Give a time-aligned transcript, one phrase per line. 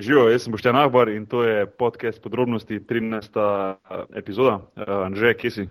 [0.00, 3.74] Živijo, jaz sem Boštjan Ahbar in to je podcast podrobnosti 13.
[4.16, 4.54] epizoda.
[4.76, 5.64] Uh, Anže, kje si?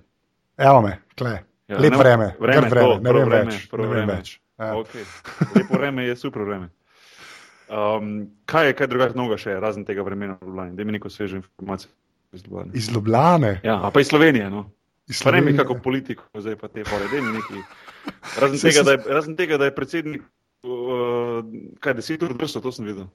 [0.58, 1.40] Evo me, kle.
[1.68, 3.72] Ja, Lep ne- vreme, vreme, vreme, to, ne vem vreme, več.
[3.72, 4.14] Ne vem vreme.
[4.14, 4.36] več.
[4.60, 4.74] Ja.
[4.76, 5.04] Okay.
[5.56, 6.70] Lepo vreme je super vreme.
[7.70, 8.12] Um,
[8.46, 10.76] kaj je kaj drugače novega še, razen tega vremena v Ljubljani?
[10.76, 11.92] Da mi neko svežo informacijo
[12.34, 12.72] iz Ljubljane.
[12.74, 14.50] Iz Ljubljane, Ja, pa iz Slovenije.
[14.50, 14.66] No.
[15.08, 15.58] iz Pa ne mi Slovenije.
[15.58, 17.62] kako politiko, zdaj pa te pore, da mi neki.
[18.42, 20.22] Razen tega, da je, razen tega, da je predsednik,
[20.66, 21.46] uh,
[21.80, 23.06] kaj deset ur drso, to sem videl.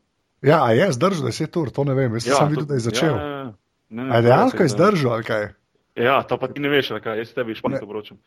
[0.44, 2.84] Ja, a je zdržal 10 ur, to ne vem, jaz ja, sem videl, da je
[2.84, 3.14] začel.
[3.16, 3.52] Ja, ja, ja.
[3.88, 5.46] Ne, ne, A je dejansko je zdržal ali kaj?
[5.94, 8.18] Ja, to pa ti ne veš, kaj, jaz tebi špansko vročam.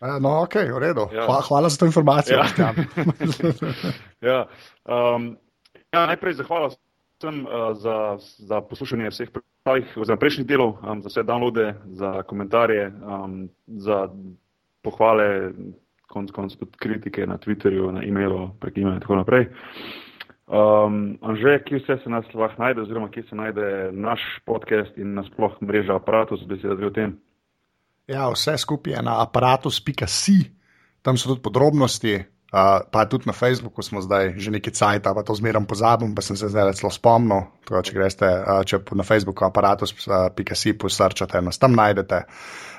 [0.00, 1.08] A, No, ok, v redu.
[1.14, 1.24] Ja.
[1.24, 2.42] Hvala, hvala za to informacijo.
[2.58, 2.74] Ja.
[4.20, 4.46] Ja,
[4.88, 5.36] um,
[5.92, 11.12] ja, najprej zahvala vsem uh, za, za poslušanje vseh preostalih, oziroma prejšnjih delov, um, za
[11.12, 14.08] vse downloade, za komentarje, um, za
[14.82, 15.52] pohvale,
[16.08, 19.48] konc konc tudi kritike na Twitterju, na e-mailu, prek e-maila in tako naprej.
[20.44, 25.14] Um, Anže, kje vse se nas lahko najde, oziroma kje se najde naš podcast in
[25.16, 27.14] nasploh mreža aparatus, beseda dve o tem.
[28.06, 30.38] Ja, vse skupaj je na aparatus.si,
[31.02, 35.24] tam so tudi podrobnosti, uh, pa tudi na Facebooku smo zdaj že nekaj cajt, pa
[35.24, 37.48] to zmeram pozabim, pa sem se zdaj celo spomnil.
[37.64, 42.26] Tako, če greste uh, na Facebooku aparatus.si, posrčate, nas tam najdete.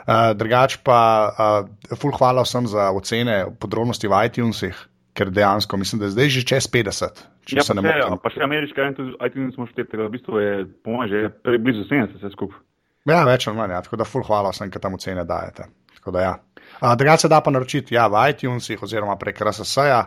[0.06, 1.00] Uh, drugač pa,
[1.34, 6.30] uh, full hvala vsem za ocene podrobnosti v iTunesih, ker dejansko mislim, da je zdaj
[6.30, 8.18] že čez 50, če Ja, se ne motim.
[8.24, 10.52] pa še ameriška iTunes smo šteti, v bistvu je,
[10.84, 12.60] po mojem, že pre- blizu 70 vse skupaj.
[13.06, 13.82] Ja, več ali manj, ja.
[13.86, 15.68] tako da full hvala vsem, ki tam ocene dajete.
[16.06, 16.34] Da ja.
[16.82, 20.04] A, Drugače se da pa naročiti ja, v iTunesih oziroma prek RSS-ja,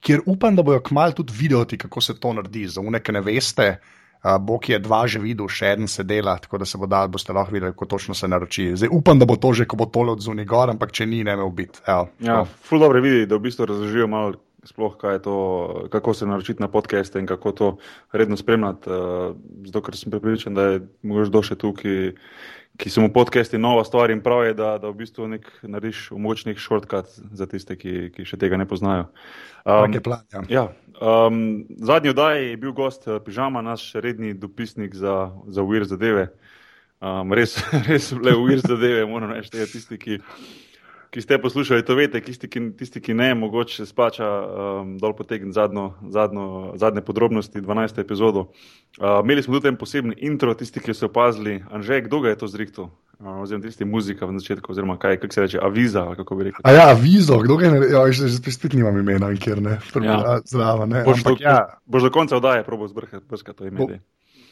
[0.00, 2.66] kjer upam, da bojo kmalo tudi videti, kako se to naredi.
[2.66, 3.66] Za une, ki ne veste,
[4.20, 7.08] a, Bog je dva že videl, še en se dela, tako da se bo dal,
[7.08, 8.68] boste lahko videli, kako točno se naroči.
[8.76, 11.34] Zdaj upam, da bo to že, ko bo tole odzuni gor, ampak če ni, ne
[11.34, 11.82] me ubiti.
[11.86, 14.34] Ja, ful dobro vidi, da v bistvu razložijo malo
[14.64, 15.36] sploh, kaj je to,
[15.90, 17.76] kako se naročiti na podcaste in kako to
[18.12, 18.90] redno spremljati.
[18.90, 22.12] Uh, zato, ker sem prepričan, da je mogoče došel tu, ki,
[22.76, 26.10] ki so mu podcasti nova stvar in prav je, da, da v bistvu nek, narediš
[26.10, 29.08] mogočnih shortcut za tiste, ki, ki še tega ne poznajo.
[29.66, 30.42] Um, plan, ja.
[30.48, 30.64] Ja,
[31.00, 36.30] um, zadnji oddaj je bil gost eh, Pižama, naš redni dopisnik za, za UIR zadeve.
[37.02, 37.58] Um, res,
[37.90, 40.20] res le UIR zadeve, moram reči, tisti, ki,
[41.12, 45.12] ki ste poslušali, to veste, tisti, ki, tisti, ki ne, mogoče se splača um, dol
[45.12, 48.00] potegniti zadnjo, zadnjo, zadnje podrobnosti, 12.
[48.00, 48.46] epizodo.
[48.96, 52.38] Uh, imeli smo tudi en poseben intro, tisti, ki so opazili, Anže, kdo ga je
[52.40, 52.88] to zrihtel?
[53.20, 56.64] Uh, oziroma, tisti muzika v začetku, oziroma kaj, kako se reče, aviza, kako bi rekel.
[56.64, 57.92] A ja, vizo, kdo ga je?
[57.92, 60.40] Ja, že spet, nimam imena, ker ne, Ja.
[60.48, 60.96] zraven.
[60.96, 61.04] Ne.
[61.04, 63.78] Boš do, Ampak, ja, boš do konca oddaje probo zbrskati to ime.
[63.78, 63.90] Bo-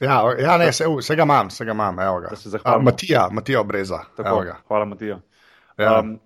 [0.00, 2.28] ja, ja, ne, se, vse ga imam, vse ga imam, evo ga.
[2.31, 2.84] Da se A, zahvalimo.
[2.84, 5.20] Matija, Matija Breza, Tako, hvala, Matija.
[5.78, 6.00] Ja.
[6.00, 6.19] Um,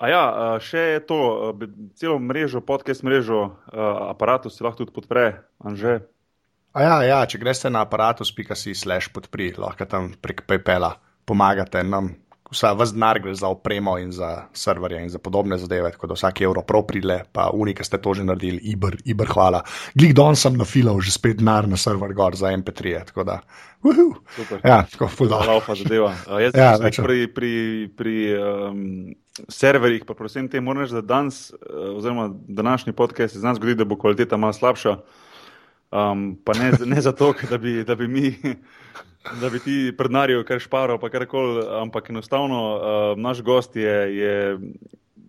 [0.00, 0.22] a ja,
[0.64, 1.52] še to,
[2.00, 3.42] celo mrežo, podcast mrežo,
[4.08, 5.26] aparatus si lahko tudi podpre,
[5.60, 6.00] Anže.
[6.72, 10.94] A ja, ja, če greste na aparatus.si slash podpri, lahko tam prek PayPala
[11.26, 12.14] pomagate nam.
[12.50, 16.16] Vsa vas denar gre za opremo in za serverje in za podobne zadeve, tako da
[16.18, 19.60] vsak evro prav pride, pa unika ste to že naredili, Ibr, Ibr hvala.
[19.94, 23.36] Glik don sem nafilal že spet denar na server gor za MP3, tako da,
[23.86, 24.08] uhu.
[24.34, 24.64] Super.
[24.66, 25.46] Ja, tako ful dobro.
[25.46, 26.10] Laufa zadeva.
[26.26, 27.52] Uh, jaz Ja, ali- pri, pri,
[27.94, 28.82] pri um,
[29.48, 33.74] serverjih, pa predvsem te moram reči, da danes, uh, oziroma današnji podcast, se znam zgodi,
[33.74, 34.96] da bo kvaliteta malo slabša.
[35.90, 38.34] Um, pa ne, ne zato, da bi, da bi mi,
[39.40, 44.58] da bi ti prednarijo kar šparo, pa karkoli, ampak enostavno uh, naš gost je, je,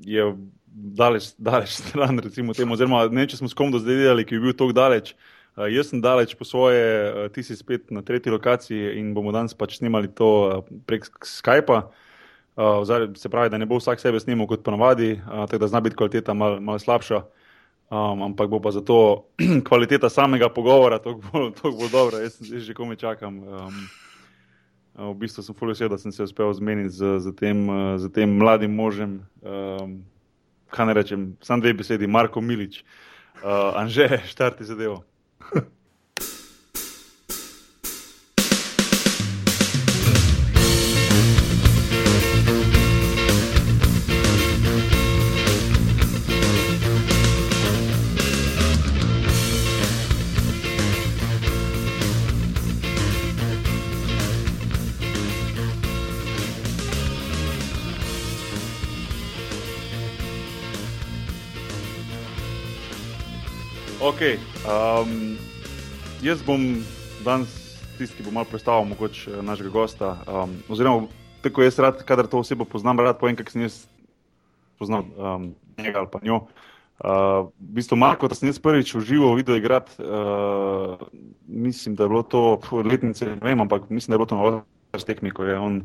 [0.06, 0.36] je
[0.74, 4.38] daleč, daleč stran, recimo temu, oziroma ne če smo s kom do zdaj delali, ki
[4.38, 5.16] je bil tako daleč.
[5.58, 9.34] Uh, jaz sem daleč po svoje, uh, ti si spet na tretji lokaciji in bomo
[9.36, 11.82] danes pač snimali to uh, prek Skypa.
[11.88, 12.08] Uh,
[12.56, 15.80] zdaj, se pravi, da ne bo vsak sebe snimal kot ponavadi, uh, tako da zna
[15.82, 17.24] biti kvaliteta malo mal slabša.
[17.92, 19.26] Um, ampak bo pa zato
[19.68, 22.20] kvaliteta samega pogovora toliko bolj, toliko bolj dobra.
[22.24, 23.44] Jaz, jaz že komaj čakam.
[23.44, 23.82] Um,
[25.12, 28.12] v bistvu sem fully vesel, da sem se uspel zmeniti z, z, tem, uh, z
[28.12, 29.22] tem mladim možem.
[29.44, 30.04] Um,
[30.72, 32.84] kaj ne rečem, sam dve besedi, Marko Milič.
[33.44, 35.04] Uh, Anže, štarti zadevo.
[64.22, 64.38] Okay,
[64.70, 65.34] um,
[66.22, 66.62] jaz bom
[67.26, 67.50] danes
[67.98, 70.12] tisti, ki bo malo predstavil eh, našega gosta.
[70.30, 71.08] Um, oziroma,
[71.42, 73.80] tako jaz rad, kadar to osebo poznam, rad povem, kako sem jaz
[74.78, 76.38] poznal um, njega ali pa njo.
[77.02, 81.02] Uh, v bistvu, Marko, da sem jaz prvič v živo videl igrati, uh,
[81.50, 84.62] mislim, da je bilo to letnice, ne vem, ampak mislim, da je bilo to na
[84.94, 85.82] vrsti tekmi, ko je on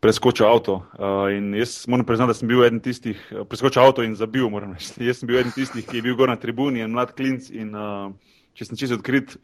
[0.00, 0.82] preskočil avto.
[0.94, 4.46] Uh, in jaz moram priznati, da sem bil eden tistih, preskočil avto in zabil.
[5.08, 7.50] Jaz sem bil eden tistih, ki je bil gor na tribuni in mlad klinc.
[7.50, 8.12] In uh,
[8.54, 9.36] če sem čisto odkrit,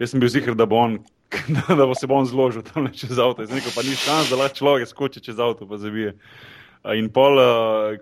[0.00, 1.02] jaz sem bil zihar, da bo on.
[1.64, 4.90] Da bo se bom zložil tam čez avto, zdaj pa ni šans, da lahko človek
[4.90, 6.12] skoči čez avto, pa zabije.
[6.12, 6.50] Uh,
[6.82, 7.38] In pol,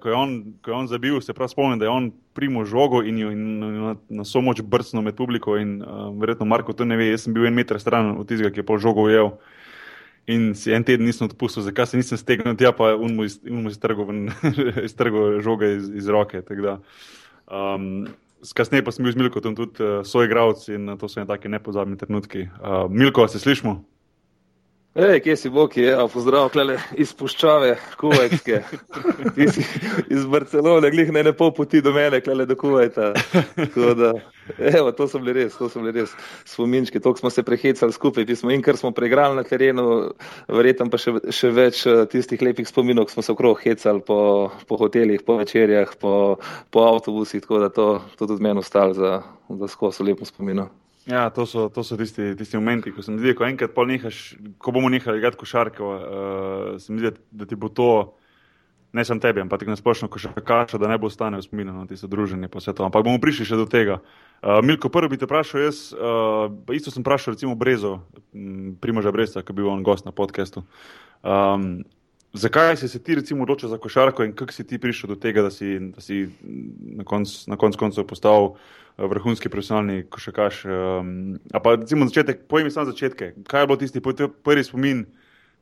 [0.01, 0.31] ko je, on,
[0.65, 3.93] ko je on zabil, se prav spomnim, da je on primo žogo in jo na,
[4.09, 5.59] na so moč brcnil med publiko.
[5.61, 8.49] In uh, verjetno Marko to ne ve, jaz sem bil en meter stran od tistega,
[8.55, 9.35] ki je pol žogo ujel.
[10.27, 13.71] In si en teden nisem odpustil, zakaj se nisem stegnil, tja pa je mu
[14.85, 16.43] iztrgal žoge iz, iz roke.
[17.51, 18.07] Um,
[18.55, 21.97] kasneje pa sem bil z Milko tam tudi uh, soigravci in to so taki nepozabni
[21.97, 22.49] trenutki.
[22.61, 23.81] Uh, Milko, se slišmo?
[24.91, 28.57] Ej, kje si bo, ki je, pozdrav, klele iz puščave, kuvajtske.
[29.37, 29.63] Ti si
[30.11, 33.13] iz Barcelone, glih ne ne pol poti do mene, klele do kuvajta.
[34.01, 34.11] Da,
[34.59, 38.27] evo, to so bili res, to so bili res spominčki, toliko smo se prehecali skupaj,
[38.27, 39.87] ti smo in kar smo preigrali na terenu,
[40.51, 44.21] verjetno pa še, še več eh, tistih lepih spominov, ko smo se okrog hecali po,
[44.67, 46.41] po hotelih, po večerjah, po,
[46.75, 49.21] po avtobusih, tako da to, to tudi meni ostalo za,
[49.55, 50.75] za skozi lepo spominov.
[51.07, 54.19] Ja, to so, to so tisti, tisti momenti, ko sem videl, ko enkrat nehaš,
[54.61, 58.17] ko bomo nehali igrati košarko, uh, sem videl, da ti bo to,
[58.93, 62.11] ne samo tebi, ampak tudi nasplošno košarkaša, da ne bo ostane v spominu na tisto
[62.11, 62.51] druženje.
[62.51, 64.01] Ampak bomo prišli še do tega.
[64.43, 68.03] Uh, Milko, prvi bi te vprašal, jaz uh, isto sem vprašal, recimo Brezo,
[68.81, 70.67] Primoža Breza, ki je bil on gost na podkastu.
[71.25, 71.81] Um,
[72.33, 75.43] zakaj si se ti recimo odločil za košarko in kako si ti prišel do tega,
[75.43, 76.29] da si, da si
[76.97, 78.55] na koncu konc koncev postal
[78.99, 80.65] vrhunski profesionalni košarkaš.
[80.65, 83.33] Um, pa, recimo, začetek, pojmi samo začetke.
[83.47, 84.01] Kaj je bilo tisti
[84.45, 85.07] prvi spomin,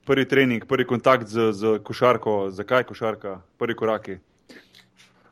[0.05, 4.19] prvi trening, prvi kontakt z, z košarko, zakaj košarka, prvi koraki?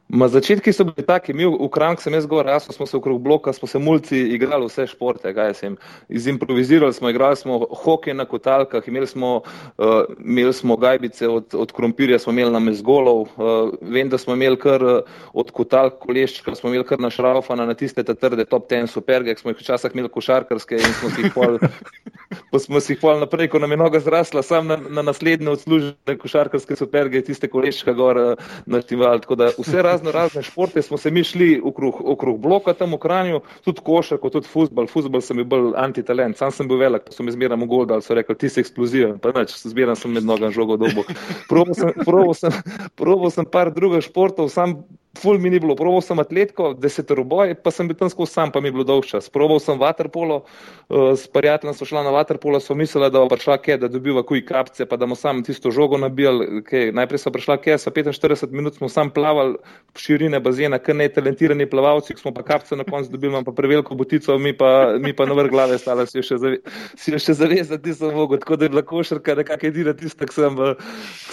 [0.08, 3.18] Ma začetki so bili taki, mi v Krank sem jaz govoril, rasno smo se okrog
[3.20, 5.76] bloka, smo se mulci igrali vse športe, kaj sem.
[6.08, 9.40] Izimprovizirali smo, igrali smo hokej na kotalkah, imeli smo,
[9.78, 14.34] uh, imeli smo gajbice od, od krompirja, smo imeli na mezgolov, uh, vem, da smo
[14.38, 15.00] imeli kar uh,
[15.32, 19.50] od kotalk koleščka, smo imeli kar na šraufana, na tiste trde top ten superge, smo
[19.50, 21.58] jih včasih imeli košarkarske in smo si jih pol,
[22.52, 25.50] pa smo si jih pol naprej, ko nam je noga zrasla, sam na, na naslednje
[25.50, 30.82] odslužene košarkarske superge, tiste koleščka gor uh, nativali, tako da vse razne razno razne športe,
[30.82, 34.86] smo se mi šli okrog, okrog bloka tam v Kranju, tudi košarko, tudi futbol.
[34.86, 38.14] Futbol sem bil bolj antitalent, sam sem bil velik, so mi zmeraj mogli, da so
[38.14, 41.06] rekli, ti si eksploziven, pa neč, zmeraj sem med nogami žogo dobo.
[41.48, 42.52] Probo sem, probo sem,
[42.96, 44.82] probo sem par drugih športov, sam
[45.16, 48.60] ful mi ni bilo, proval sem atletko, deseteroboj, pa sem bil tam skozi sam, pa
[48.60, 49.30] mi je bilo dolg čas.
[49.32, 53.58] Proval sem vaterpolo, uh, s prijateljem smo šla na vaterpolo, so mislila, da bo prišla
[53.62, 56.62] kje, da dobiva kuj kapce, pa da bomo sam tisto žogo nabijali.
[56.66, 56.92] Kje.
[56.96, 59.56] Najprej so prišla kje, so 45 minut smo sam plavali
[59.94, 63.94] v širine bazena, kar ne talentirani plavalci, smo pa kapce na koncu dobili, pa preveliko
[63.94, 66.60] botico, mi pa, mi pa na vrh glave stala, si jo še, zave,
[66.96, 70.60] še zavezati nisem mogel, tako da je bila košarka nekako edina tista, ki sem,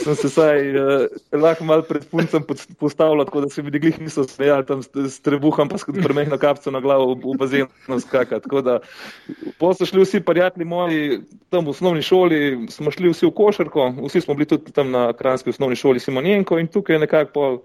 [0.03, 2.45] sem se saj uh, lahko mal pred puncem
[2.79, 6.71] postavljal, tako da se mi glih niso smejali tam s trebuhom, pa skoro premehno kapco
[6.71, 8.49] na glavo v, v bazenu skakati.
[8.49, 13.89] Potem so šli vsi prijatelji moji tam v osnovni šoli, smo šli vsi v košarko,
[14.07, 17.63] vsi smo bili tudi tam na kranski osnovni šoli Simonjenko in tukaj nekako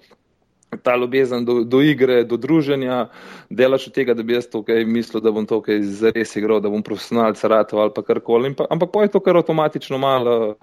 [0.83, 3.09] ta ljubezen do, do igre, do druženja,
[3.51, 6.83] delaš od tega, da bi jaz tukaj mislil, da bom tukaj zares igral, da bom
[6.85, 8.55] profesionalc ratov ali pa karkoli.
[8.71, 10.57] Ampak pa je to kar avtomatično malo.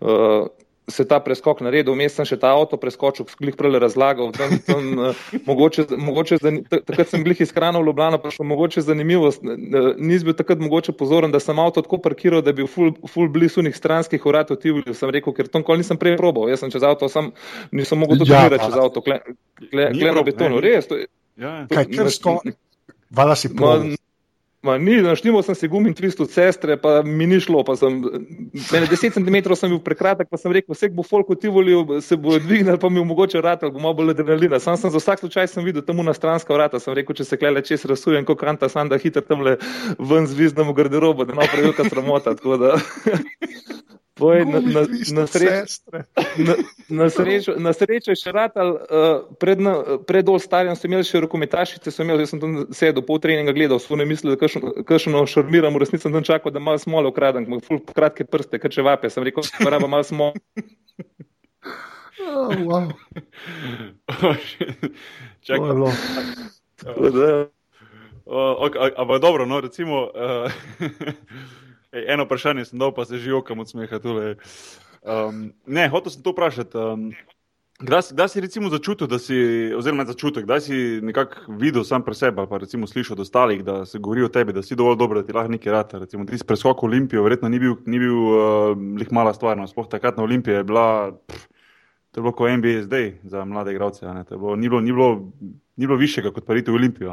[0.00, 0.48] Uh,
[0.88, 4.30] se ta preskok naredil, vmes sem še ta avto preskočil, sklih prej razlagal.
[4.36, 6.38] Tam, tam, uh, mogoče, mogoče
[6.70, 9.42] takrat sem glih iz Hrana v Ljubljana, pa še mogoče zanimivost.
[9.42, 13.30] Nisem bil takrat mogoče pozoren, da sem avto tako parkiral, da bi bil ful, ful
[13.32, 14.94] blizu unih stranskih vrat v Tivoli.
[14.94, 16.46] Sem rekel, ker to nikoli nisem prej probal.
[16.52, 17.34] Jaz sem čez avto, sam
[17.74, 20.62] nisem mogel to ja, čez avto, kleno betonu.
[20.62, 21.02] Res, to,
[21.34, 21.58] ja.
[21.72, 22.38] Kaj, ker sto,
[23.10, 23.96] vala si probal.
[24.66, 27.62] Ma, ni, naštimo sem se gum in tvist od sestre, pa mi ni šlo.
[27.78, 28.00] Sem,
[28.72, 32.18] mene 10 cm sem bil prekratek, pa sem rekel, vse bo folk ti volil, se
[32.18, 34.58] bo dvignil, pa mi omogoče vrata, bo malo bolj adrenalina.
[34.62, 37.38] Sam sem za vsak slučaj sem videl tam na stranska vrata, sem rekel, če se
[37.38, 39.56] klele čez rasujem, kot kanta, sam da hitro tam le
[39.98, 42.34] ven zviznemo garderobo, da ima prevelika sramota.
[44.16, 44.82] Boj, na, na,
[45.12, 45.80] na, sreč,
[46.38, 46.54] na,
[46.88, 49.60] na, srečo, na srečo je še ratal, uh, pred,
[50.08, 53.76] pred Olstarjem so imeli še rokometašice, so imeli, jaz sem tam sedel pol treninga gledal,
[53.76, 54.48] so ne mislili, da
[54.88, 58.72] kakšno šarmiram, v resnici sem tam čakal, da malo smole ukradem, ful kratke prste, kar
[58.72, 60.32] če vape, sem rekel, da raba malo smole.
[62.26, 62.88] Oh, wow.
[65.46, 65.76] Čakaj.
[68.26, 70.08] Oh, Ampak dobro, no, recimo.
[70.08, 70.48] Uh,
[71.96, 74.00] Ej, eno vprašanje sem dal, pa se že okam od smeha.
[75.06, 76.76] Um, ne, hotel sem to vprašati.
[76.76, 77.10] Um,
[77.76, 79.36] Kdaj si recimo začutil, da si,
[79.76, 83.60] oziroma začutek, kdaj si nekako videl sam pri sebi ali pa recimo slišal od ostalih,
[83.64, 85.98] da se govori o tebi, da si dovolj dober, da ti lahko nekaj rata.
[86.00, 89.68] Recimo ti si preskok Olimpijo, verjetno ni bil, ni bil uh, lih mala stvar, no,
[89.68, 91.44] sploh takrat na Olimpiji je bila, pff,
[92.10, 95.10] to je bilo kot NBA zdaj za mlade igralce, ni, bilo, ni, bilo,
[95.76, 97.12] ni bilo višjega kot pariti v Olimpijo.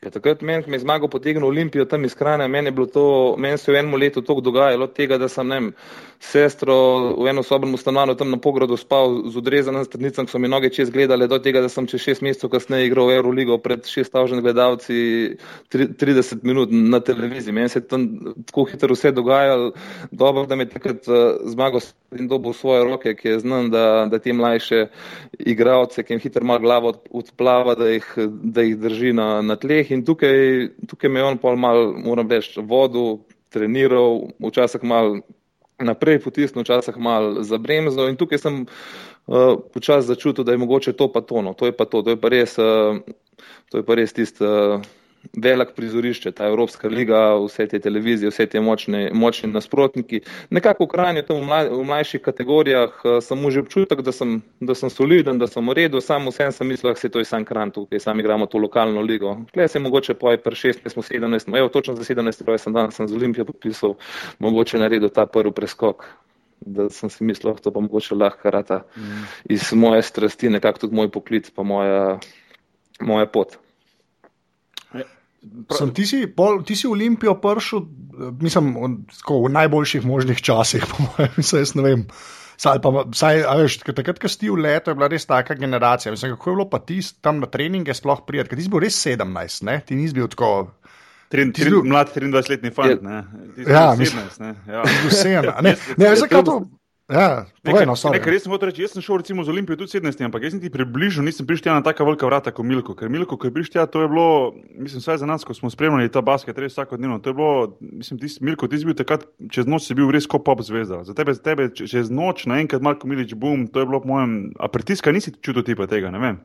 [0.00, 3.68] Ja, takrat, meni, ko mi je zmagal potegnil Olimpijo tam iz Kranja, meni, meni se
[3.68, 5.58] je v enem letu to dogajalo, od tega, da sem ne,
[6.20, 6.76] sestro
[7.20, 10.70] v eno sobno stanovanje tam na pogradu spal z odrezanim stranicam, ki so mi noge
[10.72, 14.40] čez gledali, do tega, da sem čez šest mesecev kasneje igral v Euroligo pred šesttavžen
[14.40, 15.36] gledalci
[15.68, 17.52] 30 minut na televiziji.
[17.52, 18.08] Meni se je tam
[18.46, 19.74] tako hitro vse dogajalo,
[20.10, 21.84] dobro, da me je takrat uh, zmagal
[22.16, 24.86] in dobil v svoje roke, ki je znam, da, da te mlajše
[25.38, 28.08] igralce, ki jim hitro malo glavo odplava, da jih,
[28.42, 32.30] da jih drži na, na tleh in tukaj, tukaj me je on pol mal, moram
[32.30, 33.20] reči, vodu,
[33.50, 35.20] treniral, včasih mal
[35.80, 41.08] naprej potisnil, včasih mal zabremzal in tukaj sem uh, počas začutil, da je mogoče to
[41.12, 43.00] pa tono, to je pa to, to je pa res, uh,
[43.70, 44.44] to je pa res tisto.
[44.44, 44.99] Uh,
[45.36, 50.20] velik prizorišče, ta Evropska liga, vse te televizije, vse te močne, močni nasprotniki.
[50.50, 54.40] Nekako v Kranju, tam v, mlaj, v mlajših kategorijah, uh, sem že občutek, da sem,
[54.60, 57.28] da sem soliden, da sem v redu, sam vsem sem mislil, da se to je
[57.28, 59.36] sam Kran, tukaj sam igramo to lokalno ligo.
[59.52, 62.94] Klej se mogoče poj per 16, smo 17, evo točno za 17, pravi sem danes
[62.94, 63.96] sem z Olimpijo podpisal,
[64.38, 66.04] mogoče naredil ta prvi preskok.
[66.60, 69.24] Da sem si mislil, da to pa mogoče lahko rata mm.
[69.48, 72.18] iz moje strasti, nekako tudi moj poklic, pa moja,
[73.00, 73.56] moja pot.
[75.72, 77.86] Sem, ti, si, pol, ti si v Olimpijo prišel,
[78.42, 78.74] mislim,
[79.24, 82.04] v najboljših možnih časih, po mojem, mislim, jaz ne vem.
[82.60, 86.12] Saj, pa, saj, veš, takrat, ko si v letu, je bila res taka generacija.
[86.12, 88.98] Mislim, kako je bilo pa ti tam na treninge sploh prijeti, ti si bil res
[89.00, 89.78] 17, ne?
[89.86, 90.50] ti nisi bil tako.
[91.32, 91.86] Tri, tri, bil...
[91.88, 93.00] Mlad 23-letni fant.
[93.64, 94.84] Ja, mislim, da ja.
[94.84, 95.56] je bil 17.
[95.56, 96.79] Ne, ne, ne, ne, ne, ne,
[97.10, 100.44] Ja, povej, no, nekaj, res reči, jaz sem šel recimo z Olimpijo tudi 17, ampak
[100.46, 102.94] jaz niti približno nisem prišel na tako velika vrata kot Milko.
[102.94, 104.28] Ker Milko, ko je prišel, to je bilo,
[104.78, 107.18] mislim, vsaj za nas, ko smo spremljali ta basket, res vsakodnevno.
[107.18, 110.30] To je bilo, mislim, ti, Milko, ti si bil takrat, čez noč si bil res
[110.30, 111.02] kot pop zvezda.
[111.02, 114.54] Za tebe, za tebe čez noč naenkrat Marko Milič, bum, to je bilo po mojem,
[114.62, 116.42] a pritiska nisi čutil tipa tega, ne vem.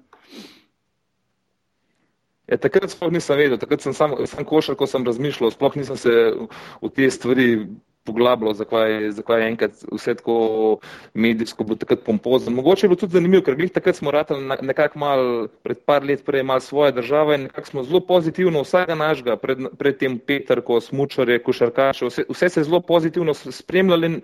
[2.50, 6.14] Ja, takrat sploh nisem vedel, takrat sem samo košar, ko sem razmišljal, sploh nisem se
[6.82, 7.50] v te stvari
[8.06, 10.38] poglabljal, zakaj, zakaj je enkrat vse tako
[11.14, 12.52] medijsko bilo takrat pompozno.
[12.56, 16.26] Mogoče je bilo tudi zanimivo, ker glih takrat smo ratali nekako mal pred par let
[16.26, 20.62] prej mal svoje države in nekako smo zelo pozitivno vsega našega, pred, pred tem Petr,
[20.62, 24.20] ko smučare, košarkaše, vse, vse se je zelo pozitivno spremljali in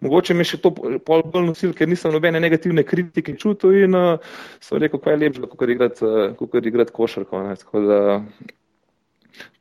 [0.00, 0.74] mogoče mi še to
[1.06, 5.22] pol bolj nosil, ker nisem nobene negativne kritike čutil in uh, sem rekel, kaj je
[5.24, 7.44] lepše, kot igrati, uh, igrati košarko.
[7.46, 8.59] Ne,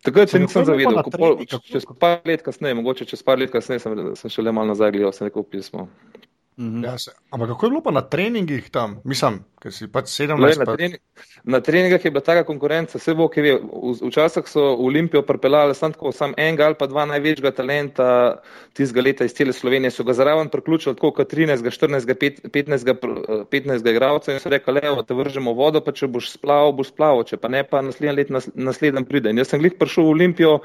[0.04, 3.98] Takrat se nisem zavedal, kako čez par let kasneje, mogoče čez par let kasneje, sem,
[4.16, 5.90] sem še le malo nazaj gledal, sem rekel pismo.
[6.60, 6.84] Mhm.
[6.84, 8.98] Ja, se, ampak kako je bilo pa na treningih tam?
[9.04, 10.60] Mislim, ker si pač 17 let.
[10.68, 10.76] Pa...
[11.44, 13.54] Na treningih je bila taka konkurenca, vse bo, ki ve.
[14.00, 18.10] Včasih so v Olimpijo pripeljali samo tako, sam enega ali pa dva največjega talenta
[18.76, 19.92] tistega leta iz cele Slovenije.
[19.96, 22.12] So ga zraven priključili tako kot 13, 14,
[22.52, 26.92] 15, 15 igralcev in so rekli, le, te vržemo vodo, pa če boš splaval, boš
[26.92, 29.32] splaval, če pa ne, pa naslednji let nas, naslednji pride.
[29.32, 30.58] In jaz sem glih prišel v Olimpijo,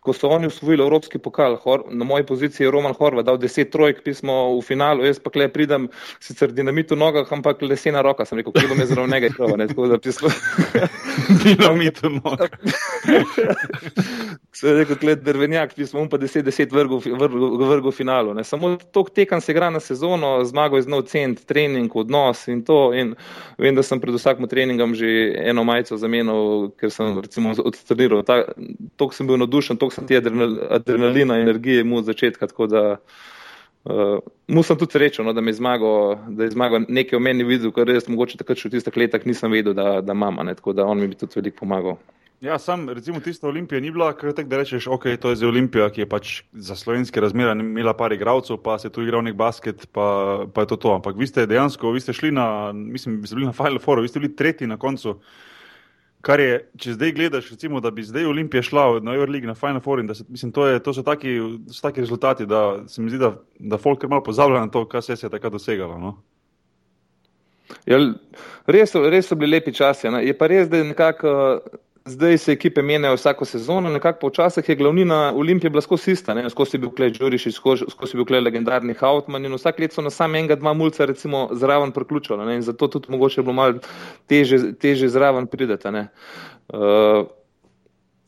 [0.00, 1.60] ko so oni usvojili Evropski pokal.
[1.62, 5.30] Hor, na moji poziciji je Roman Horvat dal 10 trojk, pismo v finalu, jaz pa
[5.30, 5.88] kle pridem,
[6.20, 8.26] sicer dinamit v nogah, ampak lesena roka.
[8.28, 10.28] Sem rekel, bom jaz zraven njega igral, ne tako da pismo.
[11.44, 12.50] dinamit v nogah.
[14.52, 18.34] Se je rekel, gled drvenjak, pismo, um pa 10-10 vrgo, vrgo, vrgo finalu.
[18.34, 18.44] Ne.
[18.44, 22.92] Samo to tekan se igra na sezono, zmago je znov cent, trening, odnos in to.
[22.94, 23.14] In
[23.58, 28.22] vem, da sem pred vsakim treningom že eno majico zamenil, ker sem recimo odstraniral.
[28.96, 32.46] Tok sem bil nadušen, tok sem ti adrenalina, energije mu od začetka.
[33.82, 37.88] Uh, mu sem tudi srečen, no, da, da je zmagal nekaj o meni videl, kar
[37.90, 41.02] res mogoče takrat še v tistih letih nisem vedel, da, da imam, tako da on
[41.02, 41.98] mi bi tudi veliko pomagal.
[42.42, 45.46] Ja, sam recimo tista olimpija ni bila, ker tako da rečeš, ok, to je za
[45.46, 49.36] olimpijo, ki je pač za slovenske razmere imela par igralcev, pa se tu igral nek
[49.38, 50.94] basket, pa, pa je to to.
[50.98, 54.10] Ampak vi ste dejansko, vi ste šli na, mislim, ste bili na Final Four, vi
[54.10, 55.20] ste bili tretji na koncu.
[56.22, 59.80] Kar je, če zdaj gledaš, recimo, da bi zdaj Olimpija šla na Euroligi, na Final
[59.82, 61.34] Four, da se, mislim, to, je, to so taki,
[61.66, 65.02] so taki rezultati, da se mi zdi, da, da folk malo pozablja na to, kaj
[65.02, 65.98] se je takrat dosegalo.
[65.98, 66.12] No?
[67.86, 67.98] Ja,
[68.66, 70.10] res, res so bili lepi časi.
[70.14, 70.22] Ne?
[70.26, 71.32] Je pa res, da je nekako
[72.04, 76.76] Zdaj se ekipe menjajo vsako sezono, nekako počasih je glavnina Olimpije bila skozi ista, skozi
[76.76, 77.46] je bil Klej Džuriš,
[77.90, 81.04] skozi je bil Klej legendarni Hautman in vsak let so na sam enega dva mulca
[81.04, 83.78] recimo zraven priključili in zato tudi mogoče je bilo malo
[84.26, 85.88] teže, teže zraven prideti.
[85.88, 87.26] Uh,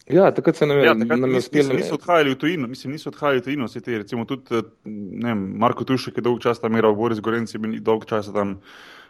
[0.07, 1.73] Ja, takrat se nam je, Ja, nam je uspelo.
[1.73, 5.28] niso odhajali v tujino, mislim, niso odhajali v tujino, vse te, recimo tudi, eh, ne
[5.28, 8.61] vem, Marko Tušek je dolgo časa tam igral, Boris Gorenc je bil dolgo časa tam.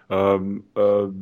[0.09, 1.13] Um, uh,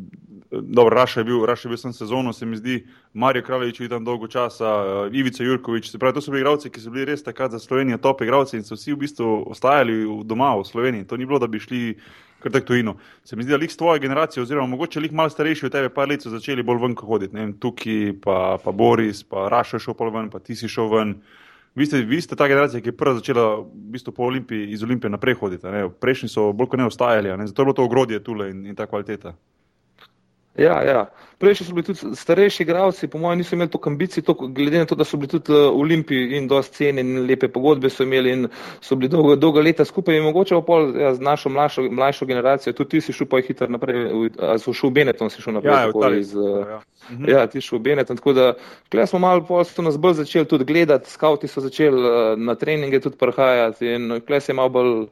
[0.63, 3.89] dobro, Raša je bil, Raša je bil sem sezono, se mi zdi, Marijo Kraljevič je
[3.89, 4.73] tam dolgo časa,
[5.07, 7.59] uh, Ivica Jurkovič, se pravi, to so bili igralci, ki so bili res takrat za
[7.59, 11.07] Slovenijo top igralci in so vsi v bistvu ostajali doma v Sloveniji.
[11.07, 11.95] To ni bilo, da bi šli
[12.43, 12.97] kar tako tujino.
[13.25, 15.89] Se mi zdi, da lik s tvoje generacije, oziroma mogoče lik malo starejši od tebe,
[15.95, 19.95] par let so začeli bolj ven hoditi, tukaj, pa, pa Boris, pa Raša je šel
[19.95, 21.15] pol ven, pa ti si šel ven.
[21.75, 24.83] Vi ste, vi ste ta generacija, ki je prva začela v bistvu po Olimpiji, iz
[24.85, 25.67] Olimpije naprej hoditi.
[26.01, 27.47] Prejšnji so bolj kot ne ostajali, ne?
[27.47, 29.33] zato je bilo to ogrodje tule in, in ta kvaliteta.
[30.57, 31.07] Ja, ja.
[31.39, 34.85] Prejši so bili tudi starejši igralci, po mojem, niso imeli toliko ambicij, toliko, glede na
[34.85, 38.31] to, da so bili tudi v Olimpiji in dosti cene in lepe pogodbe so imeli
[38.33, 38.49] in
[38.81, 42.27] so bili dolga, dolga leta skupaj in mogoče pa pol ja, z našo mlajšo, mlajšo
[42.27, 45.31] generacijo, tudi ti si šel pa je hitro naprej, v- a so šel v Benetton,
[45.31, 45.73] si šel naprej.
[45.73, 46.81] Ja, v tako iz, eh, Ja.
[47.11, 47.29] Mhm.
[47.29, 48.53] Ja, ti šel v Benetton, tako da
[48.89, 52.55] tukaj smo malo pol so nas bolj začeli tudi gledati, skauti so začeli eh, na
[52.55, 55.07] treninge tudi prihajati in tukaj se je malo bolj,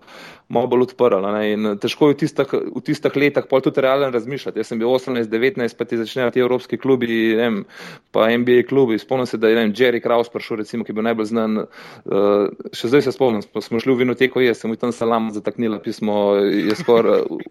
[0.50, 1.22] malo bolj odprlo.
[1.32, 4.58] ne, In težko je v tistih, v tistih letih pol tudi realno razmišljati.
[4.58, 7.64] Jaz sem bil 18-19, pa ti začnejo ti evropski klubi, vem,
[8.10, 8.98] pa NBA klubi.
[8.98, 11.64] Spomnim se, da je vem, Jerry Kraus prišel, recimo, ki je bil najbolj znan.
[12.04, 15.78] Uh, še zdaj se spomnim, smo, smo šli v vinoteko, jaz sem tam salam zataknila
[15.82, 17.46] pismo, je skoraj uh,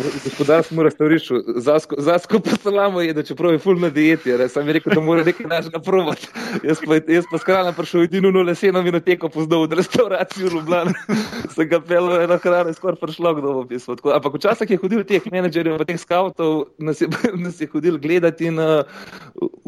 [0.00, 4.68] v gospodarskem restaurišču, zasko, pa salamo je, da čeprav je full na dieti, res sem
[4.68, 6.28] rekel, da mora nekaj našega probati.
[6.64, 10.94] Jaz pa, jaz pa skrajno prišel edino v leseno vinoteko poznal od restauracije v Ljubljani.
[11.54, 13.96] sem ga pel eno hrano in skoraj prišlo kdo v pismo.
[13.98, 17.10] Tako, ampak včasih je hodil teh menedžerjev, teh skautov, nas je,
[17.44, 18.86] nas je hodil gledati in uh,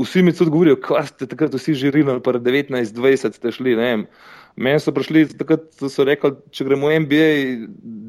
[0.01, 4.07] vsi mi tudi govorijo, kaj ste takrat vsi žirili, pa 19-20 ste šli, ne vem.
[4.57, 7.31] Meni so prišli, takrat so rekli, če gremo v NBA,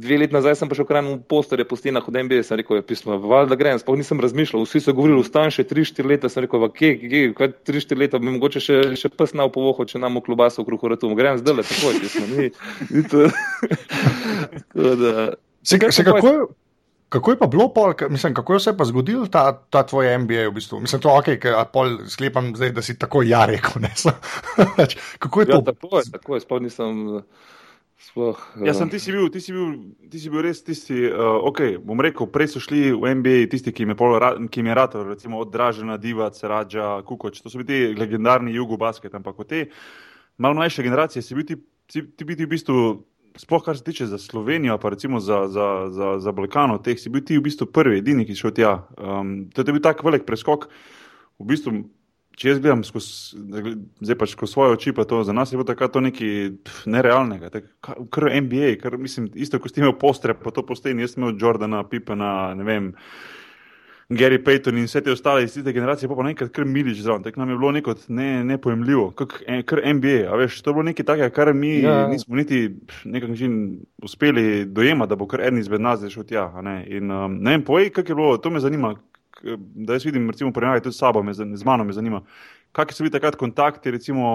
[0.04, 3.18] dve leti nazaj sem prišel krajno posterje po stenah od NBA, sem rekel, je pismo,
[3.18, 6.92] valjda grem, sploh nisem razmišljal, vsi so govorili, ustan še 3-4 leta, sem rekel, kje,
[7.02, 10.62] kje, kaj 3-4 leta, bi mogoče še, še pes na povoho, če nam v klubasu
[10.62, 12.52] v kruhoratu, grem zdaj le, takoj, pismo, ni,
[12.94, 13.25] ni to.
[14.70, 15.16] Tako da,
[15.66, 16.46] Se, Kaj pa kako, je,
[17.10, 20.48] kako je pa bilo, pol, mislim, kako je se pa zgodil ta, ta tvoj MBA?
[20.50, 20.80] V bistvu?
[20.80, 23.82] Mislim, to ok, ker pol sklepam zdaj, da si tako ja rekel.
[25.24, 25.62] kako je ja, to?
[25.72, 27.22] tako je, tako je, sploh nisem,
[28.02, 28.40] sploh.
[28.62, 29.76] Ja, eh, sem, ti, si bil, ti, si bil,
[30.12, 33.74] ti si bil res tisti, uh, ok, bom rekel, prej so šli v NBA tisti,
[33.76, 34.18] ki jim je, pol
[34.50, 38.56] ki jim je ratal, recimo od Dražena, Divac, Rađa, Kukoč, to so bili ti legendarni
[38.56, 39.68] jugo basket, ampak od te
[40.38, 41.56] malo mlajše generacije si bil ti,
[41.91, 42.80] si, ti biti v bistvu,
[43.38, 47.10] sploh kar se tiče za Slovenijo, pa recimo za, za, za, za Balkano, teh si
[47.10, 48.74] bil ti v bistvu prvi, edini, ki šel tja.
[48.98, 50.69] Um, to je bil tak velik preskok,
[51.39, 51.78] v bistvu.
[52.36, 53.38] Če jaz gledam skozi,
[54.04, 56.50] zdaj pač skozi svoje oči, pa to za nas je bilo takrat to nekaj
[56.91, 61.06] nerealnega, tak, ka- kar NBA, kar mislim, isto kot ste imeli postre, pa to posteni,
[61.06, 62.89] jaz sem imel Jordana, Pipena, ne vem,
[64.10, 67.24] Gary Payton in vse te ostale iz tiste generacije, pa pa nekaj kar milič zraven,
[67.24, 70.74] tako nam je bilo neko ne, nepojemljivo, kak, eh, kar NBA, a veš, to je
[70.74, 72.08] bilo nekaj takega, kar mi Ja.
[72.08, 76.86] nismo niti nekak način uspeli dojemati, da bo kar en izmed nas šel tja, ne,
[76.88, 78.96] in um, ne vem, povej, kak je bilo, to me zanima,
[79.76, 82.22] da jaz vidim, recimo, primerjaj tudi s sabo, me, z mano me zanima.
[82.76, 84.26] Kakšni so bili takrat kontakti, recimo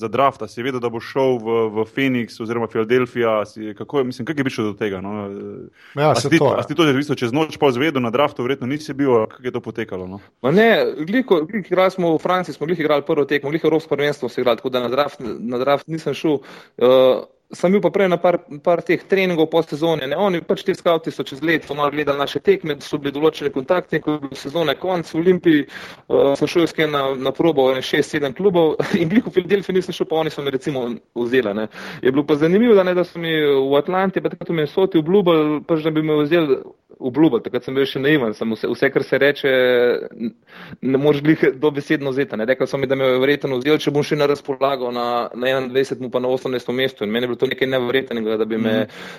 [0.00, 3.44] za draft, a si vedel, da bo šel v, v Phoenix oziroma Filadelfija?
[3.44, 5.02] Si, kako, je- mislim, kako je prišel do tega?
[5.04, 5.28] No?
[5.92, 6.64] Ja, a, se si ti, to, a ja.
[6.64, 9.12] si ti to že v bistvu čez noč pa zvedel na draftu, verjetno nisi bil,
[9.12, 10.08] a kako je to potekalo?
[10.08, 10.24] No?
[10.40, 13.92] Ma ne, gliko, gliko igrali smo v Franciji, smo glih igrali prvo tekmo, glih Evropsko
[13.92, 16.40] prvenstvo se igrali, tako da na draft, na draft nisem šel.
[16.80, 20.08] Uh, sem bil pa prej na par, par teh treningov po sezoni.
[20.10, 20.16] Ne?
[20.18, 23.52] Oni pač ti skavti so čez let, so malo gledali naše tekme, so bili določeni
[23.54, 27.68] kontakti, ko je bil sezone konc v Olimpiji, uh, sem šel isken na, na probo
[27.70, 31.54] 6-7 klubov in glih v Filadelfiji nisem šel, pa oni so me recimo vzeli.
[31.54, 31.68] Ne?
[32.02, 35.02] Je bilo pa zanimivo, da, ne, da so mi v Atlanti, pa takrat v Minnesoti
[35.02, 36.58] obljubili, pač da bi me vzeli
[36.98, 39.50] obljubili, takrat sem bil še naivan, sem vse, vse, kar se reče,
[40.80, 42.36] ne moreš glih dobesedno vzeti.
[42.36, 42.46] ne.
[42.48, 46.10] Rekli so mi, da me verjetno vzeli, če bom še na razpolago na, na 21,
[46.10, 47.06] pa na 18 mestu.
[47.06, 48.74] Meni je bilo to nekaj nevrednega, da bi me,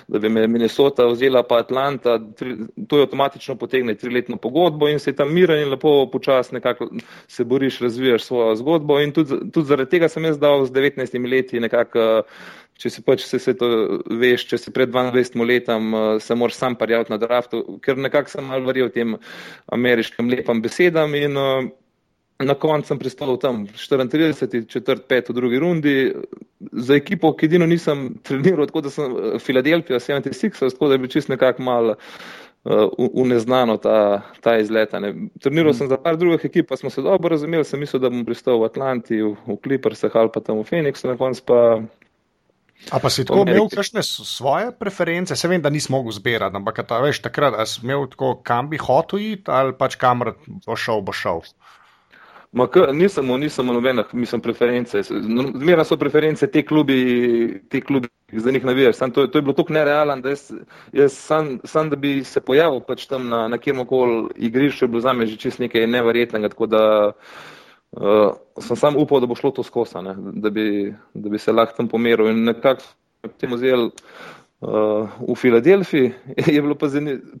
[0.08, 2.18] da bi me Minnesota vzela pa Atlanta.
[2.36, 2.54] Tri,
[2.88, 6.90] to je avtomatično potegne triletno pogodbo in se tam miren in lepo počasi nekako
[7.26, 9.00] se boriš, razvijaš svojo zgodbo.
[9.00, 12.22] In tudi, tudi zaradi tega sem jaz dal z 19 leti nekako.
[12.78, 13.68] Če si pač vse to
[14.20, 18.30] veš, če si pred 22 letom, uh, se moraš sam parjaviti na draftu, ker nekako
[18.30, 19.16] sem malo verjel tem
[19.74, 21.66] ameriškim lepim besedam in uh,
[22.38, 25.96] na koncu sem pristal tam 34, četrt, pet v drugi rundi.
[26.72, 31.10] Za ekipo, ki edino nisem treniral, tako da sem Filadelfija, 76, tako da je bil
[31.10, 34.94] čist nekako malo uh, v neznano ta, ta izlet.
[34.94, 35.14] a ne.
[35.42, 38.24] Treniral sem za par drugih ekip, pa smo se dobro razumeli, sem mislil, da bom
[38.26, 41.62] pristal v Atlanti, v, v Clippersah ali pa tam v Phoenixu, na koncu pa
[42.94, 45.34] A pa si tako imel kakšne svoje preference?
[45.36, 48.78] Se vem, da nisi mogel zbirati, ampak ta, veš, takrat si imel tako, kam bi
[48.78, 51.42] hotel iti ali pač kamor bo šel, bo šel.
[52.52, 55.02] Ma, k, nisem, nisem nobenih, mislim, preference.
[55.02, 58.96] Zmerno so preference te klubi, te klubi, za njih navijaš.
[58.96, 60.52] Sam, to, to je bilo tako nerealen, da jaz,
[60.92, 64.88] jaz sam, sam, da bi se pojavil pač tam na, na kjer koli igrišču, je
[64.88, 66.48] bilo za me že čist nekaj neverjetnega.
[66.48, 66.82] Tako da
[67.92, 71.52] uh, sem sam upal, da bo šlo to skosa, ne, da, bi, da bi se
[71.52, 72.82] lahko tam pomeril in nekako
[73.40, 73.90] temu zel.
[74.58, 76.12] Uh, v Filadelfiji
[76.54, 76.88] je bilo pa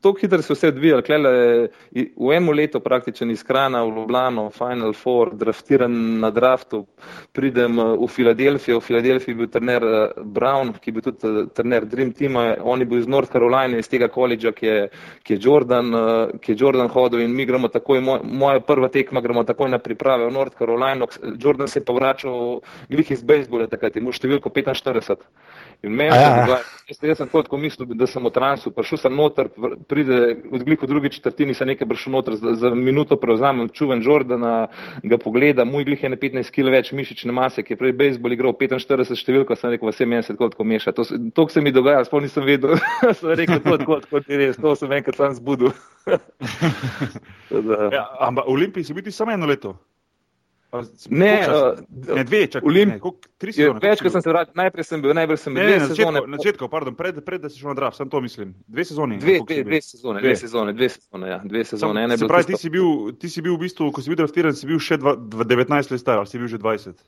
[0.02, 1.30] tako hitro se vse odvijalo, klele
[1.90, 6.86] v enem letu praktično iz Krana v Ljubljano, Final Four, draftiran na draftu,
[7.32, 11.26] pridem uh, v Filadelfijo, v Filadelfiji je bil trener uh, Brown, ki je bil tudi
[11.26, 14.78] uh, trener Dream Teama, on je bil iz North Carolina, iz tega koledža, ki je,
[15.26, 15.90] ki je Jordan,
[16.38, 19.82] ki je Jordan hodil in mi gremo takoj, moj, moja prva tekma, gremo takoj na
[19.82, 24.14] priprave v North Carolina, Jordan se je pa vračal glih iz bejsbola, takrat je imel
[24.14, 25.26] številko 45.
[25.82, 26.56] In meni je zgodilo,
[26.88, 29.46] jaz sem tako mislil, da sem v transu, prišel sem noter,
[29.86, 30.16] pride
[30.50, 34.66] odglik v drugi četrtini, se nekaj prišel noter, za, za minuto prevzamem čuven Jordana,
[35.06, 38.34] ga pogleda, moj glih je na 15 kg več mišične mase, ki je prej bejzbol
[38.34, 40.96] igral 45 številko, sem rekel, vse meni se tako tako meša.
[40.98, 42.74] To, to se mi dogaja, sploh nisem vedel,
[43.20, 45.70] sem rekel, to tako tako ti res, to sem enkrat sam zbudil.
[47.94, 49.76] ja, ampak v Olimpiji si biti samo eno leto.
[51.08, 51.78] Ne, uh,
[52.16, 52.92] ne dve, čakaj, Olimp...
[52.92, 53.80] ne, koliko, tri sezone.
[53.80, 56.22] Več, kot sem se vračal, najprej sem bil, najprej sem bil ne, dve ne, sezone.
[56.28, 58.50] Na začetku, pardon, pred, pred da si šel na draft, sem to mislim.
[58.68, 59.16] Dve sezoni.
[59.22, 62.04] Dve, dve, dve sezone, dve sezone, dve sezone, ja, dve sezone.
[62.04, 64.58] Sam, se pravi, ti si, bil, ti si bil v bistvu, ko si bil draftiran,
[64.58, 67.00] si bil še dva, 19 let star, ali si bil že 20?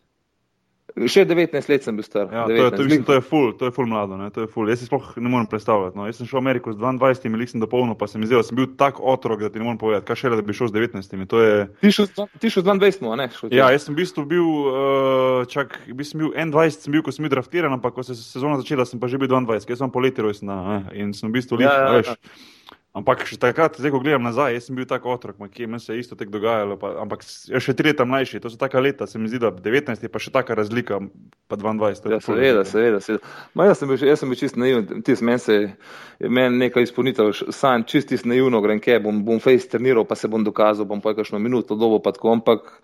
[0.90, 2.30] Še 19 let sem bil star.
[2.32, 4.48] Ja, to, je, to, mislim, to je ful, to je ful mlado, ne, to je
[4.50, 4.68] ful.
[4.70, 5.96] Jaz si sploh ne morem predstavljati.
[5.98, 6.06] No.
[6.08, 8.48] Jaz sem šel v Ameriko z 22, lik sem dopolnil, pa se mi zdelo, da
[8.48, 10.72] sem bil tak otrok, da ti ne morem povedati, kaj še le, da bi šel
[10.72, 11.14] z 19.
[11.14, 11.66] Je...
[11.84, 13.28] Ti šel z 22, ne?
[13.54, 17.14] Ja, jaz sem v bistvu bil, uh, čak, v bistvu bil 21, sem bil, ko
[17.14, 19.84] sem bil draftiran, ampak ko se je sezona začela, sem pa že bil 22, jaz
[19.84, 20.50] sem poleti rojsten
[20.96, 21.98] in sem v bistvu lik, ja, ja, ja.
[22.00, 22.48] veš.
[22.90, 25.94] Ampak še takrat, zdaj, ko gledam nazaj, jaz sem bil tako otrok, ki mi se
[25.94, 26.74] je isto tako dogajalo.
[26.74, 30.02] Pa, ampak še tri leta mlajši, to so taka leta, se mi zdi, da 19
[30.02, 30.98] je pa še taka razlika,
[31.46, 32.10] pa 22.
[32.10, 32.98] Ja, seveda, seveda.
[32.98, 33.30] seveda.
[33.54, 35.60] Ma, jaz, sem bil, jaz sem bil čist naiven, ti si meni se,
[36.26, 40.42] meni nekaj izpolnitev, sam čist naivno grem, kaj bom, bom face treniral, pa se bom
[40.42, 42.74] dokazal, bom pa kakšno minuto dobo, pa tako, ampak.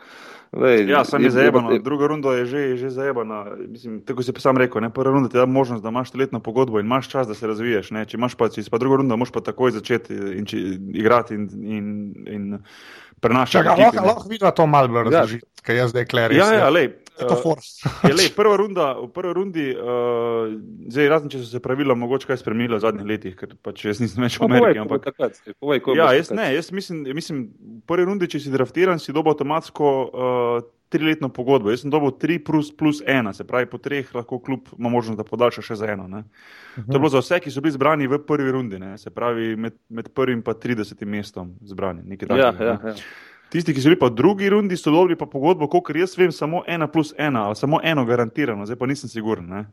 [0.52, 3.44] Lej, ja, sem je zajebano, druga runda je že, že zajebana.
[3.68, 4.90] Mislim, tako si sam rekel, ne?
[4.90, 7.90] prva runda ti da možnost, da imaš letno pogodbo in imaš čas, da se razviješ.
[7.90, 8.04] Ne?
[8.06, 11.48] Če imaš pa, če pa druga runda, moš pa takoj začeti in, či, igrati in,
[11.62, 12.58] in, in
[13.20, 13.68] prenašati.
[13.68, 15.62] Lahko, lahko vidiš to malo bolj razložiti, ja.
[15.66, 16.38] kaj jaz zdaj kleriš.
[16.38, 16.92] Ja, ja, lej.
[17.16, 17.56] Uh,
[18.04, 20.52] je, lej, prva runda, v prvi rundi, uh,
[20.92, 24.02] zdaj razen če so se pravila mogoče kaj spremenila v zadnjih letih, ker pač jaz
[24.04, 24.82] nisem več v Ameriki.
[24.82, 25.08] Ampak,
[25.56, 29.32] povej, ja, jaz ne, jaz mislim, mislim, v prvi rundi, če si draftiran, si dobo
[29.32, 31.70] avtomatsko uh, triletno pogodbo.
[31.70, 35.18] Jaz sem dobil 3 plus, plus 1, se pravi, po treh lahko klub ima možnost,
[35.18, 36.04] da podaljša še za eno.
[36.04, 36.86] Uh -huh.
[36.86, 38.98] To je bilo za vse, ki so bili zbrani v prvi rundi, ne?
[38.98, 42.18] se pravi, med, med prvim in 30 mestom zbrani.
[42.28, 42.94] Ja, ja, ja.
[43.48, 46.32] Tisti, ki so bili pa v drugi rundi, so dobili pa pogodbo, kot jaz vem,
[46.32, 49.46] samo ena plus ena, ali samo eno garantirano, zdaj pa nisem siguren.
[49.46, 49.66] Ne?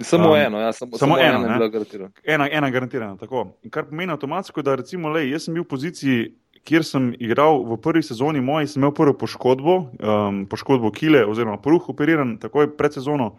[0.00, 2.10] Samo um, eno, ja, samo, samo, samo eno, eno je bilo garantirano.
[2.24, 3.58] Ena, ena garantirana, tako.
[3.62, 6.24] In kar pomeni avtomatsko, da recimo, lej, jaz sem bil v poziciji
[6.64, 11.60] kjer sem igral v prvi sezoni, moj, sem imel prvo poškodbo, um, poškodbo kile, oziroma
[11.62, 13.34] pruh, operiran takoj pred sezono.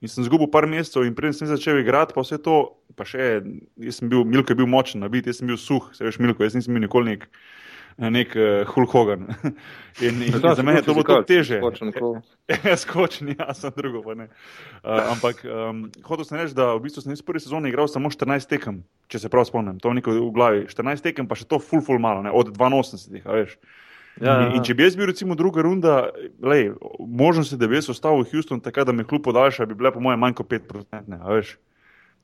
[0.00, 2.56] In sem zgubil par mesecev, in preden sem začel igrati, pa vse to,
[2.96, 3.42] pa še,
[3.84, 6.46] jaz sem bil, Milko je bil močen, nabit, jaz sem bil suh, se veš, Milko,
[6.46, 7.28] jaz nisem bil nikoli nek
[8.00, 9.26] nek uh, Hulk Hogan.
[10.06, 11.60] in, in za mene je to bilo teže.
[12.76, 14.00] Skočni, ja, sem drugo.
[14.00, 14.24] Uh,
[15.12, 18.48] ampak um, hotel sem reči, da v bistvu sem iz prve sezone igral samo 14
[18.48, 18.80] tekem,
[19.12, 19.76] če se prav spomnim.
[19.84, 20.64] To je neko v glavi.
[20.72, 22.32] 14 tekem, pa še to full, full malo, ne?
[22.32, 23.58] od 82, veš.
[24.20, 26.10] Ja, in, in če bi jaz bil, recimo, druga runda,
[26.98, 30.02] možnosti, da bi jaz ostal v Houstonu, tako da me kljub podaljša, bi bile po
[30.02, 31.20] mojem manj kot 5%.
[31.30, 31.54] Veš.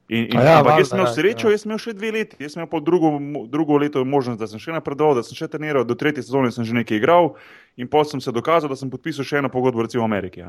[0.08, 1.56] In, in, ja, ampak jaz sem imel ja, srečo, ja.
[1.56, 3.08] jaz sem imel še dve leti, jaz sem imel drugo,
[3.50, 6.62] drugo leto možnost, da sem še napredoval, da sem še treniral, do tretje sezone sem
[6.68, 7.32] že nekaj igral
[7.74, 10.46] in potem sem se dokazal, da sem podpisal še eno pogodbo, recimo v Ameriki.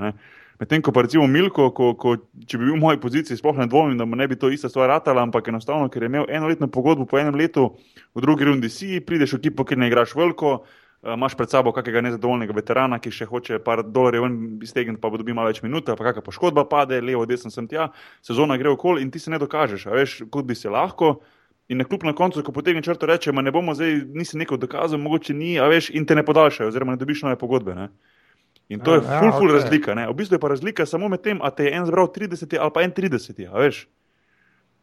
[0.61, 2.13] Medtem ko pa recimo Milko, ko, ko,
[2.45, 4.69] če bi bil v moji poziciji, sploh ne dvomim, da mu ne bi to ista
[4.69, 7.71] stvar ratala, ampak enostavno, ker je imel enoletno pogodbo po enem letu,
[8.13, 10.59] v drugi rundi si, prideš v ekipo, ki ne igraš veliko.
[11.03, 14.25] Eh, imaš pred sabo kakega nezadovoljnega veterana, ki še hoče par dolarjev
[14.65, 17.91] iztegniti, pa bo dobil malo več minut, pa kakšna poškodba pade, levo, desno sem tja,
[18.25, 21.19] sezona gre okoli in ti se ne dokažeš, veš, kot bi se lahko.
[21.69, 24.97] In na kljub na koncu, ko potegne črto, reče, ne bomo zdaj, nisi neko dokazal,
[25.03, 27.75] mogoče ni, a veš, in te ne podaljšajo, oziroma ne dobiš nove pogodbe.
[27.75, 27.89] Ne?
[28.71, 29.53] In to ja, je ful, ful okay.
[29.59, 29.95] razlika.
[29.99, 30.07] Ne?
[30.07, 32.73] V bistvu je pa razlika samo med tem, a te je en zbral 30 ali
[32.73, 33.83] pa 31, a veš.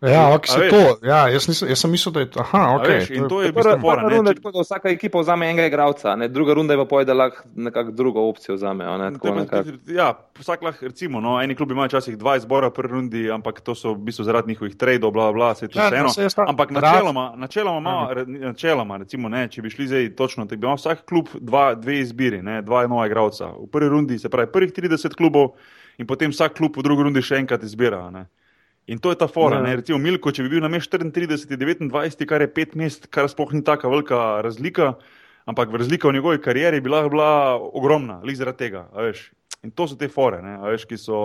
[0.05, 2.40] Ja, okay, se to, ja jaz, nisem, jaz sem mislil, da je to.
[2.40, 3.97] Aha, okay, veš, in to je bistvo fora.
[3.99, 6.29] prva runda je tako, da vsaka ekipa vzame enega igralca, ne?
[6.29, 8.85] druga runda je pa poje, da lahko nekako drugo opcijo vzame.
[8.85, 9.12] a Ne?
[9.12, 12.73] To Tako tudi- Ja, vsak lahko, recimo, no, eni klubi imajo včasih dva izbora v
[12.73, 15.79] prvi rundi, ampak to so v bistvu zaradi njihovih tradov, bla, bla, se je to
[15.79, 16.05] Ja, vseeno.
[16.05, 20.14] no, saj jaz ta- Ampak načeloma, načeloma, ima, načeloma, recimo, ne, če bi šli zdaj
[20.14, 23.47] točno, tako bi imel vsak klub dva, dve izbiri, ne, dva nova igralca.
[23.57, 25.55] V prvi rundi se pravi prvih 30 klubov
[25.99, 28.11] in potem vsak klub v drugi rundi še enkrat izbira.
[28.11, 28.27] Ne.
[28.87, 29.62] In to je ta fora.
[29.64, 29.77] Ja.
[29.81, 33.55] Recimo Milko, če bi bil na mestu 34, 29, kar je pet mest, kar sploh
[33.57, 34.94] ni tako velika razlika,
[35.49, 38.85] ampak razlika v njegovi karieri bi lahko bila ogromna, le zaradi tega.
[39.64, 41.20] In to so te fore, ne, veš, ki so.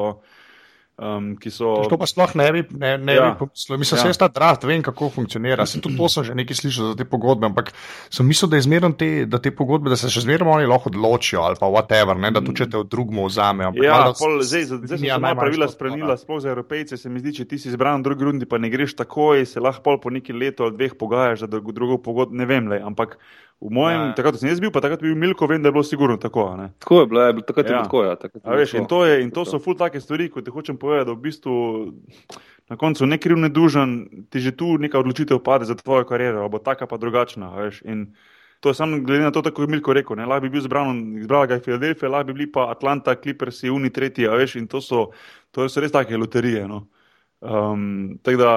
[0.99, 3.31] Um, so To pa sploh ne bi, ne, ne Ja.
[3.31, 3.77] bi pomislil.
[3.79, 4.03] Mislim, Ja.
[4.03, 5.65] da se ta draft, vem, kako funkcionira.
[5.65, 7.71] Sem tudi to sem že nekaj slišal za te pogodbe, ampak
[8.11, 11.39] sem mislil, da, je te, da te pogodbe, da se še zmeraj oni lahko odločijo
[11.41, 13.63] ali pa whatever, ne, da tu če te od drugega vzame.
[13.65, 16.97] ampak Ja, pol, zdaj, zdaj so linija se pravila spremenila, sploh za evropejce.
[16.97, 19.59] Se mi zdi, če ti si izbran v drugi rundi, pa ne greš takoj, se
[19.59, 22.35] lahko pol po neki letu ali dveh pogajaš za drugo pogodbo.
[22.35, 23.15] Ne vem, le, ampak
[23.61, 24.05] v mojem, Ja.
[24.05, 24.13] ja.
[24.15, 26.55] takrat sem jaz bil, pa takrat bi bil Milko, vem, da je bilo sigurno tako.
[26.55, 26.71] Ne?
[26.79, 27.77] Tako je bilo, je bilo takrat je Ja.
[27.77, 28.03] bilo tako.
[28.03, 30.29] Ja, takrat je A bilo veš, in, to je, in to so ful take stvari,
[30.29, 31.53] ko te hočem povedati, da v bistvu
[32.69, 33.91] na koncu ne kriv, ne dužen,
[34.29, 37.49] ti že tu neka odločitev pade za tvojo kariero, ali bo taka pa drugačna.
[37.57, 38.13] Veš, in
[38.59, 41.17] to je samo glede na to, tako je Milko rekel, ne, lahko bi bil izbran,
[41.17, 44.81] izbrala ga je Filadelfija, lahko bi bili pa Atlanta, Clippers, Uni, tretji, veš, in to
[44.81, 45.11] so,
[45.51, 46.67] to so res take loterije.
[46.67, 46.87] No.
[47.39, 48.51] Um, tako da,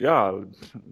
[0.00, 0.32] ja,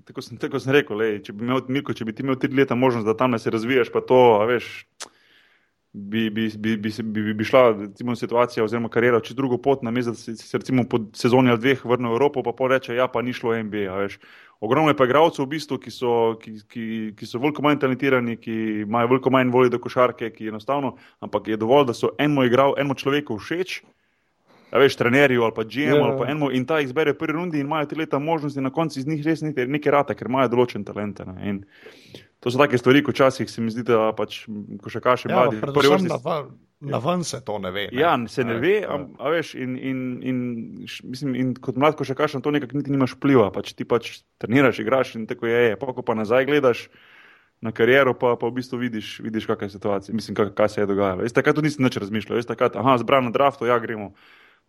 [0.05, 2.53] tako sem, tako sem rekel, lej, če bi imel Milko, če bi ti imel tri
[2.53, 4.67] leta možnost, da tam se razvijaš, pa to, veš,
[5.93, 9.83] bi, bi, bi, bi, bi, bi, bi šla recimo, situacija oziroma karijera čez drugo pot,
[9.83, 13.09] namesto da se, se recimo po sezoni ali dveh vrne v Evropo, pa poreče, ja,
[13.09, 13.97] pa ni šlo NBA.
[14.05, 14.19] Veš.
[14.61, 16.85] Ogromno je pa igralcev, v bistvu, ki so, ki, ki,
[17.17, 21.49] ki so veliko manj talentirani, ki imajo veliko manj volje do košarke, ki enostavno, ampak
[21.49, 23.81] je dovolj, da so enemu igral, enemu človeku všeč.
[24.71, 26.03] A veš, trenerju ali pa GM Ja.
[26.03, 28.61] ali pa enemu in ta jih zbere v prvi rundi in imajo te leta možnosti
[28.61, 31.21] na koncu iz njih res nekaj, nekaj rata, ker imajo določen talent.
[31.21, 31.37] ne.
[31.45, 31.65] In
[32.41, 34.47] To so take stvari, ko včasih se mi zdi, da pač
[34.79, 35.61] košarkaši Ja, mladi.
[35.61, 36.49] prvi vrsti- na, ven-
[36.81, 37.89] na ven se to ne ve.
[37.93, 38.01] Ne.
[38.01, 40.39] Ja, se ne A ve, veš, am- a veš, in, in, in,
[41.05, 43.53] mislim, in kot mlad košarkaš na to nekako niti nimaš vpliva.
[43.53, 45.69] Pač ti pač treniraš, igraš in tako je.
[45.69, 45.77] je.
[45.77, 46.89] Pa ko pa nazaj gledaš
[47.61, 50.81] na kariero, pa, pa v bistvu vidiš, vidiš kakšna je situacija, mislim, kaj, kaj se
[50.81, 51.23] je dogajalo.
[51.23, 54.15] Jaz takrat tudi nisem nič razmišljal, jaz takrat, aha, zbran na draftu, ja, gremo.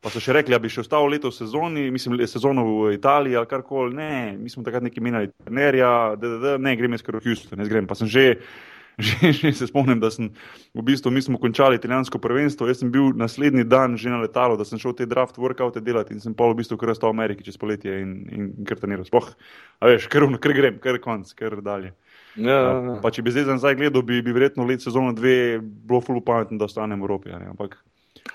[0.02, 3.38] Pa so še rekli, da bi še ostal leto v sezoni, mislim, sezono v Italiji
[3.38, 3.94] ali karkoli.
[3.94, 7.26] Ne, mi smo takrat neki menjali trenerja, da, da, da, ne, grem jaz kar v
[7.28, 7.86] Houston, ne grem.
[7.86, 8.24] Pa sem že,
[9.06, 10.32] že, že se spomnim, da sem
[10.74, 14.58] v bistvu, mi smo končali italijansko prvenstvo, jaz sem bil naslednji dan že na letalu,
[14.58, 17.22] da sem šel te draft workoute delati in sem pa v bistvu kar ostal v
[17.22, 19.06] Ameriki čez poletje in, in, in kar treniral.
[19.06, 19.30] Sploh,
[19.86, 21.94] a veš, kar, kar grem, kar konc, kar dalje.
[22.42, 22.98] Ja, ja, ja.
[23.06, 26.26] Pa če bi zdaj za nazaj gledal, bi, bi verjetno let sezono dve bilo fulu
[26.26, 27.38] pametno, da ostanem v Evropi.
[27.38, 27.54] a Ne?
[27.54, 27.78] Ampak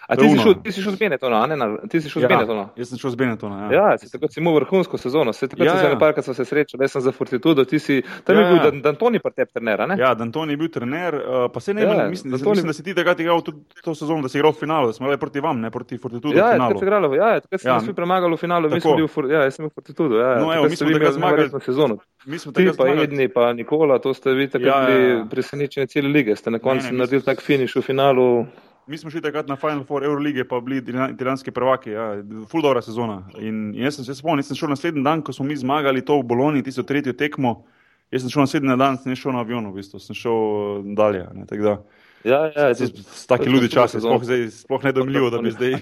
[0.08, 1.56] A ti si šel, ti si šel z Benetona, ne?
[1.56, 2.64] Na, ti si šel z Benetona.
[2.74, 3.56] jaz sem šel z Benetona.
[3.64, 3.90] Ja.
[3.90, 5.98] Ja, si takrat si imel vrhunsko sezono, se takrat Ja, ja, se ja.
[5.98, 8.62] parkrat se srečali, jaz sem za Fortitudo, ti si, tam Ja, je bil ja.
[8.64, 9.96] Dan- D'Antoni par tep trener, a ne?
[9.98, 12.72] Ja, D'Antoni je bil trener, uh, pa se ne Ja, vem, mislim, D'Antoni- mislim, da
[12.72, 15.18] si ti takrat igral tudi to sezono, da si igral v finalu, da smo igrali
[15.18, 17.74] proti vam, ne proti Fortitudu Ja, ja, takrat se igralo, ja, ja, takrat sem Ja.
[17.74, 19.74] nas svi premagali v finalu, mi smo bili v, For- ja, jaz sem bil v
[19.74, 20.38] Fortitudu, ja, ja.
[20.38, 21.50] No, evo, mi smo takrat zmagali.
[21.60, 21.98] sezono.
[22.24, 24.86] Mi smo Ti takrat pa zmagali- Edni, pa Nikola, to ste vi takrat Ja, ja,
[24.88, 25.24] bili ja.
[25.26, 28.46] presenečeni cele lige, ste na koncu naredili tak finiš v finalu.
[28.86, 31.90] Mi smo šli takrat na Final Four Eurolige, pa bili italijan- italijanski prvaki.
[31.90, 32.14] Ja,
[32.48, 33.22] ful dobra sezona.
[33.36, 36.02] In in jaz sem se spomnil, jaz sem šel naslednji dan, ko smo mi zmagali
[36.02, 37.64] to v Bologni, tisto tretjo tekmo.
[38.12, 41.26] Jaz sem šel naslednji dan, sem šel na avionu, v bistvu, sem šel eh, dalje.
[41.34, 41.76] Ne, tako da,
[42.24, 45.74] Ja, ja, s- s- Taki ludi časi, sploh, zdaj, sploh ne domljivo, da bi zdaj.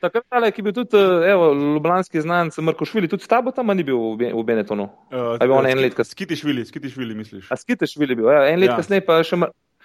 [0.00, 0.26] Takrat
[0.58, 3.94] je bil tudi, eh, evo, ljubljanski znanec Marko Švili, tudi s tabo tam ni bil
[3.94, 4.88] v Ben- v Benetonu.
[5.10, 6.10] Uh, je bil on en let kasneje?
[6.10, 7.46] Skitišvili, skitišvili, misliš?
[7.50, 8.72] A skiteš Švili bil, ja, en let Ja.
[8.72, 8.76] ja.
[8.76, 9.36] kasneje pa še.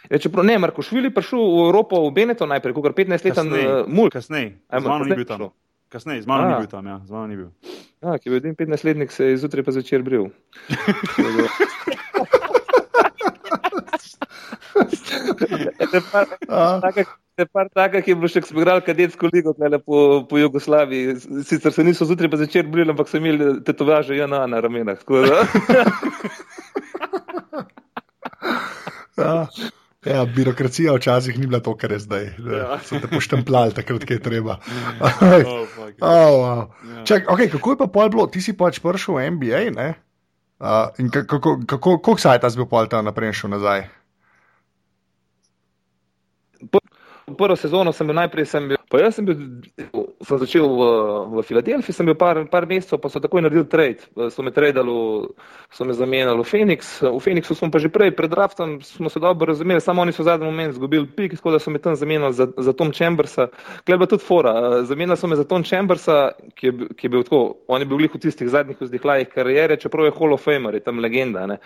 [0.08, 4.10] Ja, čeprav ne, Marko Švili prišel v Evropo, v Beneton najprej, kot 15-leten uh, mulj,
[4.10, 5.50] Kasneje, A, z mano ni bil tam.
[5.88, 7.50] Kasneje, z mano ni bil tam, ja, z mano ni bil.
[8.00, 10.32] ja, ki je bil edini 15-letnik, se je zjutraj pa zvečer bril.
[15.92, 19.54] Te par- A, taka- te par takih je bilo še, ko smo igrali kadetsko ligo
[19.54, 21.16] tlele po, po Jugoslaviji.
[21.44, 25.00] Sicer se niso zjutraj pa zvečer brili, ampak so imeli tetovaže JNA na ramenah.
[25.00, 25.48] tako da-
[29.20, 29.48] ja.
[30.06, 32.24] Ja, birokracija včasih ni bila to, kar je zdaj.
[32.24, 32.80] Ja.
[32.84, 34.58] So te poštempljali takrat, ko je treba.
[35.48, 36.00] Oh, fuck.
[36.02, 36.68] Oh, wow.
[36.96, 37.04] Ja.
[37.06, 38.28] Čak, okay, kako je pa pol bilo?
[38.28, 39.90] Ti si pač prišel v NBA, ne?
[40.60, 43.88] Uh, in ka- kako, kako, koliko sajta si bil pol tam naprej šel nazaj?
[47.38, 49.36] Prvo sezono sem bil najprej, sem bil, pa jaz sem bil
[50.19, 50.82] sem začel v,
[51.32, 54.03] v Filadelfiji, sem bil par, par mesecev, pa so takoj naredili trade.
[54.36, 55.32] So me tradali,
[55.71, 56.99] so me zamenjali v Phoenix.
[56.99, 60.23] V Phoenixu smo pa že prej, pred draftom, smo se dobro razumeli, samo oni so
[60.23, 63.47] v zadnjem momentu izgubili pik, tako da so me tam zamenjali za, za Tom Chambersa.
[63.88, 64.84] Kleba tudi fora.
[64.84, 68.03] Zamenjali so me za Tom Chambersa, ki je, ki je bil tako, on je bil
[68.03, 71.47] v tistih zadnjih vzdihljajih karijere, čeprav je Hall of Famer, je tam legenda.
[71.47, 71.58] Ne.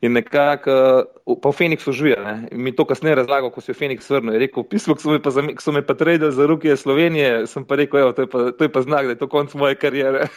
[0.00, 1.04] In nekako,
[1.36, 2.16] pa v Phoenixu žuje.
[2.56, 4.38] Mi to kasneje razlagal, ko si v Phoenix vrnil.
[4.38, 7.97] Je rekel, pismo, ki so me pa, pa tradali za ruke Slovenije, sem pa rekel,
[7.98, 10.26] evo, to, je pa, to je pa znak, da je to konc moje karijere.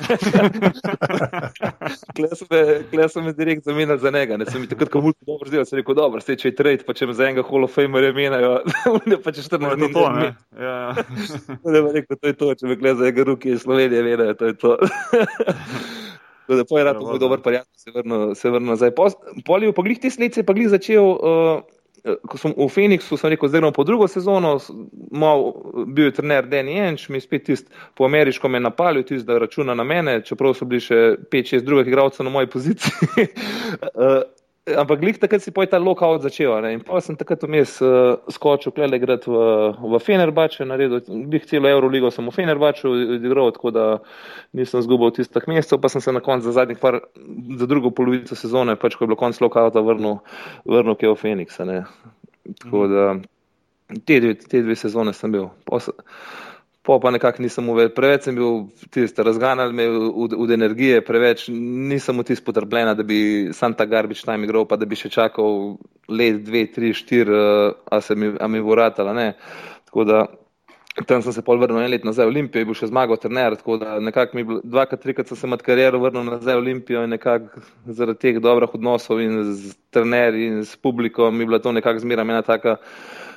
[2.92, 5.66] Klej sem me direkt zamenjal za njega, ne sem mi takrat kot multi dobro zdel,
[5.66, 8.12] sem rekel, dobro, se če je trade, pa če me za enega Hall of Famer
[8.12, 8.58] imenajo,
[9.12, 9.92] ne pa če 14 dni.
[9.96, 10.30] To, ne.
[10.60, 10.78] Ja.
[11.74, 14.38] ne bo rekel, to je to, če me gleda za enega ruke iz Slovenije, vedajo,
[14.40, 14.78] to je to.
[16.52, 18.92] Da, po je rad, moj dober prijatelj, se vrnil, se vrnil nazaj.
[19.46, 21.14] Polju, po glih te sledice, pa glih začel.
[21.16, 21.62] Uh,
[22.02, 24.56] ko sem v Phoenixu, sem rekel, zdaj gremo po drugo sezono,
[25.12, 25.52] mal,
[25.86, 29.76] bil je trener Danny Enč, mi spet tist po ameriško me napalil, tist da računa
[29.78, 33.28] na mene, čeprav so bili še 5-6 drugih igralcev na moji poziciji.
[34.62, 36.54] Ampak glih takrat si poj ta lockout začel.
[36.62, 36.76] Ne?
[36.78, 39.40] In pa sem takrat vmes uh, skočil, klele grad v,
[39.74, 43.86] v Fenerbače, naredil, glih celo Euroligo sem v Fenerbaču odigral, tako da
[44.54, 47.00] nisem zgubil tistih mesecev, pa sem se na koncu za zadnjih par,
[47.58, 50.22] za drugo polovico sezone, pač ko je bilo konc lockouta, vrnil,
[50.70, 51.36] vrnil ke v.
[51.66, 51.82] Ne?
[52.62, 53.10] Tako da
[54.06, 55.50] te dve, te dve sezone sem bil.
[55.66, 55.90] Pos,
[56.82, 59.86] Po pa nekako nisem uvedel, preveč sem bil tisti, razganjal me
[60.18, 64.80] od energije, preveč nisem v tisti potrpljen, da bi sam ta garbič tam igral, pa
[64.82, 65.76] da bi še čakal
[66.10, 67.38] let, dve, tri, štiri,
[67.86, 69.28] a se mi, a mi bo ratala, ne.
[69.86, 70.24] Tako da
[71.06, 73.56] tam sem se pol vrnil en let nazaj v Olimpijo, je bil še zmagal trener,
[73.56, 77.14] tako da nekako mi, dvakrat, trikrat sem se med kariero vrnil nazaj v Olimpijo in
[77.16, 81.72] nekako zaradi teh dobrih odnosov in z trenerji in s publiko mi je bila to
[81.72, 82.76] nekako zmeraj ena taka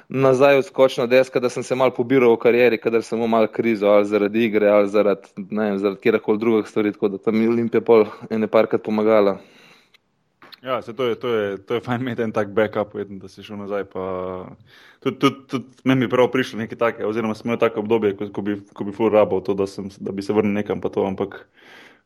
[0.09, 3.89] nazaj odskočna deska, da sem se mal pobiral v karieri, kadar sem imel mal krizo
[3.89, 7.49] ali zaradi igre ali zaradi, ne vem, zaradi kjerkoli drugih stvari, tako da tam je
[7.49, 9.39] Olimpija pol ene parkrat pomagala.
[10.65, 13.29] Ja, se to je, to je, to je fajn imeti en tak backup, vedno, da
[13.29, 13.85] si šel nazaj.
[13.85, 14.05] Pa...
[15.05, 18.31] Tudi tud, tud, meni bi prav prišlo nekaj takega, oziroma sem imel tako obdobje, ko,
[18.33, 20.89] ko bi, ko bi full rabo to, da, sem, da bi se vrnil nekam pa
[20.89, 21.37] to, ampak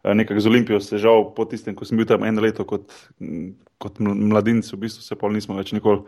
[0.03, 2.91] eh, nekako z Olimpijo se žal po tistem, ko sem bil tam eno leto kot,
[3.79, 6.03] kot mladinc, v bistvu se pa nismo več nikoli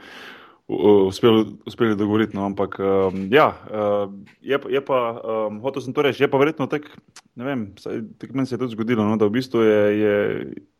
[0.70, 2.36] uspeli, uspeli dogovoriti.
[2.36, 4.98] No, ampak um, ja, uh, je, je pa,
[5.48, 6.94] um, hotel sem to reči, je pa verjetno tako,
[7.34, 7.62] ne vem,
[8.18, 10.14] tako meni se je tudi zgodilo, no, da v bistvu je, je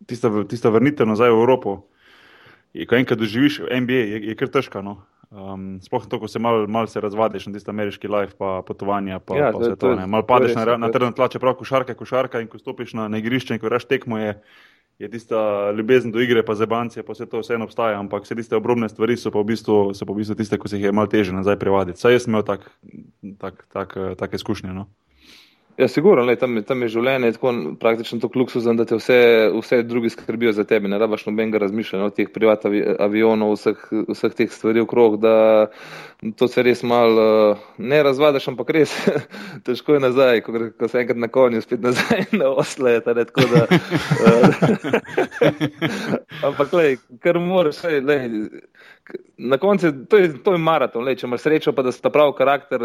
[0.06, 1.82] tista, tista vrnitev nazaj v Evropo.
[2.70, 4.82] Je, ko enkrat doživiš MBA, je, je kar težko.
[4.86, 5.00] No.
[5.30, 9.36] Um, Sploh to, ko se malo mal razvadiš na tisti ameriški life, pa potovanja, pa,
[9.38, 9.94] ja, pa vse to.
[9.94, 13.18] to malo padeš na, na teren tla, čeprav košarka, košarka in ko stopiš na, na
[13.22, 14.34] igrišče in ko reš tekmo, je,
[15.00, 18.56] je tista ljubezen do igre, pa zebancije, pa vse to vseeno obstaja, ampak vse tiste
[18.56, 21.08] obrobne stvari so pa v bistvu, pa v bistvu tiste, ko se jih je malo
[21.08, 22.00] teže nazaj privaditi.
[22.00, 22.68] Saj jaz sem imel tak,
[23.40, 24.74] tak, tak, tak izkušnje.
[24.76, 24.90] No?
[25.80, 29.16] Ja, sigurno, lej, tam, tam je življenje tako praktično tako luksuzno, da te vse,
[29.54, 30.90] vse drugi skrbijo za tebe.
[30.92, 32.66] Ne rabaš nobenega razmišljanja o teh privat
[33.00, 33.78] avionov, vseh,
[34.10, 35.32] vseh teh stvari okrog, da
[36.36, 37.16] to se res mal
[37.80, 38.92] ne razvadaš, ampak res
[39.64, 42.98] težko je nazaj, ko, ko se enkrat na konju spet nazaj na osle.
[43.00, 43.16] Da,
[46.50, 48.28] ampak, lej, kar moraš, lej,
[49.40, 52.10] na koncu to je, to je maraton, le, če imaš srečo, pa da se ta
[52.12, 52.82] pravi karakter,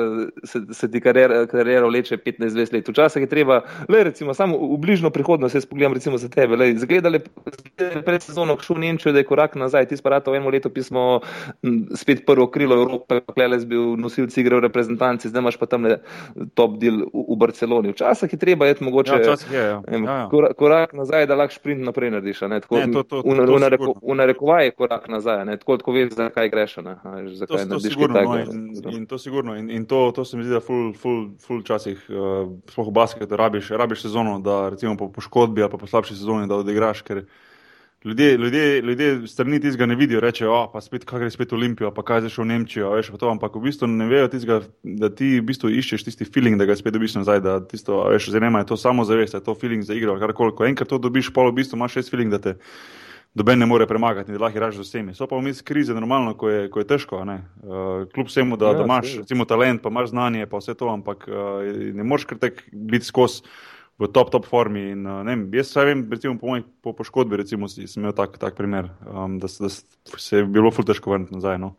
[0.48, 2.90] se, se ti kariera vleče 15-20 let.
[2.90, 3.62] Včasih je treba,
[3.92, 7.20] le, recimo, samo v bližnjo prihodnost, jaz pogledam recimo za tebe, le, zgledali
[8.06, 11.20] pred sezono, šel v Nemčijo, da je korak nazaj, ti sparato v eno leto pismo,
[11.96, 16.00] spet prvo krilo Evrope, Kleles bil nosilci igre v reprezentanci, zdaj imaš pa tam le
[16.56, 17.92] top deal v, v Barceloni.
[17.92, 19.82] Včasih je treba, je mogoče ja, je, ja.
[19.92, 20.54] Ja, ja.
[20.56, 22.46] korak nazaj, da lahko sprint naprej narediš.
[22.50, 25.78] Ne, tako, ne, to, to, to, v, v, v narekovaj je korak nazaj, ne, tako,
[25.82, 26.78] tako veš, zakaj greš.
[26.86, 26.96] Ne,
[27.38, 29.56] zakaj to, to sigurno, no, in, in to sigurno.
[29.60, 32.96] In, in to, to se mi zdi, da ful, ful, ful časih, uh, sploh v
[32.96, 37.04] basketu, rabiš, rabiš sezono, da recimo po poškodbi ali pa po slabši sezoni, da odigraš.
[38.06, 41.90] Ljudje, ljudje, ljudje strani tistega ne vidijo, rečejo, oh, pa spet, kaj gre spet Olimpijo,
[41.92, 45.10] pa kaj zdaj šel v Nemčijo, veš, to, ampak v bistvu ne vejo tistega, da
[45.10, 48.44] ti v bistvu iščeš tisti feeling, da ga spet dobiš nazaj, da tisto, veš, zdaj
[48.46, 50.54] nema, je to samo zavest, je to feeling za igro, karkoli.
[50.54, 52.54] Ko enkrat to dobiš, pa v bistvu imaš res feeling, da te
[53.36, 55.14] doben ne more premagati, da lahko igraš z vsemi.
[55.16, 57.20] So pa vmes krize, normalno, ko je, ko je težko.
[57.20, 60.88] Uh, kljub vsemu, da, ja, da imaš recimo, talent, pa imaš znanje, pa vse to,
[60.90, 63.44] ampak uh, ne moreš kar tek biti skozi.
[63.96, 64.82] V top, top formi.
[64.92, 68.58] In, uh, vem, jaz vem, recimo, po, moj, po poškodbi, recimo, sem imel tak, tak
[68.58, 71.60] primer, um, da, da se je bilo ful težko vrniti nazaj.
[71.64, 71.76] No.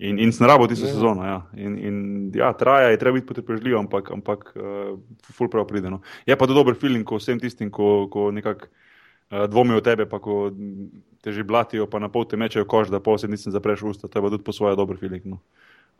[0.00, 0.94] In, in sem rabo tisto ja.
[0.94, 1.26] sezono.
[1.26, 1.40] Ja.
[1.54, 1.96] In, in
[2.34, 4.94] ja, traja, je treba biti potrpežljiv, ampak, ampak uh,
[5.30, 5.90] ful prav pride.
[5.90, 6.00] No.
[6.26, 8.70] Je pa to dober feeling, ko vsem tistim, ko, ko nekako.
[9.30, 10.50] Eh, dvomijo v tebe, pa ko
[11.22, 14.08] te že blatijo, pa na pol te mečejo kož, da pa se nisem zapreš usta,
[14.10, 15.22] to je pa tudi po svoje dobro filik.
[15.22, 15.38] No.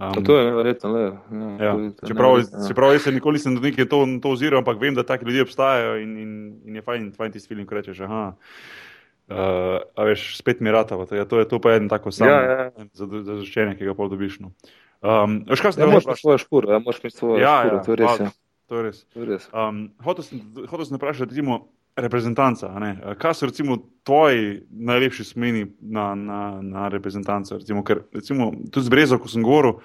[0.03, 0.91] Um, to je neverjetno.
[0.91, 1.03] Le.
[1.31, 1.73] Ja, ja.
[2.09, 2.67] Čeprav, ja.
[2.67, 5.47] čeprav jaz se nikoli nisem do nekaj to, to oziral, ampak vem, da taki ljudje
[5.47, 6.31] obstajajo in, in,
[6.67, 8.35] in je fajn, fajn tisti film, ko rečeš, aha.
[9.31, 12.27] Uh, a veš, spet mi rata, to je, to je to pa en tako sam
[12.27, 12.71] ja, ja.
[12.75, 12.87] ja.
[12.99, 14.41] zadoščenje, ki ga pol dobiš.
[14.43, 14.51] No.
[15.07, 16.03] Um, veš, kaj se dogaja?
[16.03, 18.25] Imaš svojo špuro, ja, imaš svojo ja, špuro, ja, to je res.
[18.25, 18.33] Ja.
[18.71, 19.05] To je res.
[19.15, 19.47] res.
[19.55, 21.69] Um, hotel sem vprašati, recimo,
[22.01, 22.71] reprezentanca.
[23.19, 27.59] Kaj so recimo tvoji najlepši spomini na, na, na reprezentanco?
[27.59, 29.79] Recimo, ker recimo, tudi z Brezo, ko sem govoril,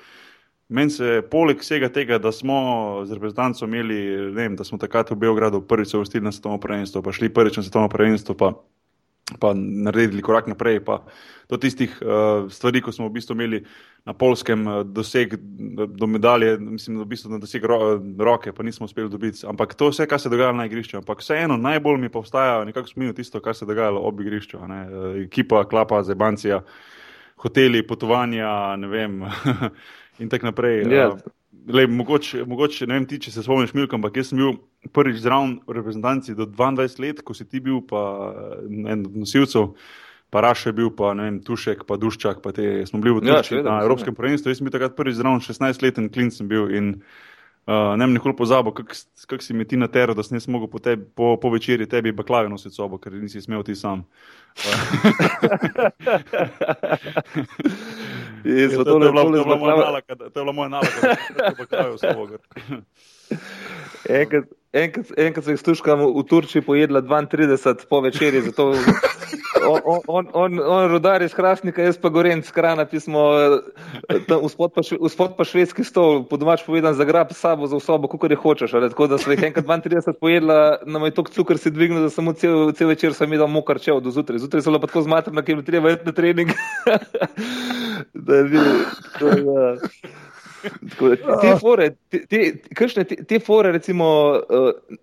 [0.70, 5.20] meni se poleg vsega tega, da smo z reprezentanco imeli, vem, da smo takrat v
[5.26, 8.54] Beogradu prvič se vrstili na svetovno prvenstvo, pa šli prvič na svetovno prvenstvo, pa,
[9.40, 10.80] pa naredili korak naprej.
[10.86, 11.02] Pa,
[11.50, 13.60] do tistih uh, stvari, ko smo v bistvu imeli
[14.06, 15.36] na polskem uh, doseg
[15.98, 19.46] do medalje, mislim, da v bistvu na doseg ro roke, pa nismo uspeli dobiti.
[19.48, 20.98] Ampak to vse, kar se je dogajalo na igrišču.
[20.98, 24.58] Ampak vseeno najbolj mi pa vstaja nekako spomin tisto, kar se je dogajalo ob igrišču.
[24.58, 26.64] Uh, ekipa, klapa, zebancija,
[27.42, 29.22] hoteli, potovanja, ne vem.
[30.22, 30.86] In tako naprej.
[30.86, 31.14] Yeah.
[31.14, 31.34] Uh,
[31.68, 34.58] Lej, mogoče, mogoče, ne vem ti, če se spomniš, Milko, ampak jaz sem bil
[34.94, 38.02] prvič zraven v reprezentanci do 22 let, ko si ti bil pa
[38.70, 39.66] en od nosilcev.
[40.34, 43.30] Pa Raš je bil, pa ne vem, Tušek, pa Duščak, pa te smo bili v
[43.30, 44.52] ja, Turčiji ja, na Evropskem prvenstvu.
[44.52, 46.86] Jaz sem bil takrat prvi zraven, 16-leten klin sem bil in
[47.70, 48.94] uh, ne vem, nikoli pozabil, kako
[49.32, 51.88] kak si mi ti na tero, da sem jaz mogel po, tebi, po, po večerji
[51.90, 54.04] tebi baklave nositi sobo, ker nisi smel ti sam.
[58.46, 59.44] Je, to, to, to, to, to, to je
[60.44, 62.28] bila moja naloga, da sem baklave v sobo.
[64.10, 68.68] Enkrat, enkrat, enkrat sem stuškam v Turčiji pojedla 32 po večerji, zato
[69.66, 73.24] on, on, on, on rodar iz Hrastnika, jaz pa goren z krana, pismo,
[74.30, 78.74] vzpod pa, pa švedski stol, po domač povedan, zagrab sabo za osobo, kako je hočeš.
[78.78, 82.14] Ali, tako da sem jih enkrat 32 pojedla, nam je tok cukor si dvignil, da
[82.14, 84.40] samo cel, cel večer sem imel mokar čev do zjutraj.
[84.40, 86.54] Zjutraj so pa tako zmatrna, ker bi treba iti na trening.
[88.14, 88.44] da,
[89.20, 89.76] to, da.
[91.42, 92.40] Te fore, te, te,
[92.76, 94.08] kakšne, te, te fore recimo,
[94.50, 94.98] uh,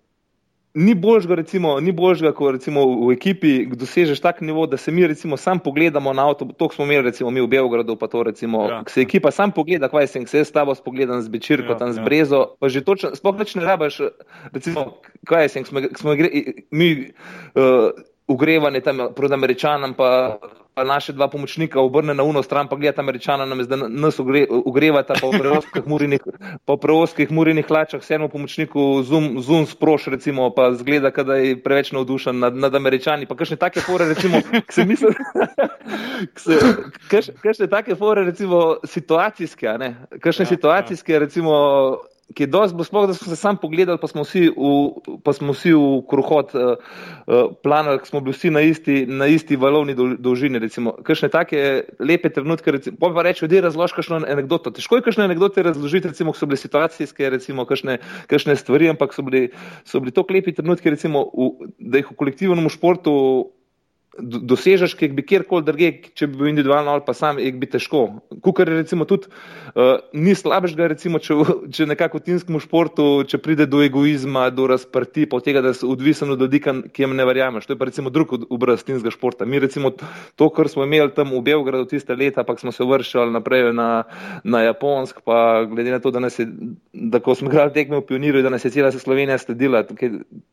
[0.73, 5.07] ni božga, recimo, ni božga, ko recimo v ekipi dosežeš tak nivo, da se mi
[5.07, 8.65] recimo sam pogledamo na avto, to smo imeli recimo mi v Beogradu, pa to recimo,
[8.69, 8.83] ja.
[8.89, 11.93] se ekipa sam pogleda, kaj sem, se jaz s tabo spogledam z Bečirko, ja, tam
[11.93, 12.03] z ja.
[12.03, 14.01] Brezo, pa že točno, sploh več ne rabaš,
[14.51, 14.97] recimo,
[15.29, 16.17] kaj sem, smo, smo
[16.71, 16.89] mi
[17.53, 17.93] uh,
[18.27, 20.37] ugrevani tam proti Američanom, pa
[20.73, 24.19] pa naše dva pomočnika obrne na uno stran, pa gledata američana, nam zdaj nas
[24.65, 26.21] ugrevata po preoskih murinih,
[26.65, 31.91] po preoskih murinih hlačah, sedmo pomočniku zoom, zoom sproš, recimo, pa zgleda, da je preveč
[31.91, 35.13] navdušen nad, nad američani, pa kakšne take fore, recimo, k se misli,
[37.41, 41.53] kakšne take fore, recimo, situacijske, ne, kakšne ja, situacijske, recimo,
[42.31, 45.33] ki je dosti, bo sploh, da smo se sam pogledali, pa smo vsi v, pa
[45.35, 46.61] smo vsi v kruhot uh,
[47.27, 51.63] uh, planali, smo bili vsi na isti, na isti valovni dol, dolžini, recimo, kakšne take
[51.99, 54.71] lepe trenutke, recimo, pa reči, da je razlož kakšno anegdoto.
[54.73, 57.99] Težko je kakšne anegdote razložiti, recimo, ko so bile situacijske, recimo, kakšne,
[58.31, 59.49] kakšne stvari, ampak so bili,
[59.85, 63.13] so bili to lepi trenutki, recimo, v, da jih v kolektivnem športu
[64.19, 68.03] dosežeš, ki bi kjerkoli drugje, če bi bil individualno ali pa sam, jih bi težko.
[68.45, 69.29] Kukar je recimo tudi,
[69.73, 71.37] uh, ni slabšega, recimo, če,
[71.75, 75.73] če nekako v timskem športu, če pride do egoizma, do razprti, pa od tega, da
[75.73, 77.65] si odvisen od ljudi, ki jim ne verjameš.
[77.67, 79.49] To je pa recimo drug obraz timskega športa.
[79.49, 83.33] Mi recimo to, kar smo imeli tam v Beogradu tiste leta, pa smo se vršali
[83.33, 83.89] naprej na,
[84.43, 86.47] na Japonsk, pa glede na to, da, je,
[86.93, 89.83] da smo igrali tekme v pioniru, da nas je cela Slovenija sledila,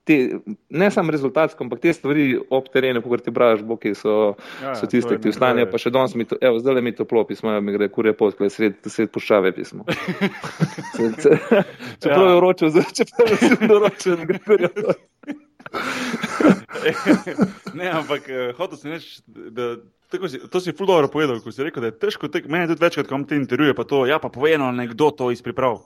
[0.04, 0.16] te,
[0.70, 4.16] ne samo rezultatsko, ampak te stvari ob terenu, kot ti pravi, žboki so,
[4.62, 7.24] ja, so tiste, ki vstanejo, pa še danes mi to, evo, zdaj le mi toplo
[7.28, 9.82] pismo, mi gre kurje pot, kaj sred, sred puščave pismo.
[12.02, 12.64] Čeprav je vroče,
[13.00, 14.98] čeprav je vroče, ne gre kurje pot.
[17.78, 19.22] ne, ampak uh, hotel sem reči,
[19.54, 19.76] da
[20.28, 22.74] si, to si ful dobro povedal, ko si rekel, da je težko, tek, meni je
[22.74, 25.78] tudi večkrat, ko imam te intervjuje, pa to, ja, pa povejeno, nekdo to izpriprav.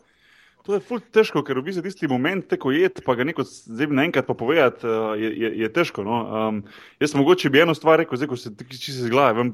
[0.64, 3.90] To je ful težko, ker v bistvu tisti moment, ko jed, pa ga neko zdaj
[3.92, 6.06] naenkrat pa povedati, uh, je, je, je težko.
[6.06, 6.20] No?
[6.24, 6.60] Um,
[7.04, 9.44] jaz sem mogoče bi eno stvar rekel, zdaj ko se čisto iz glave,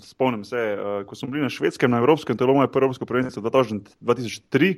[0.00, 2.88] spomnim se, uh, ko smo bili na švedskem, na evropskem, to je bilo moje prvo
[2.88, 4.72] evropsko prvenstvo 2003.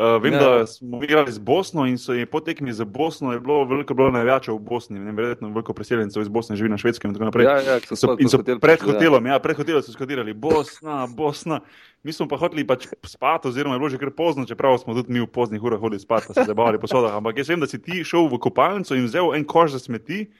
[0.00, 0.40] Uh, vem, ja.
[0.40, 4.08] da smo igrali z Bosno in so jim potekmi za Bosno, je bilo veliko bilo
[4.10, 7.44] največje v Bosni, ne verjetno veliko preseljencev iz Bosne živi na švedskem in tako naprej.
[7.44, 11.04] Ja, ja, so so, in so pred hotelom, ja, ja pred hotelom so skodirali Bosna,
[11.16, 11.60] Bosna.
[12.00, 15.12] Mi smo pa hoteli pač spati, oziroma je bilo že kar pozno, čeprav smo tudi
[15.12, 17.20] mi v poznih urah hodili spat, se zabavali po sodah.
[17.20, 20.30] Ampak jaz vem, da si ti šel v kopalnico in vzel en koš za smeti,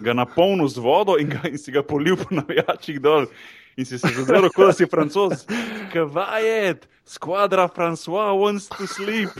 [0.00, 3.28] ga napolnil z vodo in, ga, in si ga polil po navijačih dol
[3.76, 5.46] in si se zavedal, kot da si francos.
[5.92, 9.30] Kvajet, skvadra François wants to sleep.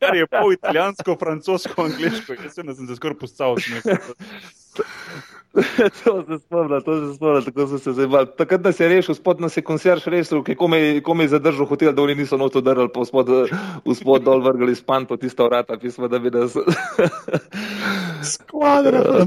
[0.00, 3.56] Kar je pol italijansko, francosko, angliško, jaz sem se skoraj postal.
[6.04, 8.26] to se spomnim, to se spomnim, tako so se zdaj.
[8.36, 12.02] Takrat nas je rešil, spod nas je koncerš rešil, ki je komaj zadržal hotel, da
[12.02, 13.28] oni niso noto drli, pa spod,
[13.94, 16.56] spod dol vrgali span po tista vrata, pismo, da bi nas.
[18.32, 19.26] Skvadra,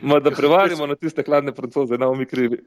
[0.00, 2.58] Ma da prevarimo na tiste hladne francoze, na omi krivi.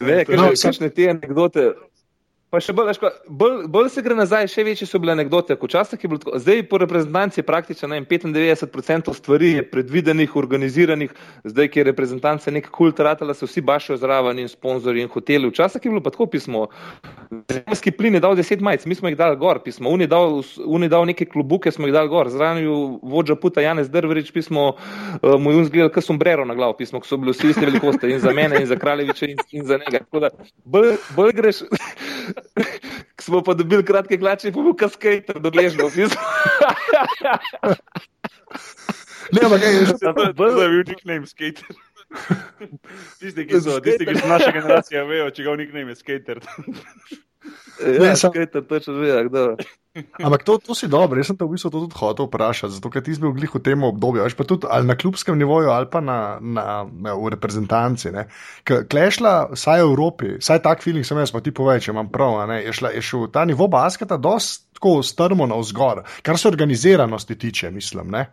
[0.00, 1.72] Ne, kakšne te anekdote.
[2.50, 2.88] Pa še bolj,
[3.30, 5.54] bolj, bolj se gre nazaj, še večje so bile anekdote.
[5.54, 11.12] Včasih je bilo tako, zdaj po reprezentanci praktično ne, 95% stvari je predvidenih, organiziranih,
[11.46, 15.46] zdaj, ki je reprezentanca nek kult ratala, se vsi bašajo zraven in sponzorji in hoteli.
[15.52, 16.64] Včasih je bilo pa tako pismo.
[17.52, 19.94] Zemljski plin je dal 10 majic, mi smo jih dali gor, pismo.
[19.94, 22.32] Uni dal, uni dal neke klubuke, smo jih dali gor.
[22.34, 22.74] Zraven je
[23.14, 26.98] vodža puta Janez Drvrič, pismo, uh, mu je zgledal, kaj so sombrero na glavu, pismo,
[26.98, 29.78] ki so bili vsi iste velikosti in za mene in za kraljeviče in, in za
[29.78, 30.02] njega.
[30.02, 30.34] Tako da
[30.64, 31.62] bolj, bolj greš.
[33.24, 35.90] smo pa dobili kratke hlače, pa bo kaskajter dogležno.
[39.32, 40.12] ne, ampak kaj je že to?
[40.36, 41.68] To je bil nickname skater.
[43.20, 46.40] Tisti, ki so, tisti, ki so naša generacija, vejo, če ga nickname je skater.
[47.80, 49.56] Ja, skater, točno ve, kdo.
[50.22, 53.02] Ampak to, to si dobro, jaz sem te v bistvu tudi hotel vprašati, zato ker
[53.02, 55.90] ti si bil glih v tem obdobju, veš pa tudi ali na klubskem nivoju ali
[55.90, 58.14] pa na, na, na, v reprezentanci.
[58.62, 62.38] Klešla, vsaj v Evropi, vsaj tak feeling sem jaz, pa ti povej, če imam prav,
[62.46, 66.48] ne, je, šla, je šel ta nivo basketa dosti tako strmo na vzgor, kar se
[66.48, 68.14] organiziranosti tiče, mislim.
[68.14, 68.30] Ne.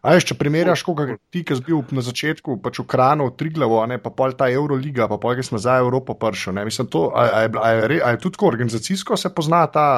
[0.00, 0.98] A veš, če primerjaš, kot
[1.30, 4.48] ti, ki si bil na začetku, pač v Kranu, v Triglavu, ne, pa pol ta
[4.48, 6.56] Euroliga, pa pol, ki smo za Evropo prišli.
[6.64, 9.88] Mislim, to, a, a, a, a, je, a je tudi organizacijsko se pozna ta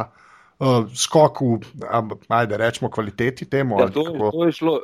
[0.58, 1.60] uh, skok v,
[2.28, 3.80] ajde, rečemo, kvaliteti temu.
[3.80, 4.80] Ja, to, to je šlo.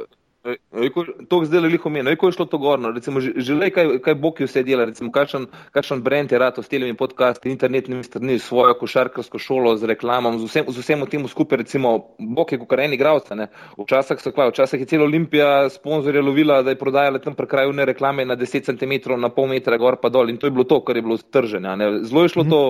[1.29, 2.91] To je zdaj le liho meni, kako je šlo to gorno.
[2.93, 6.69] Recimo, že le kaj, kaj Boki vse dela, recimo, kakšen, kakšen brand je rado s
[6.69, 11.63] telemi podcasti, internetnimi strani, svojo košarkarsko šolo z reklamom, z vsem, z vsem tem skupaj,
[11.65, 13.39] recimo, Boki, kot eni igravci.
[13.79, 18.29] Včasih so kvaj, včasih je celo Olimpija sponzorja lovila, da je prodajala tam prekrajune reklame
[18.29, 20.97] na 10 cm, na pol metra gor pa dol in to je bilo to, kar
[20.97, 22.05] je bilo strženje.
[22.05, 22.63] Zelo je šlo to,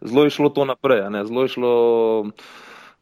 [0.00, 1.74] zelo je šlo to naprej, zelo je šlo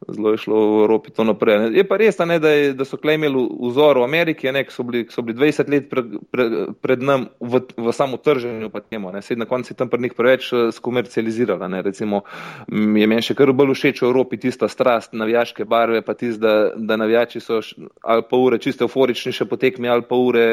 [0.08, 1.58] zelo je šlo v Evropi to naprej.
[1.58, 1.66] Ne.
[1.78, 4.82] Je pa res, ne, da, je, da so imeli vzor v Ameriki, ne, ki so
[4.82, 9.12] bili, so bili 20 let pred, pred, pred nam v, v samo trženju, pa temu.
[9.20, 11.68] Sedaj na koncu je tam pri njih preveč eh, skomercializirala.
[11.68, 11.82] Ne.
[11.82, 12.24] Recimo,
[12.68, 16.74] je meni še kar bolj všeč v Evropi tista strast, navijaške barve, pa tist, da,
[16.76, 17.60] da navijači so
[18.02, 20.46] ali pa ure čiste euforični še potekmi, ali pa ure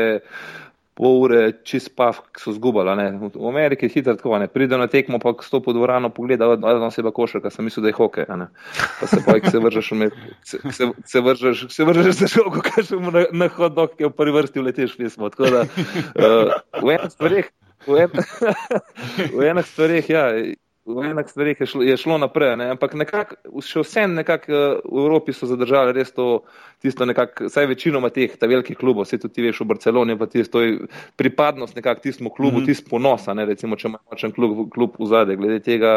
[0.98, 2.92] pol ure čist pav, ki so zgubali.
[3.34, 6.74] V Ameriki je hitro tako, ne pride na tekmo, pa stopi v dvorano, pogleda, da
[6.74, 8.28] je oseba košarka, sem mislil, da je hokej.
[9.00, 9.92] Pa se pa, ki se vržeš,
[10.44, 14.36] se, se, se vržeš, se vržeš za žogo, kažem na, na hodok, ki v prvi
[14.39, 15.32] vrsti leteš pismo.
[15.32, 17.54] Tako da uh, v enih stvareh,
[17.88, 18.12] v, en,
[19.38, 20.28] v enih stvareh, ja
[20.86, 22.72] v enih stvarih je, je šlo naprej, ne?
[22.74, 26.42] ampak nekako, še vse nekako eh, v Evropi so zadržali res to,
[26.82, 30.26] tisto nekako, saj večinoma teh, ta velikih klubov, vse tudi ti veš v Barceloni, pa
[30.32, 30.64] tisto
[31.22, 32.66] pripadnost nekako tistemu klubu, mm -hmm.
[32.74, 33.46] tisto ponosa, ne?
[33.46, 35.94] recimo, če imaš močen klub, klub v zadej, glede tega.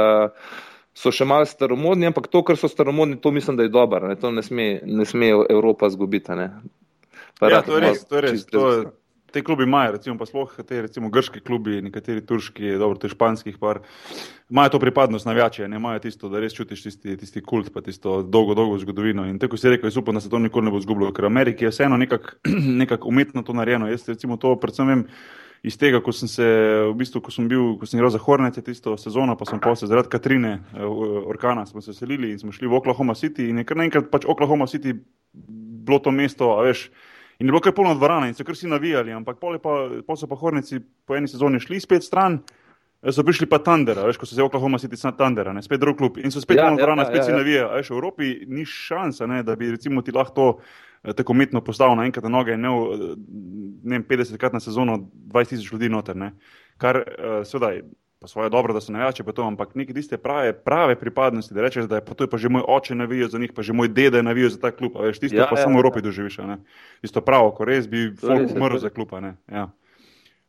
[0.95, 4.14] So še malo staromodni, ampak to, kar so staromodni, to mislim, da je dobro.
[4.14, 6.30] To ne sme, ne sme Evropa zgubiti.
[7.41, 8.05] Ja, to je res.
[8.05, 8.47] To je res.
[8.47, 8.85] To je,
[9.35, 13.57] te klubi imajo, recimo, pa sploh te recimo, grški klubi, nekateri turški, dobro, te španskih
[13.59, 13.80] par,
[14.51, 18.20] imajo to pripadnost navijače, ne imajo tisto, da res čutiš tisti, tisti kult, pa tisto
[18.22, 19.26] dolgo, dolgo zgodovino.
[19.26, 21.32] In tako si rekel, jaz upam, da se to nikoli ne bo zgubilo, ker v
[21.32, 22.37] Ameriki je vseeno nekako
[22.82, 23.91] nekak umetno to narejeno.
[23.91, 25.09] Jaz recimo to predvsem vem.
[25.64, 26.45] Iz tega, ko sem se,
[26.85, 29.89] v bistvu, ko sem bil, ko sem igral za Hornete tisto sezono, pa sem posebej
[29.89, 30.85] zaradi Katrine, eh,
[31.24, 34.28] orkana, smo se selili in smo šli v Oklahoma City in je kar naenkrat pač
[34.28, 34.93] Oklahoma City
[35.32, 36.91] bilo to mesto, a veš,
[37.39, 40.18] In je bilo kar polno dvorane in so kar si navijali, ampak pol, pa, pol
[40.18, 42.39] so pa hornici po eni sezoni šli spet stran,
[43.03, 45.82] eh, so prišli pa Thunder, veš, ko so se Oklahoma City na Thunder, ne, spet
[45.82, 47.39] drug klub in so spet ja, polno ja, dvorane, ja, spet ja, si ja.
[47.41, 47.70] navijajo.
[47.74, 50.49] Veš, v Evropi ni šansa, ne, da bi recimo ti lahko to
[51.03, 53.16] eh, tako umetno postavil naenkrat na noge in eh,
[53.95, 55.01] ne 50 krat na sezono
[55.35, 56.32] 20 tisoč ljudi noter, ne.
[56.78, 57.85] Kar uh, seveda
[58.25, 61.61] pa svoje dobro, da so navijači, pa to, ampak neke tiste prave, prave pripadnosti, da
[61.61, 63.72] rečeš, da je pa to je pa že moj oče navijo za njih, pa že
[63.72, 66.03] moj dede navijo za ta klub, veš, tisto ja, pa ja, samo v Evropi ja.
[66.03, 66.57] doživiš, ne?
[67.05, 69.35] Tisto pravo, ko res bi folk umrl za kluba, ne?
[69.53, 69.68] Ja.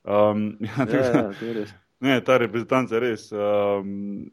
[0.03, 1.73] Um, ja, ja, ja, to je res.
[2.03, 4.25] Ne, ta reprezentanca res, um,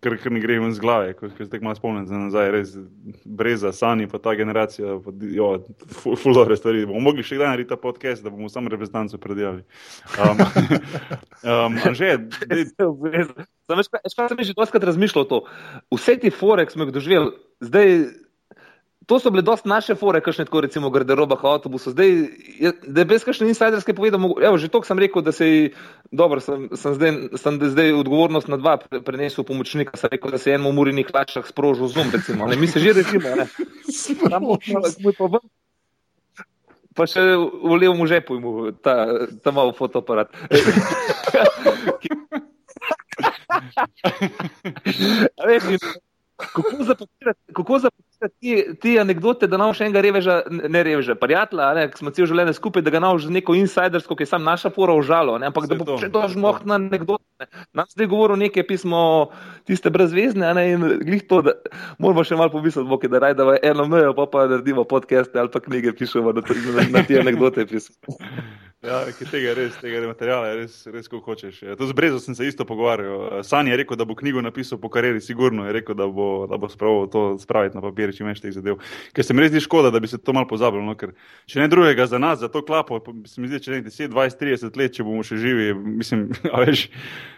[0.00, 2.70] kar, kar ne gre ven z glave, ko se tako malo spomnim za nazaj, res
[3.28, 5.50] breza, sani, pa ta generacija, pa, jo,
[6.22, 6.86] fulore stvari.
[6.88, 9.66] Bomo mogli še kdaj narediti ta podcast, da bomo samo reprezentanco predjavili.
[10.16, 10.40] Um,
[11.44, 12.16] um, že,
[13.68, 15.44] Sam veš, kaj sem že doskrat razmišljal o to.
[15.92, 17.36] Vse ti fore, ki smo jih doživeli,
[17.68, 17.94] zdaj
[19.10, 21.96] to so bile dosti naše fore, kakšne tako recimo garderobah avtobusov.
[21.96, 22.10] Zdaj,
[22.86, 25.70] da brez kakšne insiderske povedal, evo, že to sem rekel, da se je,
[26.14, 30.50] dobro, sem, sem, zdaj, sem zdaj odgovornost na dva prenesel pomočnika, sem rekel, da se
[30.50, 32.46] je enemu murinih hlačah sprožil zum, recimo.
[32.46, 33.50] Ne, mi se že recimo, ne.
[34.30, 34.46] Tam,
[36.94, 40.30] pa še v levem žepu imu ta, ta malo fotoaparat.
[45.50, 45.82] Veš,
[46.38, 51.70] kako zapakirati, kako zapakirati ti, ti anekdote, da nam še enega reveža, ne reveža, prijatelja,
[51.78, 54.44] ne, ki smo cel življenje skupaj, da ga nam že neko insidersko, ki je sam
[54.44, 57.24] naša fora užalo, ne, ampak Vse da bo še to žmoh na anekdote.
[57.40, 57.48] Ne.
[57.80, 59.02] Nam zdaj govoril nekaj pismo,
[59.68, 61.56] tiste brezvezne, ne, in glih to, da
[61.98, 65.64] moramo še malo pomisliti, boke, da rajdava eno mejo, pa pa naredimo podcaste ali pa
[65.64, 67.96] knjige pišemo na, na, na te anekdote pismo.
[68.80, 71.58] Ja, tega res, tega materiala je res, res ko hočeš.
[71.66, 73.42] Ja, to z Brezo sem se isto pogovarjal.
[73.44, 76.56] San je rekel, da bo knjigo napisal po karieri, sigurno je rekel, da bo, da
[76.56, 78.78] bo spravil to spraviti na papir, če imaš teh zadev.
[79.12, 80.80] Ker se mi res zdi škoda, da bi se to malo pozabilo.
[80.86, 80.94] No?
[80.96, 81.12] Ker
[81.44, 84.40] če ne drugega za nas, za to klapo, se mi zdi, če ne 10, 20,
[84.40, 86.30] 30 let, če bomo še živi, mislim,
[86.64, 86.86] veš,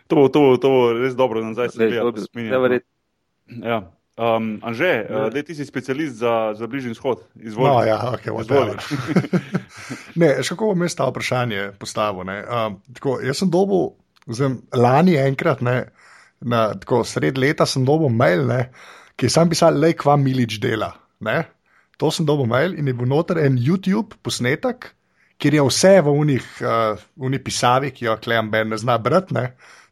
[0.07, 2.86] to bo, to bo, to bo res dobro nazaj se gledati.
[3.66, 3.82] Ja.
[4.13, 7.25] Um, Anže, uh, ti si specialist za, za bližnji vzhod.
[7.41, 7.73] Izvolite.
[7.73, 8.29] No, ja, okay,
[10.21, 12.29] ne, še kako bom jaz ta vprašanje postavil.
[12.29, 13.95] Um, tako, jaz sem dobil,
[14.37, 15.79] zem, lani enkrat, ne,
[16.45, 18.67] na, tako, sred leta sem dobil mail, ne,
[19.17, 20.93] ki je sam pisal, le kva milič dela.
[21.25, 21.47] Ne.
[21.97, 24.91] To sem dobil mail in je bil noter en YouTube posnetek,
[25.41, 29.33] kjer je vse v unih, uh, unih pisavi, ki jo klejam, ne zna brati.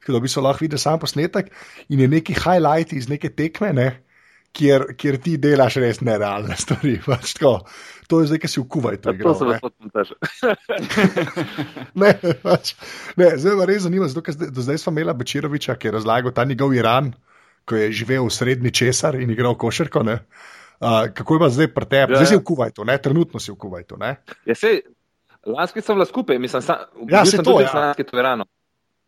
[0.01, 1.49] Tako da bi se lahko videl sam posnetek
[1.89, 3.73] in je neki highlight iz neke tekme.
[3.77, 3.89] Ne,
[4.57, 6.99] kjer, kjer ti delaš res nerealne stvari.
[7.07, 7.37] Pač
[8.11, 9.13] to je zdaj, ki si v Kuwaitu.
[9.15, 10.17] Ja, to se lahko montaže.
[12.03, 12.11] ne,
[12.43, 12.75] pač,
[13.15, 16.35] ne, zdaj me res zanima, zato, zdaj, do zdaj smo imeli Bečiroviča, ki je razlagal
[16.35, 17.13] ta njegov Iran,
[17.63, 20.03] ko je živel v srednji česar in igral košarko.
[20.03, 22.17] Uh, kako je pa zdaj pri tebi?
[22.17, 22.99] Ja, zdaj si v Kuwaitu, ne?
[22.99, 24.01] trenutno si v Kuwaitu.
[24.03, 24.19] Ja,
[25.47, 26.75] Lanski sem bila skupaj, mislim, sa,
[27.09, 27.73] ja, sem tudi ja.
[27.73, 28.45] lanski v Iranu.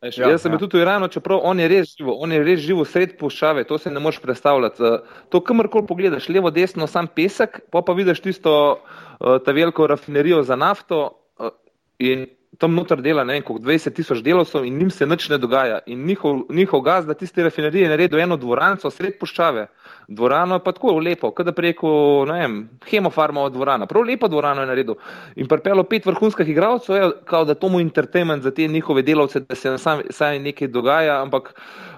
[0.03, 0.59] Eš, ja, jaz sem ja.
[0.59, 3.78] tudi v Iranu, čeprav on je res živo, on je res živo sred puščave, to
[3.78, 4.90] se ne moreš predstavljati.
[5.30, 10.42] To, kamorkoli pogledaš, levo, desno, sam pesek, pa pa vidiš tisto, eh, ta veliko rafinerijo
[10.42, 11.05] za nafto
[11.38, 11.55] eh,
[12.03, 12.26] in
[12.59, 15.78] tam noter dela ne vem, koliko 20 tisoč delovcev in njim se nič ne dogaja.
[15.86, 19.66] In njihov, njihov gaz, da tiste rafinerije naredi eno dvoranico sred puščave.
[20.09, 21.90] Dvorano je pa tako lepo, kot da preko,
[22.28, 22.57] ne vem,
[22.90, 23.86] hemofarma od dvorana.
[23.86, 24.98] Prav lepo dvorano je naredil.
[25.36, 29.40] In pripelo pet vrhunskih igralcev, je, kao da to mu entertainment za te njihove delavce,
[29.40, 29.76] da se
[30.11, 31.55] sami nekaj dogaja, ampak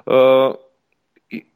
[0.07, 0.55] uh,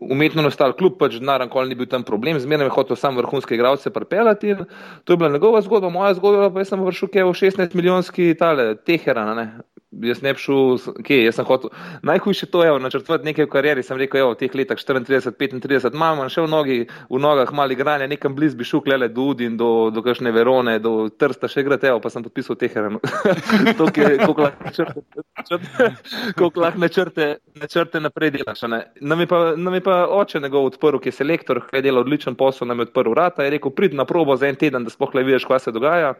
[0.00, 3.56] umetno nastal klub, pač denar, nikoli ni bil tam problem, zmeraj je hotel sam vrhunske
[3.56, 4.56] igralce pripeljati.
[5.04, 7.76] To je bila njegova zgodba, moja zgodba pa je sem vršil, kaj je v 16
[7.78, 9.60] milijonski tale, Teheran,
[9.90, 11.70] jaz ne bi šel, kje, jaz sem hotel.
[12.02, 15.94] Najhujše to je, načrtovati nekaj v karieri, sem rekel, evo, v teh letih 34, 35,
[15.94, 16.78] imam še v, nogi,
[17.08, 20.76] v nogah mali igranje, nekam bliz bi šel, klele do Udin, do, do kakšne Verone,
[20.84, 23.00] do Trsta, še igrate, evo, pa sem podpisal Teheran.
[23.78, 25.88] to, je, koliko lahko načrte,
[26.36, 28.66] koliko lahko načrte, načrte naprej delaš.
[28.68, 32.04] Nam je, pa, nam je pa oče njegov odprl, ki je selektor, ki je delal
[32.04, 34.92] odličen posel, nam je odprl vrata, je rekel, prid na probo za en teden, da
[34.92, 36.14] spoh le vidiš, kaj se dogaja.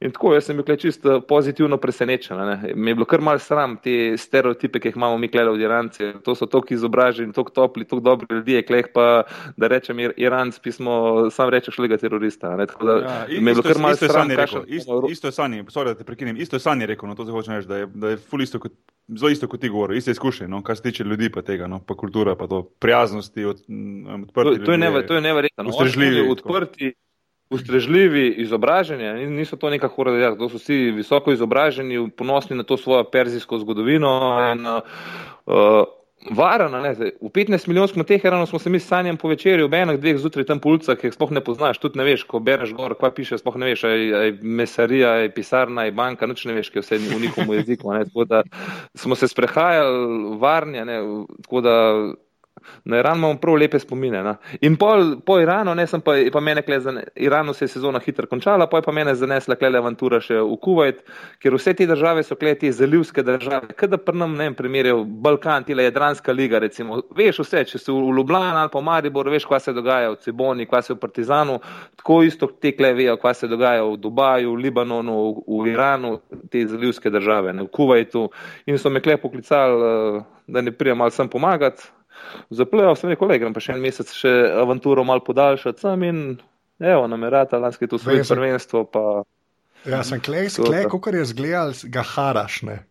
[0.00, 2.38] In tako, jaz sem bil čisto pozitivno presenečen.
[2.38, 2.72] Ne.
[2.74, 6.12] Mi je bilo kar malce sram te stereotipe, ki jih imamo mi, klede od Iranci.
[6.24, 9.22] To so tako izobraženi, tako topli, tako dobri ljudje, kleh pa,
[9.60, 12.54] da rečem, Iranc pismo, sam rečeš, lega terorista.
[12.56, 14.30] Da, ja, mi je bilo kar malce sram.
[14.30, 17.28] Rekel, isto, isto je sanje, sorry, da te prekinem, isto je sanje rekel, no to
[17.28, 18.72] se hoče reči, da je, da je ful isto kot.
[19.10, 21.80] Zelo isto kot ti govori, iste izkušnje, no, kar se tiče ljudi, pa tega, no,
[21.86, 23.62] pa kultura, pa to prijaznosti, od,
[24.22, 24.60] odprtosti.
[24.60, 24.66] To,
[25.08, 25.64] to je neverjetno.
[25.64, 25.70] No.
[26.30, 26.92] Odprti,
[27.50, 33.04] ustrežljivi, izobraženi, niso to neka hura, to so vsi visoko izobraženi, ponosni na to svojo
[33.10, 34.12] perzijsko zgodovino.
[34.52, 35.88] In, uh,
[36.30, 39.98] Varana, ne, v 15 milijonskem teheranu smo se mi s sanjem po večerju, ob enih
[40.00, 42.74] dveh zjutraj tam po ulicah, ki jih sploh ne poznaš, tudi ne veš, ko bereš
[42.76, 46.68] gor, kaj piše, sploh ne veš, je mesarija, je pisarna, je banka, nič ne veš,
[46.70, 47.94] ki je vse v njihovem jeziku.
[47.96, 48.42] Ne, tako da
[48.94, 51.00] smo se sprehajali varni, ne,
[51.40, 51.76] tako da
[52.84, 54.22] Na Iran imamo prav lepe spomine.
[54.22, 54.36] Na.
[54.60, 54.90] In po,
[55.26, 58.78] po Iranu, ne sem pa, pa mene, za Iranu se je sezona hitro končala, pa
[58.78, 61.02] je pa mene zanesla klele avantura še v Kuwait,
[61.42, 63.74] ker vse te države so klele te zalivske države.
[63.76, 67.02] Kaj da prnem, ne vem, primerjal Balkan, tile Jadranska liga, recimo.
[67.16, 70.20] Veš vse, če si v Ljubljana ali pa v Maribor, veš, kaj se dogaja v
[70.24, 71.60] Ciboni, kaj se v Partizanu,
[72.00, 76.16] tako isto te klele vejo, kaj se dogaja v Dubaju, v Libanonu, v, v Iranu,
[76.50, 78.28] te zalivske države, ne, v Kuwaitu.
[78.66, 81.99] In so me klele poklicali, eh, da ne prijem malo sem pomagati
[82.50, 86.22] zaplejal sem rekel, grem pa še en mesec še avanturo mal podaljšati sam in
[86.80, 88.84] evo, namerata lanski to svoje prvenstvo.
[88.92, 89.22] Pa...
[89.88, 92.82] Ja, sem klej, klej, kot je zgledal, ga haraš, ne.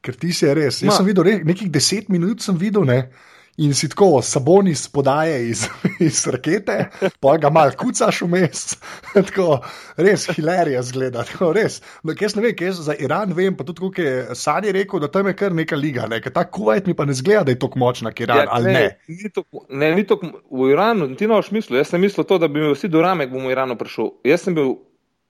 [0.00, 0.80] Ker ti si res.
[0.80, 0.96] Jaz Ma.
[1.00, 3.00] sem videl, nekih deset minut sem videl, ne.
[3.56, 5.66] In si tako saboni spodaje iz,
[6.08, 6.90] iz rakete,
[7.20, 8.76] pa ga malo kucaš vmes.
[9.28, 9.60] tako,
[9.96, 11.24] res hilarija zgleda.
[11.28, 11.80] Tako, res.
[12.02, 15.10] No, jaz ne vem, kaj za Iran vem, pa tudi kot je Sani rekel, da
[15.12, 16.06] tam je kar neka liga.
[16.10, 16.20] Ne?
[16.20, 18.44] Ta Kuwait mi pa ne zgleda, da je tako močna, kot Iran.
[18.46, 19.16] Ja, ne, ne?
[19.22, 22.48] Ni tok, ne, ni tok, v Iranu, ti noš mislil, jaz sem mislil to, da
[22.48, 24.14] bi mi vsi do rame, ko bom v Iranu prišel.
[24.26, 24.78] Jaz sem bil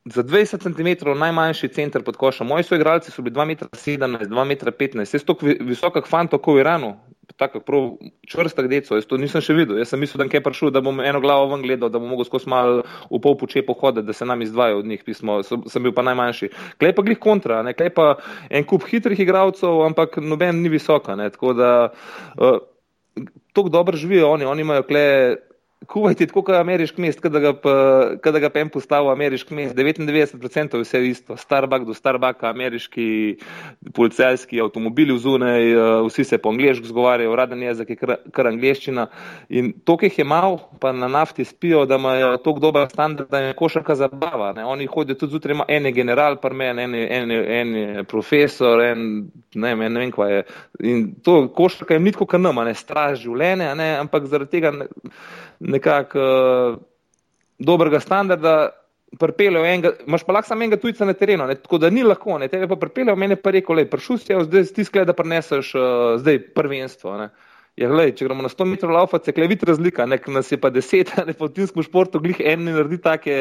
[0.05, 2.47] za 20 cm najmanjši center pod košem.
[2.47, 5.05] Moji soigralci so bili 2,17 m, 2,15 m.
[5.05, 6.95] Jaz tako visok fant, kot v Iranu,
[7.41, 7.87] tako prav
[8.29, 8.99] čvrstak deco.
[8.99, 9.81] Jaz to nisem še videl.
[9.81, 12.29] Jaz sem mislil, da kaj prišel, da bom eno glavo ven gledal, da bom mogel
[12.29, 15.41] skozi mal v pol poče pohoditi, da se nam izdvaja od njih pismo.
[15.43, 16.51] Sem bil pa najmanjši.
[16.81, 17.75] Klej pa glih kontra, ne?
[17.77, 18.11] klej pa
[18.51, 21.17] en kup hitrih igralcev, ampak noben ni visoka.
[21.17, 21.31] Ne?
[21.33, 22.61] Tako da uh,
[23.57, 25.39] tako dobro živijo oni, oni imajo klej.
[25.87, 27.51] Kuvajt je tako kot ameriški mest, kada ga,
[28.21, 29.75] kada ga PEM postavi ameriški mest.
[29.77, 31.37] 99% je vse isto.
[31.41, 33.07] Starbucks do Starbucka, ameriški
[33.97, 35.79] policijski avtomobili vzunaj, eh,
[36.09, 39.07] vsi se po angliško zgovarjajo, uraden jezik je kar, kar angliščina.
[39.49, 43.31] In to, ki jih je malo, pa na nafti spijo, da imajo tako dober standard,
[43.31, 44.53] da je košarka zabava.
[44.53, 44.65] Ne?
[44.65, 49.77] Oni hodijo tudi zjutraj, ima en general, par men, en, en, en profesor, en ne,
[49.77, 50.45] ne vem, kva je.
[50.85, 53.95] In to košarka nitko kanama, ne straž življenja, ne?
[54.05, 54.77] ampak zaradi tega.
[54.77, 54.93] Ne,
[55.61, 56.79] nekako uh,
[57.59, 58.71] dobrega standarda.
[59.11, 62.47] Enega, imaš pa lahko samo enega tujca na terenu, ne, tako da ni lahko, ne,
[62.49, 65.83] tebe pa pripeljejo, meni pa reko, le, prišel si, zdaj ti sklej, da preneseš uh,
[66.23, 67.17] zdaj prvenstvo.
[67.19, 67.27] Ne.
[67.81, 70.61] Ja, glej, če gremo na 100 metrov laufa, se klej vidi razlika, nek nas je
[70.63, 73.41] pa 10, ne po timskem športu, glih en ne naredi take.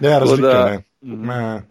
[0.00, 0.78] Ja, razlika, da,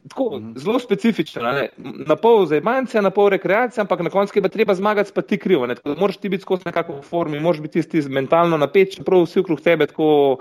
[0.10, 0.52] Tako, mhm.
[0.56, 1.42] zelo specifično.
[1.42, 1.70] Ne?
[2.08, 5.38] Na pol za imance, na pol rekreacije, ampak na koncu je treba zmagati, pa ti
[5.38, 5.68] krivo.
[5.98, 9.62] Moraš ti biti skozi nekako v formi, moraš biti tisti mentalno napet, čeprav vsi okrog
[9.62, 10.38] tebe tako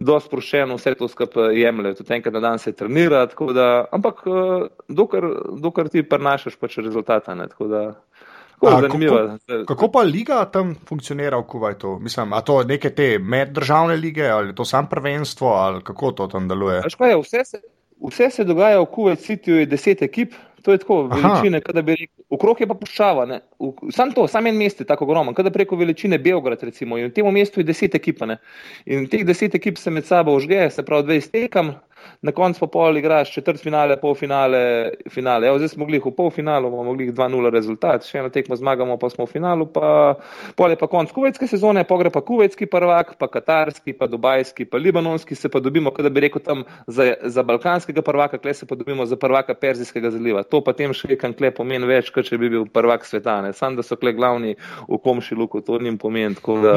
[0.00, 1.94] dosti sproščeno vse to skupaj jemljejo.
[1.94, 5.30] Tudi enkrat na dan se trenira, da, ampak eh, dokler,
[5.62, 7.34] dokler ti prenašaš pač rezultata.
[7.34, 7.46] Ne?
[7.48, 7.84] Tako da,
[8.66, 11.98] A, kako, kako pa liga tam funkcionira v Kuwaitu?
[12.00, 16.48] Mislim, a to neke te meddržavne lige ali to sam prvenstvo ali kako to tam
[16.48, 16.82] deluje?
[17.00, 17.60] Je, vse, se,
[18.08, 20.34] vse se dogaja v Kuwait Cityju, je deset ekip,
[20.64, 23.40] to je tako veličine, kada bi rekel, okrog je pa puščava, ne?
[23.92, 27.14] sam to, sam en mest je tako ogromen, kada preko veličine Beograd recimo in v
[27.14, 28.38] tem mestu je deset ekip, ne?
[28.86, 31.74] in teh deset ekip se med sabo užge, se pravi dve iztekam,
[32.22, 35.48] na koncu pa pol igraš četrt finale, pol finale, finale.
[35.48, 38.96] Evo, zdaj smo mogli v pol finalu, bomo mogli 2-0 rezultat, še eno tekmo zmagamo,
[39.00, 40.16] pa smo v finalu, pa
[40.56, 44.80] pol je pa konc kuvajske sezone, pogre pa kuvajski prvak, pa katarski, pa dubajski, pa
[44.80, 48.78] libanonski, se pa dobimo, kada bi rekel tam za, za balkanskega prvaka, kle se pa
[48.78, 50.44] dobimo za prvaka Perzijskega zaliva.
[50.54, 53.40] To pa tem še nekaj kle pomeni več, kot če bi bil prvak sveta.
[53.42, 53.50] Ne.
[53.58, 54.54] Sam, da so kle glavni
[54.86, 56.38] v komši luku, to njim pomeni.
[56.38, 56.74] Tako da,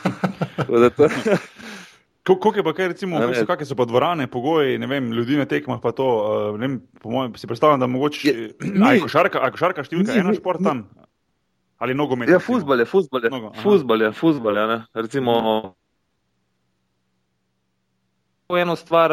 [0.60, 1.08] tako da to,
[2.26, 5.44] Kako je pa, kaj, recimo, so, kakšne so pa dvorane, pogoji, ne vem, ljudi na
[5.46, 10.16] tekmah, pa to, uh, vem, po mojem, si predstavljam, da mogoče, je košarka, košarka številka
[10.18, 10.82] ena šport tam,
[11.78, 12.32] ali nogomet?
[12.34, 13.30] Ja, futbol je, futbol je,
[13.62, 15.38] futbol je, futbol je, ne, recimo.
[18.48, 19.10] Eno stvar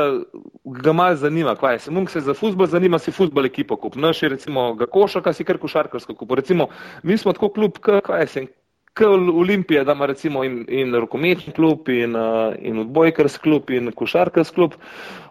[0.64, 1.80] ga malo zanima, kaj.
[1.80, 3.96] Se mung se za futbol zanima, si futbol ekipo kup.
[3.96, 6.32] Naš je recimo ga košarka, si kar košarkarsko kup.
[6.32, 6.68] Recimo,
[7.04, 8.46] mi smo tako klub, kaj je,
[8.94, 13.92] kot Olimpija, da ima recimo in, in rokometni klub, in, uh, in odbojkarski klub, in
[13.92, 14.78] košarkarski klub.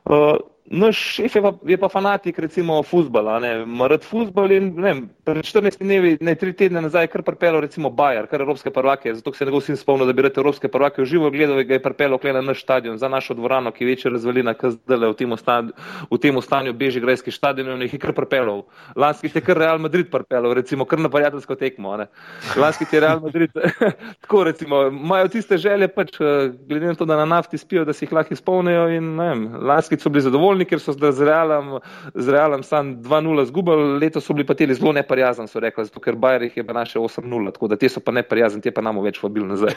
[0.05, 0.35] Uh,
[0.73, 4.95] Naš šef je pa, je pa fanatik, recimo, futbola, ima rad futbol in ne,
[5.25, 9.33] pred 14 dnevi, ne 3 tedne nazaj, kar pripelo, recimo, Bajer, kar evropske prvake, zato
[9.33, 11.75] se je njegov sin spomnil, da bi rad evropske prvake v živo gledal in ga
[11.79, 15.13] je pripelo kle na naš stadion, za našo dvorano, ki je večja razvalina, kar zdaj
[15.13, 15.71] v tem, stad,
[16.11, 18.65] v tem stanju beži grajski stadion in jih je kar pripelo.
[18.97, 21.97] Lanski je kar Real Madrid pripelo, recimo, kar na prijateljsko tekmo.
[21.97, 22.09] Ne.
[22.57, 23.51] Lanski je Real Madrid,
[24.23, 27.93] tako recimo, imajo tiste želje, pač, eh, glede na to, da na nafti spijo, da
[27.93, 31.79] si jih lahko izpolnijo in ne vem, lanski so bili zadovoljni ker so z Realom,
[32.15, 36.01] z Realom sam 2-0 zgubili, letos so bili pa teli zelo neprijazni, so rekli, zato
[36.01, 38.81] ker Bajer jih je pa naše 8-0, tako da te so pa neprijazni, te pa
[38.81, 39.75] nam več vabil nazaj.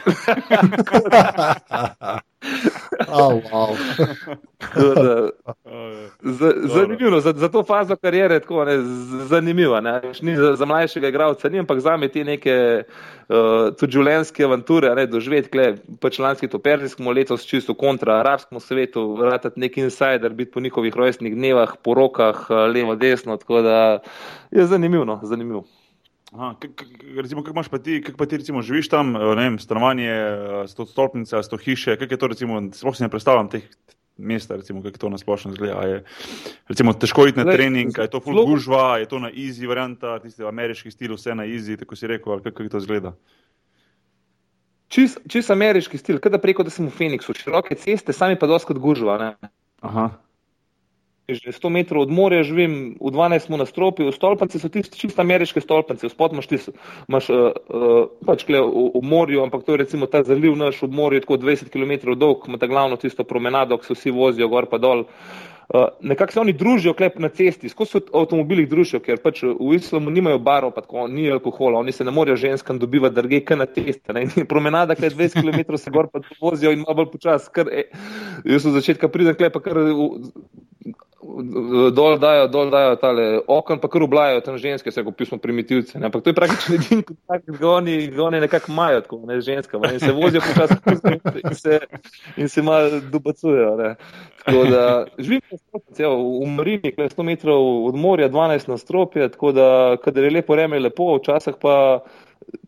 [3.08, 3.76] oh, wow.
[6.64, 8.82] Zanimivo, za, za to fazo karijere je
[9.26, 9.80] zanimivo.
[9.80, 10.00] Ne?
[10.22, 14.94] Ni za, za mlajšega igralca, ni, ampak za me te neke uh, tudi življenjske avanture,
[14.94, 15.68] ne, doživeti, kle,
[16.00, 20.96] pač lanski to perzijskemu letos čisto kontra arabskemu svetu, vratati nek insider, biti po njihovih
[20.96, 23.80] rojstnih dnevah, po rokah, uh, levo, desno, tako da
[24.50, 25.64] je zanimivo, no, zanimivo.
[27.16, 30.10] Recimo, kako imaš pa ti, kako pa ti recimo, živiš tam, ne vem, stanovanje,
[30.68, 33.62] sto stolpnice, sto hiše, kako je to, recimo, sploh si ne predstavljam teh
[34.18, 35.80] mesta, recimo, kako to na splošno izgleda.
[35.86, 36.04] Je,
[36.68, 40.18] recimo, težko iti na Le, trening, je to full gužva, je to na easy varianta,
[40.22, 43.14] tisti ameriški stil, vse na easy, tako si rekel, ali kako to izgleda.
[44.88, 48.78] Čist čis ameriški stil, kada preko, da sem v Phoenixu, široke ceste, sami pa doskrat
[48.78, 49.18] gužva.
[49.18, 49.50] Ne?
[49.82, 50.10] Aha.
[51.26, 56.06] Že 100 metrov od morja, živim v 12 nastropju, stolpnice so tiste čisto ameriške stolpnice,
[56.06, 56.74] spod imaš tisto,
[57.10, 60.86] imaš uh, uh, pač kle v, v morju, ampak to je recimo ta zaliv naš
[60.86, 64.46] v morju, tako 20 km dolg, ima ta glavno tisto promenado, ki se vsi vozijo
[64.48, 65.02] gor pa dol.
[65.66, 70.14] Uh, nekako se oni družijo klep na cesti, skozi avtomobilih družijo, ker pač v islamu
[70.14, 73.66] nimajo barov, pa tako ni alkohola, oni se ne morejo ženskam dobivati drge, kaj na
[73.66, 74.14] ceste.
[74.52, 77.50] Promenada, kaj 20 km se gor pa vozijo in malo bolj počas.
[77.66, 77.88] E,
[78.46, 79.82] jaz sem začetka pridem klep, kar
[81.92, 85.98] dol dajo, dol dajo tale okon, pa kar ublajajo tam ženske, se kot pismo primitivce.
[85.98, 86.06] Ne?
[86.08, 89.80] Ampak to je praktično edin kontakt, ki ga oni, oni nekako imajo, tako ne ženska,
[89.92, 90.78] in se vozijo počasi
[91.42, 91.80] in se,
[92.36, 93.76] in se malo dubacujejo.
[93.76, 93.94] Ne?
[94.44, 94.84] Tako da
[95.18, 96.12] živim v stropju,
[96.44, 100.78] v Marini, 100 metrov od morja, 12 na stropje, tako da, kadar je lepo vreme,
[100.78, 102.04] lepo, včasih pa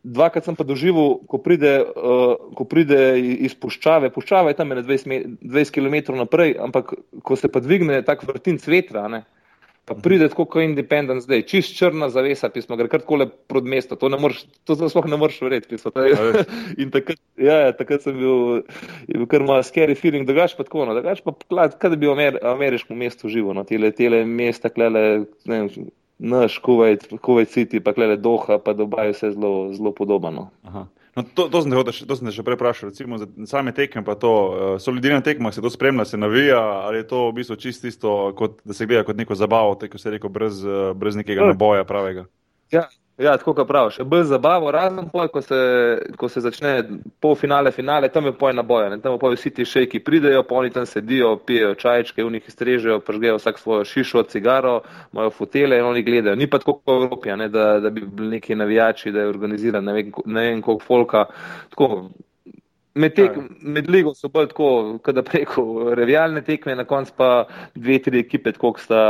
[0.09, 5.41] dvakrat sem pa doživel, ko pride, uh, ko pride iz puščave, puščava je tam 20,
[5.43, 9.25] 20 km naprej, ampak ko se pa dvigne tak vrtin vetra, ne,
[9.89, 13.97] pa pride tako kot Independence zdaj, čist črna zavesa, pismo gre kar takole prod mesto,
[13.97, 15.71] to, moreš, to sploh ne moreš verjeti.
[15.73, 15.93] Pismo,
[16.83, 18.65] in takrat, ja, ja, takrat sem bil,
[19.09, 21.35] bil kar malo scary feeling, drugač pa tako, no, drugač pa,
[21.73, 25.05] kaj da bi v Amer, ameriškem mestu živel, no, tele, tele mesta, klele,
[25.49, 25.89] ne vem,
[26.19, 30.51] naš Kuwait, Kuwait City, pa klede Doha, pa Dubaj, vse zelo, zelo podobno.
[31.17, 34.15] No, to, to, sem te, to sem še prej vprašal, recimo za same tekme, pa
[34.15, 37.41] to, uh, so ljudje na tekmah, se to spremlja, se navija, ali je to v
[37.41, 40.93] bistvu čisto isto, kot da se gleda kot neko zabavo, tako se reko, brez, uh,
[40.95, 41.51] brez nekega ja.
[41.51, 42.29] naboja pravega.
[42.71, 42.87] Ja,
[43.19, 45.57] Ja, tako kot praviš, je bolj zabavo, razen poj, ko se,
[46.17, 46.85] ko se začne
[47.21, 50.87] polfinale, finale, tam je poj na boje, tam pa vsi ti šejki pridejo, oni tam
[50.87, 54.81] sedijo, pijejo čajčke, v njih strežejo, pržgejo vsak svojo šišo, cigaro,
[55.13, 56.37] imajo fotele in oni gledajo.
[56.37, 59.85] Ni pa tako kot Evropija, ne, da, da bi bili neki navijači, da je organiziran
[59.85, 61.25] ne vem, ne vem koliko folka.
[61.75, 62.09] Tako,
[62.99, 67.29] Med, tek, med ligo so bolj tako, da preko revijalne tekme, na koncu pa
[67.75, 69.03] dve, tri ekipe, koliko sta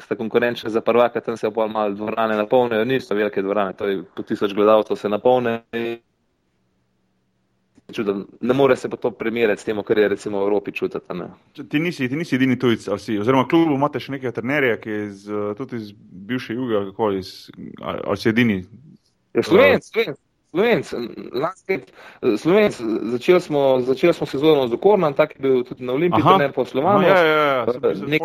[0.00, 4.02] sta konkurenčni za prvaka, tam se bolj malo dvorane napolnijo, niso velike dvorane, to je
[4.16, 5.62] po tisoč gledalcev se napolne.
[7.92, 8.26] Čudem.
[8.40, 11.06] Ne more se pa to primerjati s tem, kar je recimo v Evropi čutiti.
[11.68, 14.90] Ti nisi, ti nisi edini tujec, ali si, oziroma kljub imate še nekaj trenerja, ki
[14.90, 15.26] je iz,
[15.58, 15.92] tudi iz
[16.26, 17.50] bivše juga, kako iz,
[17.84, 18.64] ali si edini?
[19.34, 20.18] Je slovenc, slovenc.
[20.54, 20.92] Slovenc,
[22.38, 22.76] Slovenc,
[23.12, 26.64] začeli smo, začeli smo sezono z Okornom, tak je bil tudi na Olimpiji, trener po
[26.64, 27.02] Slovanu.
[27.02, 28.22] No, ja, ja, ja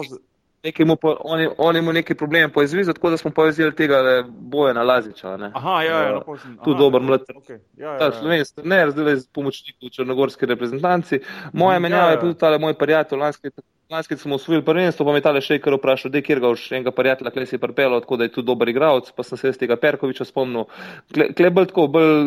[0.63, 4.73] nekaj mu, po, oni, oni mu neki probleme poizvizali, tako da smo povezali tega boja
[4.73, 5.37] na Laziča.
[5.37, 5.51] Ne.
[5.53, 7.21] Aha, ja, ja, uh, tu dober mlad.
[7.35, 7.59] Okay.
[7.77, 8.11] Ja, ja, ja.
[8.11, 11.19] Slovenski trener, zdaj z pomočnikom črnogorske reprezentanci.
[11.53, 12.11] Moja ja, menjava ja.
[12.11, 13.49] je tudi tale moj prijatelj, lanski.
[13.89, 16.67] Lanski smo osvojili prvenstvo, pa me tale še kar vprašal, da je kjer ga už
[16.77, 19.49] enega prijatelja, kle si je prpelo, tako da je tu dober igralec, pa sem se
[19.49, 20.67] iz tega Perkoviča spomnil.
[21.09, 22.19] Kle, kle bolj tako, bolj,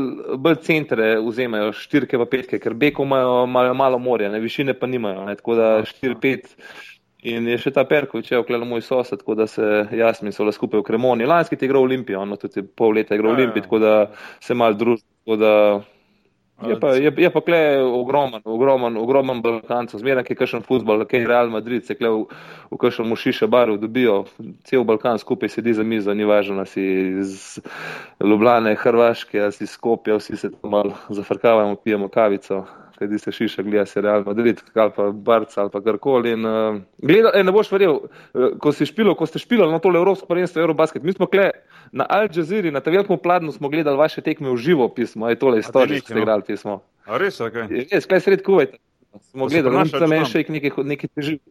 [0.42, 3.46] bolj centre vzemajo, štirke pa petke, ker beko imajo
[3.78, 6.50] malo morja, ne, višine pa nimajo, ne, tako da štiri, pet.
[7.22, 9.62] In je še ta Perkovič, je oklel moj sosed, tako da se
[9.94, 11.26] jaz mi so le skupaj v Kremoni.
[11.28, 13.66] Lanski ti je igral Olimpijo, no tudi pol leta je igral ja, Olimpijo, ja.
[13.68, 13.92] tako da
[14.42, 15.06] se mal družil.
[16.62, 21.22] Je pa, je, je pa kle ogromen, ogromen, ogromen Balkancev, zmeraj je kakšen futbol, kaj
[21.22, 22.20] je Real Madrid, se kle v,
[22.70, 24.24] v kakšen mušiše baru dobijo,
[24.66, 26.84] cel Balkan skupaj sedi za mizo, ni važno, si
[27.22, 27.58] iz
[28.22, 32.64] Ljubljane, Hrvaške, si Skopje, vsi se tam malo zafrkavamo, pijemo kavico
[33.02, 36.32] kajti se šiša, gleda se Real Madrid, ali pa Barca ali pa karkoli.
[36.36, 39.80] In, uh, gleda, ej, ne boš verjel, uh, ko si špilo, ko ste špilo na
[39.82, 41.50] tole Evropsko prvenstvo, Eurobasket, mi smo kle
[41.92, 45.40] na Al Jazeera, na tem velikem pladnu smo gledali vaše tekme v živo pismo, je
[45.40, 46.22] tole istorijo, ki ste no.
[46.22, 46.80] igrali pismo.
[47.06, 47.66] A res, ok.
[47.90, 48.78] Res, kaj sred kuvajte.
[49.32, 51.42] Smo gledali, tam je še nekaj težav.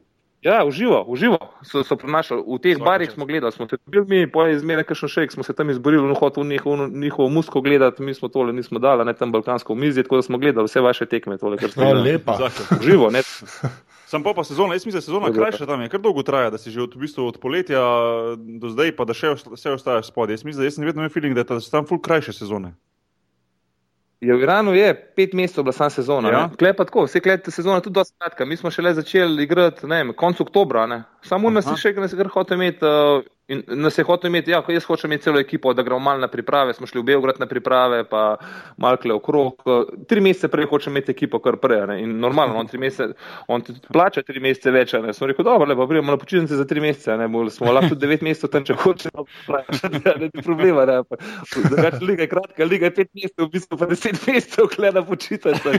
[0.42, 2.42] Ja, uživo, uživo so, so prenašali.
[2.42, 3.16] V teh Svaki barih čas.
[3.16, 6.08] smo gledali, smo se bili mi, pa je izmerno kakšen šejk, smo se tam izborili,
[6.08, 10.04] no hotel njihovo, njihovo musko gledati, mi smo tole nismo dali, ne tam balkansko mizje,
[10.04, 11.38] tako da smo gledali vse vaše tekme.
[11.38, 12.50] Tole, no, lepa.
[12.80, 13.22] Uživo, ne.
[14.12, 16.58] Sam pa, pa sezona, jaz mislim, da sezona krajša tam je, kar dolgo traja, da
[16.58, 17.80] si že od, v bistvu od poletja
[18.60, 20.34] do zdaj, pa da še vse ostaje spodaj.
[20.34, 22.74] Jaz mislim, da jaz sem vedno imel feeling, da so tam full krajše sezone.
[24.22, 26.30] Je v Iranu je pet mesecev bila sama sezona.
[26.30, 26.42] Ja.
[26.58, 28.46] Klej pa tako, vse klej sezona tudi dosti kratka.
[28.46, 31.04] Mi smo šele začeli igrati, ne vem, konec oktobra, ne.
[31.26, 32.86] Samo nas je še, ki nas je hotel imeti.
[32.86, 36.24] Uh, In nas je hotel imeti, ja, jaz hočem imeti celo ekipo, da gremo malo
[36.24, 38.38] na priprave, smo šli v Beograd na priprave, pa
[38.78, 39.64] malo kle okrog.
[40.08, 41.82] Tri mesece prej hočem imeti ekipo, kar prej.
[41.90, 41.98] Ne?
[42.04, 43.12] In normalno, on, mesece,
[43.52, 44.94] on plača tri mesece več.
[44.94, 45.14] Ne?
[45.14, 47.28] Sem rekel, dobro, lepo, prijemo na počitnice za tri mesece, ne?
[47.32, 49.26] Bol, smo lahko tudi devet mesecev tam, če hočemo.
[49.92, 51.00] Ne, ne, problema, ne.
[51.56, 55.04] Drugače, liga je kratka, liga je pet mesecev, v bistvu pa deset mesecev, kle na
[55.06, 55.76] počitnice.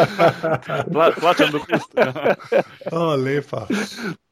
[0.92, 1.94] Pla, plačam dopust.
[2.90, 3.66] o, lepa.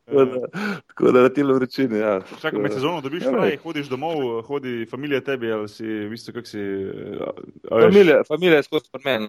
[0.08, 0.48] Tako da,
[0.88, 1.98] tako da na telo vročine.
[1.98, 2.20] Ja.
[2.40, 6.32] Čakaj, med sezono dobiš Ja, fraj, hodiš domov, hodi familija tebi ali si, v bistvu,
[6.32, 6.58] kak si.
[6.58, 7.32] a-
[7.70, 7.84] veš?
[7.84, 9.28] Familija, familija je skozi pri meni.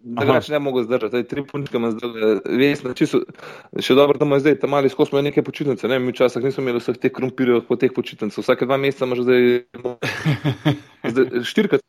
[0.00, 1.08] Drugače ne mogo zdržati.
[1.08, 2.10] Zdaj, tri punčke imam zdaj,
[2.46, 3.22] vesna, čisto,
[3.78, 5.88] še dobro, da ima zdaj tam mali skozi neke počitnice.
[5.88, 8.38] Ne, mi včasih nismo imeli vseh teh krompirjev po teh počitnicah.
[8.38, 9.42] Vsake dva meseca imaš zdaj,
[11.10, 11.80] zdaj štirikrat.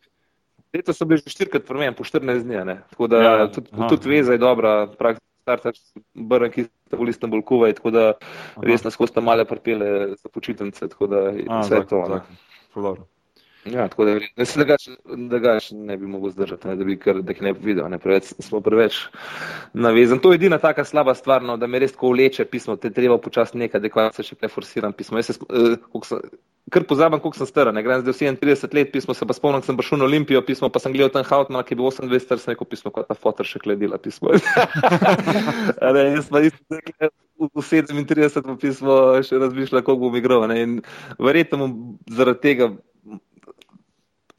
[0.70, 2.64] Leto so bili že štirikrat pri meni, po 14 dni.
[2.64, 2.76] ne.
[2.90, 5.82] Tako da Ja, tudi, tudi veza je dobra, praktično startaš
[6.14, 8.06] brn, ki sta v Istanbul, Kuwait, tako da
[8.62, 12.22] res nas skozi tam male pripele za počitnice, tako da A, vse tako, to.
[12.76, 13.10] tako.
[13.74, 17.22] Ja, tako da, da se drugače drugač ne bi mogel zdržati, ne, da bi kar,
[17.22, 19.02] da jih ne bi videl, ne, preveč, smo preveč
[19.74, 20.22] navezani.
[20.22, 23.18] To je edina taka slaba stvar, no, da me res tako vleče pismo, te treba
[23.18, 25.20] počasi nekaj, da se še kaj forsiram pismo.
[25.20, 26.22] Jaz se, eh, koliko
[26.70, 29.64] kar pozabim, koliko sem star, ne grem zdaj v 37 let pismo, se pa spomnim,
[29.66, 32.40] sem prišel na Olimpijo pismo, pa sem gledal tam Hautmana, ki je bil 28 star,
[32.40, 34.36] sem rekel pismo, kot ta fotor še kledila pismo.
[35.90, 37.10] Ne, jaz pa isto zdaj
[37.40, 40.46] v v 37 pa pismo še razmišljam, kako bom igral.
[40.52, 40.84] Ne,
[41.18, 41.74] verjetno bom
[42.12, 42.70] zaradi tega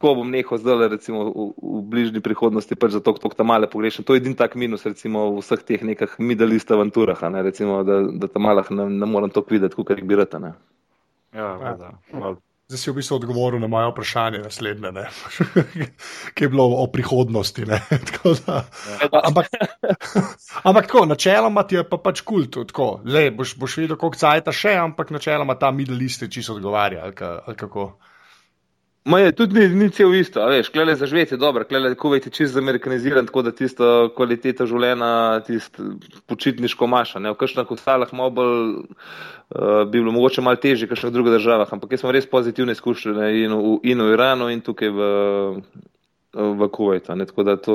[0.01, 3.69] ko bom nehal zdaj, recimo v, v bližnji prihodnosti, pač za to, kako tam male
[3.69, 4.07] pogrešam.
[4.09, 7.83] To je edini tak minus, recimo v vseh teh nekih midalist avanturah, a ne, recimo,
[7.85, 10.33] da, da tam malah ne, ne morem to videti, kot jih bi rad.
[10.35, 10.53] a ne.
[11.37, 12.41] Ja, valjda, valjda.
[12.71, 15.05] Zdaj si v bistvu odgovoril na moje vprašanje naslednje, ne?
[16.39, 17.65] ki je bilo o prihodnosti.
[17.67, 17.81] ne.
[18.13, 19.51] Tako Da, ampak,
[20.63, 22.55] ampak tako, načeloma ti je pa pač kult.
[22.71, 26.55] Cool, Zdaj boš, boš videl, koliko cajta še, ampak načeloma ta middle list je čisto
[26.55, 27.03] odgovarja.
[27.11, 27.91] Ali, ali kako.
[29.05, 32.27] Ma je, tudi ni, ni cel isto, veš, klele za živeti je dobro, klele kuvajt
[32.27, 35.87] je čisto zamerikaniziran, tako da tisto kvaliteta življenja, tisto
[36.29, 41.15] počitniško maša, ne, v kakšnih ostalih malo bolj uh, bi bilo mogoče malo težje, kakšnih
[41.17, 43.57] drugih državah, ampak jaz sem res pozitivne izkušnje in,
[43.89, 45.09] in v Iranu in tukaj v,
[46.35, 46.69] v
[47.15, 47.75] ne, tako da to,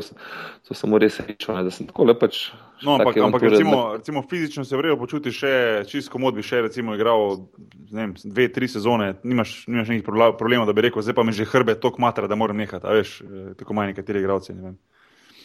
[0.67, 2.53] to mu res rečel, ne, da sem tako lepač.
[2.83, 6.95] No, ampak, ampak recimo, recimo fizično se vrejo počuti še čisto komod, bi še recimo
[6.95, 7.49] igral
[7.91, 11.47] vem, dve, tri sezone, nimaš, nimaš nekih problemov, da bi rekel, zdaj pa mi že
[11.51, 14.55] hrbe tok matra, da moram nehati, veš, eh, tako manj nekateri igravci.
[14.55, 14.77] Ne vem.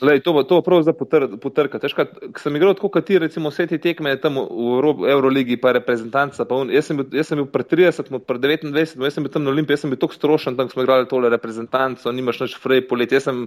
[0.00, 1.84] Lej, to bo to bo prav za potr, potrkati.
[1.86, 1.94] Veš,
[2.32, 5.72] Ko sem igral tako, kot ti, recimo vse te tekme tam v Euro- Euroligi, pa
[5.76, 9.24] reprezentanca, pa un, jaz, sem bil, jaz sem bil pred 30, pred 29, jaz sem
[9.24, 12.40] bil tam na Olimpiji, jaz sem bil tako strošen, tam smo igrali tole reprezentanco, nimaš
[12.46, 13.12] nič frej polet.
[13.12, 13.44] Jaz sem,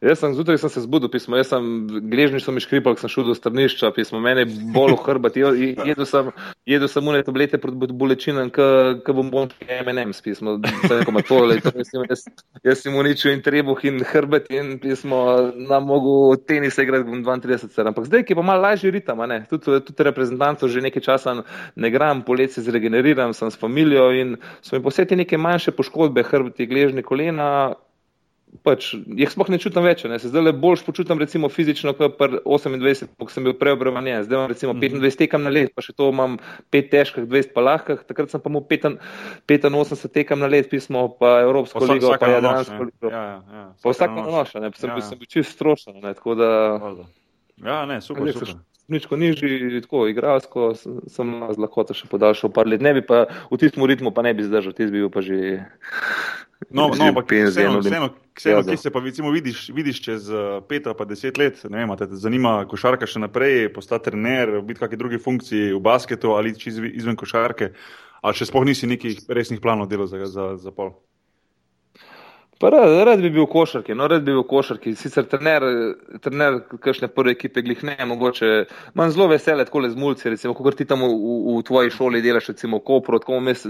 [0.00, 1.62] jaz sem zjutraj sem se zbudil, pismo, jaz sem,
[2.08, 4.46] gležni so mi škripali, ko sem šel do strnišča, pismo, mene
[5.06, 6.32] hrbet, je- jedel sem,
[6.66, 10.56] jedel sem une tablete proti bolečinam, ki bom bom M&M, pismo,
[10.88, 12.06] sem rekel, ma tole, to, jaz, sem-
[12.64, 17.70] jaz, sem uničil in trebuh in hrbet in pismo, nam mogo tenis igrati, bom 32
[17.74, 18.92] ser, ampak zdaj, ki pa malo lažji
[19.26, 21.34] ne, tudi, tudi reprezentantov že nekaj časa
[21.76, 26.22] ne gram, poleti se zregeneriram, sem s familijo in so mi poseti neke manjše poškodbe,
[26.22, 27.74] hrbti, gležni kolena,
[28.60, 30.04] pač, jih sploh ne čutim več.
[30.04, 30.18] Ne.
[30.20, 34.26] Se zdaj le bolj počutim recimo fizično, kot pri 28, ko sem bil preobremenjen.
[34.26, 36.36] Zdaj imam recimo 25 tekam na let, pa še to imam
[36.70, 38.04] 5 težkih, 20 pa lahkih.
[38.04, 42.28] Takrat sem pa imel 85 tekam na let, pismo pa Evropsko Pa vsa- ligo, pa
[42.28, 43.08] Jadransko ligo.
[43.08, 45.00] Ja, ja, ja, vsak na noč, ne, sem, Ja, ja.
[45.00, 46.50] sem bil čist strošen, ne, da.
[47.62, 48.58] Ja, ne, super, super.
[48.88, 50.72] Ničko nižji, tako igralsko,
[51.08, 52.82] sem z lahkoto še podaljšal par let.
[52.82, 55.62] Ne bi pa v tistem ritmu pa ne bi zdržal, tisti bi bil pa že.
[56.70, 60.86] No, no ampak vseeno, vseeno, vseeno ki se pa recimo vidiš, vidiš čez eh, pet
[60.86, 64.84] ali pa deset let, ne vem, te zanima košarka še naprej, postati trener, biti v
[64.84, 67.72] kakšni drugi funkciji v basketu ali čez izven košarke,
[68.22, 70.94] ali še sploh nisi nekih resnih planov delal za, za, za pol.
[72.70, 74.92] Rad, rad bi bil v košarki, no rad bi bil v košarki.
[74.98, 75.64] Sicer trener,
[76.22, 78.50] trener kakšne prve ekipe glih ne, mogoče
[78.98, 82.22] manj zelo vesele, tako le z mulci, recimo, kot ti tam v, v, tvoji šoli
[82.22, 83.64] delaš, recimo, kopro, tako mes,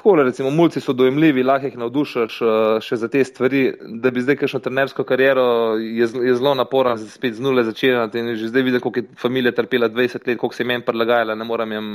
[0.00, 2.56] tako le, recimo, mulci so dojemljivi, lahko jih navdušaš eh,
[2.86, 3.64] še za te stvari,
[4.00, 8.34] da bi zdaj kakšno trenersko kariero je, je zelo naporen, spet z nule začenjati in
[8.40, 11.44] že zdaj vidim, koliko je familija trpela 20 let, koliko se je meni prilagajala, ne
[11.44, 11.94] morem jim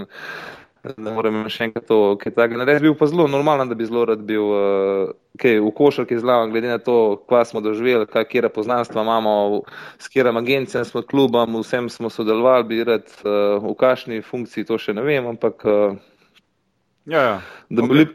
[0.98, 2.88] ne morem še enkrat to, kaj takega narediti.
[2.88, 6.72] Bil pa zelo normalen, da bi zelo rad bil uh, kaj, v košarki zlaven, glede
[6.72, 9.64] na to, kva smo doživeli, kakšne poznanstva imamo,
[9.98, 14.78] s katerim agencijam smo, klubom, vsem smo sodelovali, bi rad uh, v kakšni funkciji, to
[14.78, 15.98] še ne vem, ampak uh,
[17.08, 17.42] Ja, ja.
[17.70, 17.92] da bi Ok.
[17.92, 18.08] bili.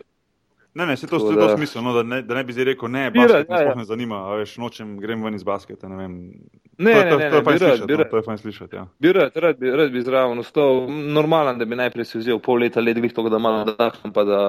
[0.75, 2.65] Ne, ne, se to, se to da- smisel, no, da, ne, da ne bi zdaj
[2.65, 3.75] rekel, ne, basket rad, me ja, ja.
[3.75, 6.15] ne zanima, a veš, nočem, grem ven iz basketa, ne vem.
[6.79, 8.23] Ne, to, ne, to, ne, to je ne, bi rad, slišati, bi no, to je
[8.23, 8.87] fajn slišati, ja.
[8.99, 12.65] Bi rad, rad bi, rad bi zraven ostal, normalen, da bi najprej si vzel pol
[12.65, 14.41] leta let, glih to, da malo dahnem, pa da,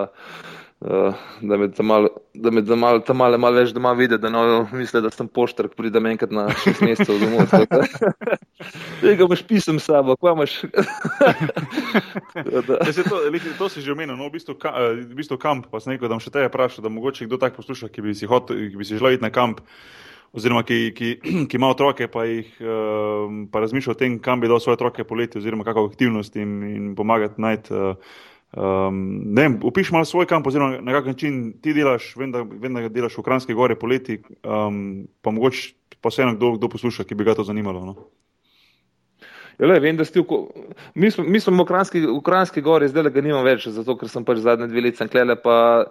[0.84, 4.18] uh, da me tam malo, da me tam malo, tam malo, malo več doma vidi,
[4.20, 7.48] da no, misli, da sem poštar, ko pridem enkrat na šest mesecev domov.
[9.02, 10.60] Tega imaš pisem s sabo, kva imaš.
[12.94, 15.70] Se to, lih, to si že omenil, no, v bistvu, ka, eh, v bistvu kamp,
[15.72, 18.30] pa sem rekel, da še tebe vprašal, da mogoče kdo tak posluša, ki bi si,
[18.30, 19.64] hot, ki bi si želel iti na kamp.
[20.34, 21.10] oziroma ki, ki,
[21.50, 25.06] ki ima otroke, pa, jih, uh, pa razmišlja o tem, kam bi dal svoje otroke
[25.06, 27.74] poleti, oziroma kakšno aktivnost in, in pomagati najti.
[27.74, 28.22] Uh,
[28.58, 28.99] um,
[29.34, 32.74] ne vem, upiš malo svoj kamp, oziroma na kak način ti delaš, vem, da, vem,
[32.74, 35.74] da delaš v Kranjski gori poleti, um, pa mogoče
[36.04, 37.86] pa vseeno kdo, kdo posluša, ki bi ga to zanimalo.
[37.86, 37.95] No?
[39.60, 40.38] Ja, le, vem, v,
[40.95, 44.41] mi, smo, mi smo v Ukrajinski gori, zdaj ga nimam več, zato ker sem pač
[44.41, 45.86] zadnje dve leti klele, pa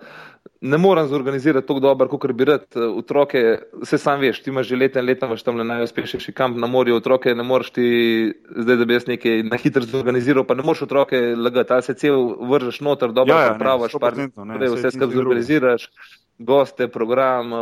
[0.61, 2.65] ne morem zorganizirati tako dobro, kot bi rad.
[2.97, 6.59] Otroke, vse sam veš, ti imaš že leta in leta, imaš tam le najuspešnejši kamp
[6.59, 7.87] na morju, otroke ne moreš ti,
[8.57, 11.95] zdaj da bi jaz nekaj na hitro zorganiziral, pa ne moreš otroke lagati, ali se
[11.95, 15.89] cel vržeš noter, dobro ja, ja, pravaš, pa vse skupaj zorganiziraš.
[15.91, 17.53] Drugo goste, program,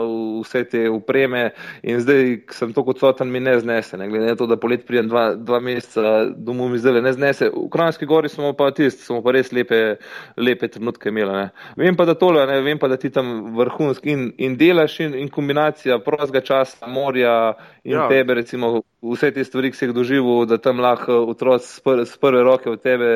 [0.43, 1.51] vse te upreme.
[1.83, 3.97] In zdaj, sem tako odsoten, mi ne znese.
[3.97, 4.09] Ne?
[4.09, 7.51] Glede na to, da polet prijem dva, dva meseca, domov mi zdaj ne znese.
[7.55, 9.97] V Kranjski gori smo pa tisti, smo pa res lepe,
[10.37, 11.33] lepe trenutke imeli.
[11.33, 11.49] Ne?
[11.77, 12.61] Vem pa, da tole, ne?
[12.61, 17.55] vem pa, da ti tam vrhunski in, in delaš in, in kombinacija prostega časa, morja
[17.85, 18.09] in ja.
[18.09, 22.03] tebe, recimo, vse te stvari, ki si jih doživel, da tam lahko otroci z, pr
[22.05, 23.13] z prve roke v tebe,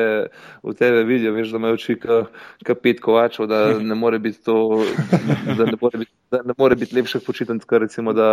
[0.63, 3.59] v tebe vidijo, veš, da imajo oči kot pet kovačev, da
[3.91, 4.57] ne more biti to,
[5.57, 8.29] da ne more biti, da ne more biti lepših počitnic, kot recimo, da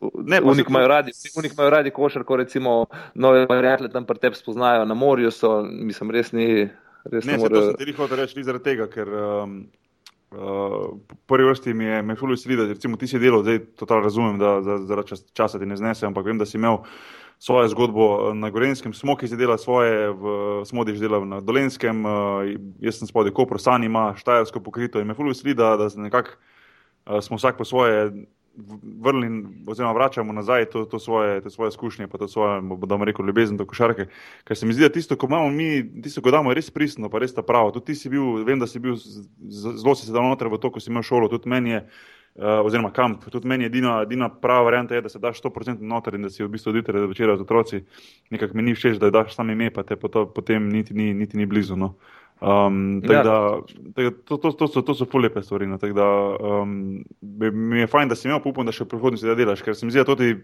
[0.00, 2.84] ne, unik imajo radi, unik imajo radi košarko, recimo,
[3.14, 6.68] nove prijatelje tam pri tebi spoznajo na morju, so, mislim, res ni.
[7.06, 7.54] Res ne, ne more...
[7.54, 9.60] to sem ti hotel reči zaradi tega, ker um,
[10.30, 14.38] Uh, prvi vrsti mi je zelo veselo, da recimo, ti si delal, zdaj totalno razumem,
[14.38, 16.78] da zaradi čas, časa ti ne znese, ampak vem, da si imel
[17.38, 22.04] svojo zgodbo uh, na Gorenskem, smo ki si delal svoje, v Smodiš delal na Dolenskem,
[22.04, 22.42] uh,
[22.82, 26.34] jaz sem spodaj Kopro, San ima Štajersko pokrito in me zelo veseli, da, da nekako
[26.34, 28.10] uh, smo vsak po svoje
[29.02, 33.04] vrnili, oziroma vračamo nazaj to, to, svoje, to svoje izkušnje, pa to svoje, da bomo
[33.04, 34.06] rekli, ljubezen do košarke.
[34.44, 37.10] Ker se mi zdi, da tisto, ko imamo mi, tisto, ko damo, je res pristno,
[37.10, 37.70] pa res ta pravo.
[37.70, 40.80] Tudi ti si bil, vem, da si bil zelo se dal noter v to, ko
[40.80, 41.88] si imel šolo, tudi meni je.
[42.36, 43.22] Uh, oziroma, kamp.
[43.32, 46.30] Tudi meni je edina, edina prava varianta, je, da se daš 100% noter in da
[46.30, 47.80] si v bistvu do večera z otroci.
[48.30, 51.46] Nekako mi ni všeč, da daš samo ime, pa te potem niti ni, niti ni
[51.46, 51.76] blizu.
[51.80, 51.94] No.
[52.40, 53.22] Um, ja.
[53.22, 53.60] da,
[53.96, 55.66] da, to, to, to, so, to so fulepe stvari.
[55.66, 57.04] No, da, um,
[57.52, 59.86] mi je fajn, da si imel upam, da še v prihodnosti da delaš, ker se
[59.88, 60.34] mi zdi, da ti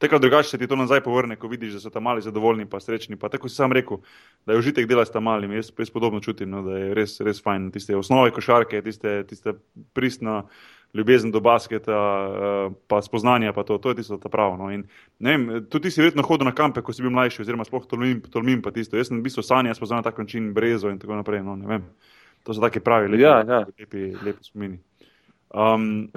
[0.00, 2.80] tako drugače se ti to nazaj povrne, ko vidiš, da so tam mali zadovoljni in
[2.80, 3.20] srečni.
[3.20, 4.00] Pa tako si sam rekel,
[4.46, 5.60] da je užitek delati s tam malimi.
[5.60, 7.68] Jaz, jaz podobno čutim, no, da je res, res fajn.
[7.74, 9.58] Tiste osnove košarke, tiste, tiste
[9.92, 10.42] pristne
[10.96, 14.56] ljubezen do basketa, uh, pa spoznanja, pa to, to je tisto, kar pravi.
[14.58, 15.60] No.
[15.70, 18.64] Tudi ti si verjetno hodil na kampe, ko si bil mlajši, oziroma sploh tolmim, tolmim
[18.64, 18.98] pa tisto.
[18.98, 21.44] Jaz sem v bistvu sanja spoznal na tak način brezo in tako naprej.
[21.46, 21.80] No,
[22.46, 23.64] to so taki pravi, lepi, ja, ja.
[23.78, 24.78] lepi, lepi spomini.
[25.50, 26.08] Um,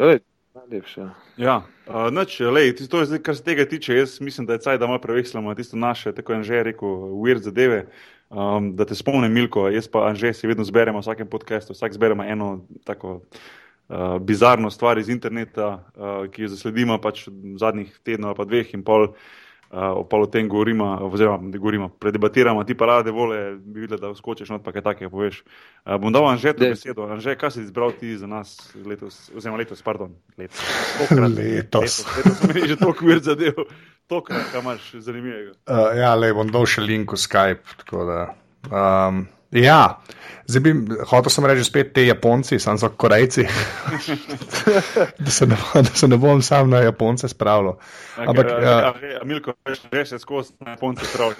[0.59, 1.05] Najlepše.
[1.37, 3.95] Ja, uh, noč, lej, to zdaj, kar se tega tiče.
[3.95, 6.89] Jaz mislim, da je caj, da malo prevekslamo tisto naše, tako je že rekel,
[7.21, 7.85] weird zadeve.
[8.29, 11.93] Um, da te spomnim, Milko, jaz pa Anže si vedno zberemo v vsakem podkastu, vsak
[11.93, 13.21] zberemo eno tako
[13.89, 18.73] uh, bizarno stvar iz interneta, uh, ki jo zasledimo pač v zadnjih tednih, pa dveh
[18.77, 19.13] in pol.
[19.69, 23.99] Uh, pa o tem govorimo, oziroma da govorimo, predebatiramo, ti pa rade vole, bi videl,
[24.01, 25.43] da skočiš not, pa kaj takega poveš.
[25.85, 27.05] Uh, bom dal vam že to besedo.
[27.05, 30.57] Anže, kaj si izbral ti za nas letos, oziroma letos, pardon, letos.
[31.05, 32.01] Tokrat, letos.
[32.17, 33.61] Letos, letos že toliko vir zadev,
[34.09, 35.53] tokrat, kaj imaš zanimivega.
[35.69, 38.21] Uh, ja, le, bom dal še link v Skype, tako da.
[38.73, 40.01] Um, Ja,
[40.45, 40.73] zdaj bi
[41.09, 43.47] hotel sem reči spet te Japonci, sam so Korejci.
[45.25, 47.73] da, se ne, da se ne bom sam na Japonce spravil.
[48.17, 48.93] Ampak, ja,
[49.25, 51.35] Milko, veš, da skozi na Japonce pravi.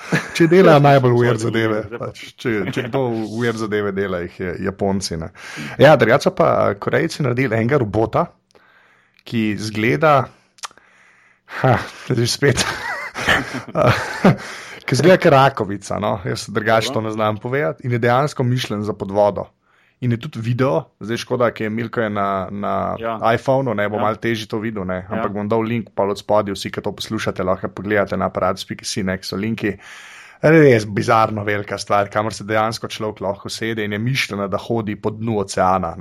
[0.36, 3.02] Če dela najbolj ujer zadeve, pač, če, če kdo
[3.36, 5.18] ujer zadeve dela, jih je Japonci.
[5.20, 5.28] Ne.
[5.82, 6.48] Ja, drugače pa
[6.80, 8.24] Korejci naredili enega robota,
[9.28, 10.14] ki zgleda,
[11.60, 12.64] da je spet
[14.90, 15.98] ki zgleda kot rakovica.
[16.02, 16.18] No?
[16.26, 17.86] Jaz drugače to ne znam povedati.
[17.86, 19.46] In je dejansko mišljen za podvodo.
[20.00, 23.18] In je tudi video, zdaj škoda, ki je Milko je na, na ja.
[23.34, 24.02] iPhonu, ne bo ja.
[24.02, 25.02] malo težje to videl, ne?
[25.04, 25.34] ampak ja.
[25.34, 29.28] bom dal link pa od spodaj, vsi, ki to poslušate, lahko pogledate na aparat.si, nek
[29.28, 29.74] so linki.
[30.40, 34.96] Res bizarno velika stvar, kamor se dejansko človek lahko sede in je mišljena, da hodi
[34.96, 35.92] po dnu oceana.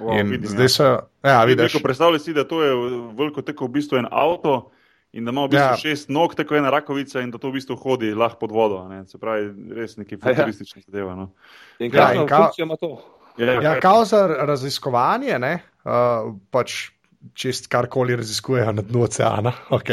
[0.00, 0.72] Wow, vidim, zdaj ja.
[0.72, 0.88] so.
[1.20, 2.72] Ja, vidiš, predstavljaj si, da to je
[3.18, 4.70] veliko tako v bistvu en avto
[5.12, 5.76] in da ima v bistvu ja.
[5.76, 8.84] šest nog, tako ena rakovica, in da to v bistvu hodi lahko pod vodo.
[8.88, 9.02] Ne?
[9.06, 10.22] Se pravi, res neki ja.
[10.24, 10.86] futuristični ja.
[10.86, 11.16] zadeva.
[11.18, 11.32] No?
[11.78, 12.96] In kaj ja, ka, ima to?
[13.36, 15.54] Ja, ja kao za raziskovanje, ne,
[15.84, 16.90] uh, pač
[17.34, 19.90] čest karkoli raziskujejo na dnu oceana, ok,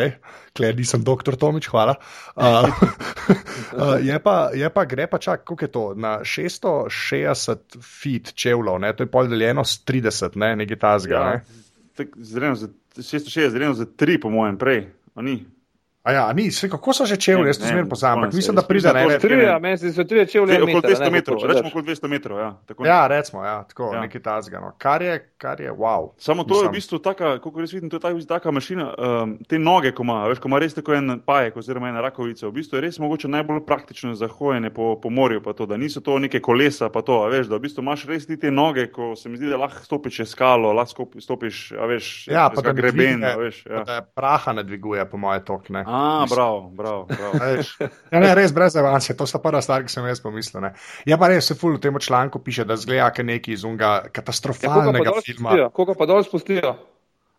[0.57, 1.95] klej, nisem doktor Tomič, hvala.
[2.35, 8.33] Uh, uh, je, pa, je pa, gre pa čak, koliko je to, na 660 feet
[8.33, 11.15] čevlov, ne, to je pol deljeno s 30, ne, nekaj tazga.
[11.15, 11.31] Ja.
[11.37, 11.67] Ne.
[12.15, 14.87] Zrejno za 660, zrejno za 3, po mojem, prej.
[15.21, 15.58] Ni?
[16.03, 18.31] A ja, ni, se, kako so že čevlji, Ne, jaz to ne, zmerno poznam, ampak
[18.31, 20.55] se, mislim, da pride mislim, tri- Trije, meni so trije čevlje.
[20.55, 22.39] Okoli meter, 200 ne, metrov, rečemo okoli 200 metrov.
[22.39, 23.95] Ja, tako Ja, recimo, ja, tako, Ja.
[23.95, 24.01] ja.
[24.01, 24.59] nekaj tazga.
[24.59, 24.71] No.
[24.77, 26.09] Kar, je, kar je wow.
[26.17, 26.71] Samo to je v Mislim.
[26.71, 30.23] bistvu taka, kako res vidim, to je taka, taka mašina, um, te noge, ko ima,
[30.23, 33.27] veš, ko ima res tako en pajek oziroma ena rakovica, v bistvu je res mogoče
[33.27, 37.01] najbolj praktično za hojenje po, po morju, pa to, da niso to neke kolesa, pa
[37.01, 39.47] to, a veš, da v bistvu imaš res ti te noge, ko se mi zdi,
[39.47, 42.97] da lahko stopiš čez skalo, lahko stopiš, a veš, Ja, čez pa da ne greben,
[43.19, 43.65] dvigne, a veš.
[43.65, 43.73] Ja.
[43.75, 43.83] Ja.
[43.83, 45.69] Da praha ne dviguje, po moje, tok.
[45.69, 45.83] Ne.
[45.87, 47.33] A, bravo, bravo, bravo.
[47.35, 47.71] Veš.
[48.09, 50.61] Ja, ne, res brez avansa, to sta prva stvar, ki sem jaz pomislil.
[50.61, 50.73] Ne.
[51.03, 53.85] Je pa res, se ful v tem članku piše, da zgleda kot neki iz unga
[53.99, 55.49] Ja, katastrofalnega dol filma.
[55.49, 55.69] spustijo?
[55.71, 56.75] Koga pa dol spustijo?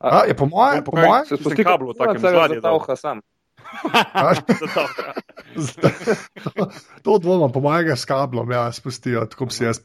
[0.01, 2.78] A, je po mojem, po Pokaj- mojem, Se spusti kablu, takem celo zadnje dol.
[2.78, 3.20] zatavha sam.
[6.44, 6.66] to,
[7.05, 9.78] to dvomim, po mojem, s kablom, ja, spustijo, tako bi si jaz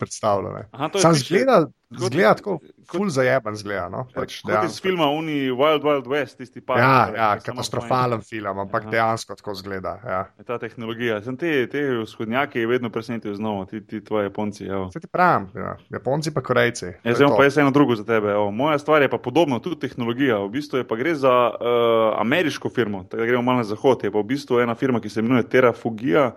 [0.93, 2.59] je Sam piše- zgleda, zgleda tako,
[2.91, 3.87] ful zajeben zgleda.
[3.89, 4.05] No?
[4.13, 6.77] Pač Kot iz filma Uni Wild Wild West, tisti pa.
[6.79, 8.93] Ja, ja, katastrofalen film, ampak Aha.
[8.93, 9.95] dejansko tako zgleda.
[10.05, 10.21] Ja.
[10.39, 11.21] Je ta tehnologija.
[11.25, 14.67] Sem te, te vzhodnjaki vedno presenetijo znova, ti, ti tvoji Japonci.
[14.93, 15.75] Se ti pravim, ja.
[15.89, 16.91] Japonci pa Korejci.
[17.03, 18.31] Ja, zdaj imam pa jaz eno drugo za tebe.
[18.31, 18.51] Evo.
[18.51, 20.39] Moja stvar je pa podobna, tudi tehnologija.
[20.45, 24.03] V bistvu je pa gre za uh, ameriško firmo, tako da gremo malo na zahod.
[24.03, 26.31] Je pa v bistvu ena firma, ki se imenuje Terrafugija.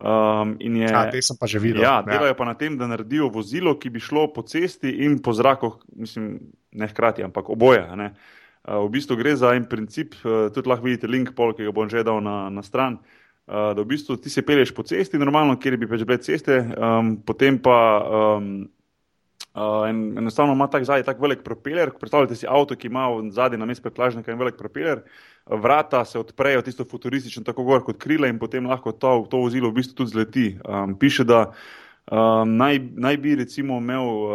[0.00, 1.82] Um, je, Ja, te sem pa že videl.
[1.84, 5.32] ja, delajo pa na tem, da naredijo vozilo, ki bi šlo po cesti in po
[5.36, 6.40] zraku, mislim,
[6.72, 7.84] ne hkrati, ampak oboje.
[7.84, 8.14] a ne.
[8.64, 11.72] Uh, v bistvu gre za en princip, uh, tudi lahko vidite link, pol, ki ga
[11.72, 12.96] bom že dal na, na stran.
[13.44, 16.60] Uh, da v bistvu ti se peleš po cesti, normalno, kjer bi pač bile ceste,
[16.80, 18.68] um, potem pa um,
[19.52, 21.92] uh, en, enostavno ima tak zadnji tak velik propeler.
[21.92, 25.04] Predstavljate si avto, ki ima zadnji na mestu prtljažnika in velik propeler.
[25.50, 29.70] Vrata se odprejo, tisto futuristično, tako gor kot krila, in potem lahko to, to vozilo
[29.70, 30.46] v bistvu tudi zleti.
[30.62, 31.40] Um, piše, da
[32.10, 34.30] um, naj, naj bi recimo imel, uh,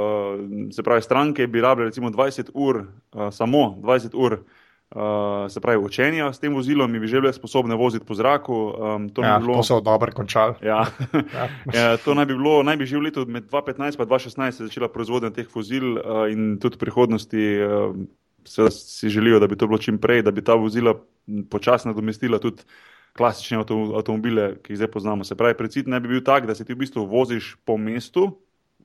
[0.76, 2.84] se pravi, stranke bi rabile recimo 20 ur,
[3.14, 4.40] uh, samo 20 ur.
[4.96, 5.02] Uh,
[5.50, 8.54] se pravi, učenja s tem vozilom bi že bile sposobne voziti po zraku.
[8.54, 10.54] Um, to, Ja, bi bilo, to so dobro končali.
[10.72, 10.86] ja.
[11.34, 11.50] Ja.
[11.74, 14.68] Ja, to naj bi, bilo, naj bi že v letu med 2015 in 2016 se
[14.68, 17.98] začela proizvodnja teh vozil uh, in tudi v prihodnosti uh,
[18.46, 20.96] seveda si želijo, da bi to bilo čim prej, da bi ta vozila
[21.50, 22.64] počasno nadomestila tudi
[23.16, 25.24] klasične avto, avtomobile, ki jih zdaj poznamo.
[25.24, 28.28] Se pravi, precit naj bi bil tak, da se ti v bistvu voziš po mestu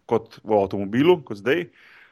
[0.07, 1.69] kot v avtomobilu, kot zdaj.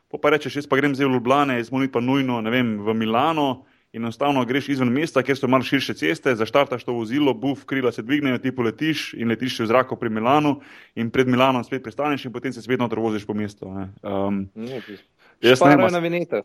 [0.09, 2.79] Po pa rečeš, jaz pa grem zdaj v Ljubljane, jaz moram pa nujno, ne vem,
[2.83, 3.65] v Milano.
[3.97, 7.89] In enostavno greš izven mesta, kjer so malo širše ceste, zaštartaš to vozilo, buf, krila
[7.93, 10.59] se dvignejo, ti poletiš in letiš v zraku pri Milanu,
[10.95, 13.71] in pred Milanom spet pristaneš, in potem se spet noter voziš po mestu.
[13.73, 13.89] ne.
[14.05, 14.43] Um,
[15.41, 16.45] Jaz ne vem, na vinetah.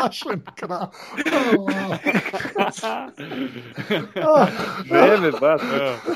[0.00, 0.88] Kašlen krav.
[4.90, 5.62] Ne, me bas.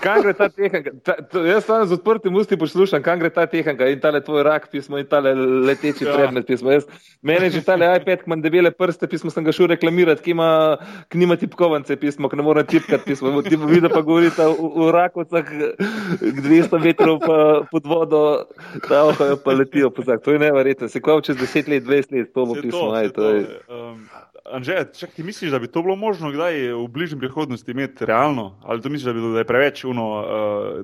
[0.00, 0.90] Kam gre ta tehnika?
[1.04, 4.42] Ta, to, jaz sam z odprtim usti poslušam, kam gre ta tehnika in tale tvoj
[4.46, 6.10] rak pismo in tale leteči Ja.
[6.10, 6.16] ja.
[6.16, 6.70] predmet pismo.
[6.70, 6.84] Jaz,
[7.22, 10.34] meni je že tale iPad, ki ima debele prste pismo, sem ga šel reklamirati, ki
[10.34, 10.76] ima,
[11.08, 13.32] ki nima tipkovance pismo, ki ne more tipkati pismo.
[13.42, 15.52] Ti pa vidi, pa govorite v, v rakovcah
[16.20, 17.38] 200 metrov pa,
[17.70, 18.22] pod vodo,
[18.88, 19.04] da
[19.44, 20.24] pa letijo po zrak.
[20.24, 20.88] To je neverjetno.
[20.88, 22.90] Se kaj čez 10 let, 20 let, to bo pismo.
[22.92, 23.42] saj Aj, to je.
[23.74, 24.08] Um,
[24.46, 28.60] Anže, čak, ti misliš, da bi to bilo možno kdaj v bližnji prihodnosti imeti realno?
[28.62, 30.26] Ali to misliš, da, bi, da je preveč uno, uh,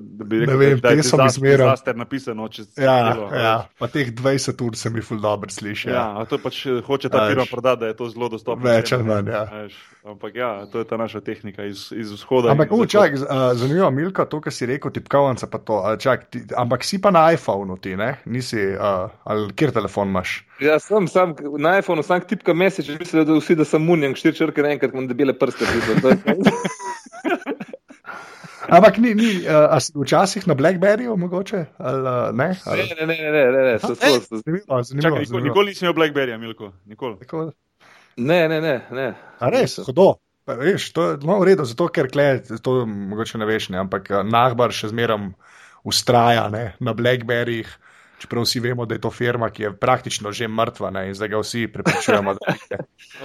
[0.01, 2.97] da bi rekel, vem, da, je disaster- zmeraj- disaster napisano čez Ja,
[3.31, 5.89] ja, pa teh 20 ur se mi ful dobro sliši.
[5.89, 6.25] Ja, Ja.
[6.25, 8.65] to pač eh, hoče ta firma prodati, da je to zelo dostopno.
[8.65, 9.43] Več ali manj, ja.
[9.43, 9.77] a veš.
[10.03, 12.49] Ampak ja, to je ta naša tehnika iz, iz vzhoda.
[12.49, 15.79] Ampak, u, čak, z- a, zanimivo, Milka, to, kar si rekel, tipkovnica pa to.
[15.79, 18.17] a, Čak, ti, ampak si pa na iPhonu ti, ne?
[18.25, 20.41] Nisi, uh, ali kjer telefon imaš?
[20.61, 24.35] Ja, sem, sam na iPhonu, sam tipka message, mislim, da vsi, da sem munjen, štiri
[24.37, 25.65] črke naenkrat, imam debele prste.
[25.65, 25.95] pismo.
[26.01, 26.21] To je-
[28.71, 31.65] Ampak ni, ni uh, a si včasih na Blackberryju mogoče?
[31.77, 32.47] Ali, uh, ne?
[32.47, 34.37] Ne, Ali, ne, ne, ne, ne, ne, so, so, so.
[34.37, 35.01] zanimivo, zanimivo.
[35.01, 35.47] Čakaj, nikoli, zanimivo.
[35.49, 36.71] nikoli nisem imel Blackberryja, Milko.
[36.85, 37.17] Nikoli.
[37.19, 37.51] Tako-
[38.17, 39.07] ne, ne, ne, ne.
[39.39, 40.13] A res, hodo.
[40.45, 42.29] Pa, veš, to je no, v redu, zato ker kle,
[42.63, 45.33] to mogoče ne veš, ne, ampak eh, Nahbar še zmeraj
[45.83, 47.67] ustraja ne, na Blackberryjih,
[48.21, 51.31] čeprav vsi vemo, da je to firma, ki je praktično že mrtva ne, in zdaj
[51.33, 52.35] ga vsi prepričujemo.
[52.37, 52.79] Da je.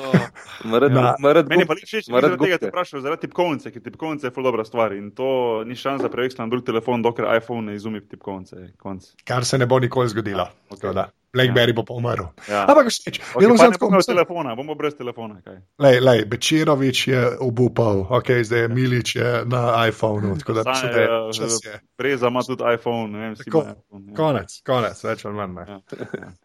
[0.72, 3.84] Mrad, Na- mrad, Meni pa ni všeč, Mrad zaradi tega te vprašam, zaradi tipkovnice, ker
[3.84, 5.28] tipkovnica je ful dobra stvar in to
[5.68, 8.72] ni šans za prevekslan drug telefon, dokler iPhone ne izumi tipkovnice.
[8.80, 9.12] Konc.
[9.24, 10.48] Kar se ne bo nikoli zgodilo.
[10.70, 10.80] Ok.
[10.80, 12.30] Tako Blackberry bo pa umrl.
[12.48, 12.64] Ja.
[12.64, 13.20] Ampak všeč.
[13.36, 15.40] Okay, ne tako- bomo brez telefona, bomo brez telefona.
[15.44, 15.60] Kaj?
[15.78, 20.34] Lej, lej, Bečerovič je obupal, okay, zdaj je Milič je na iPhonu.
[20.34, 23.60] Je eh, ima tudi iPhone, ne vem, Tako.
[23.60, 24.04] iPhone.
[24.08, 24.16] Ja.
[24.16, 25.52] Konec, konec, več ali manj.
[25.54, 25.64] Ne.
[25.68, 25.78] Ja,
[26.24, 26.28] ja.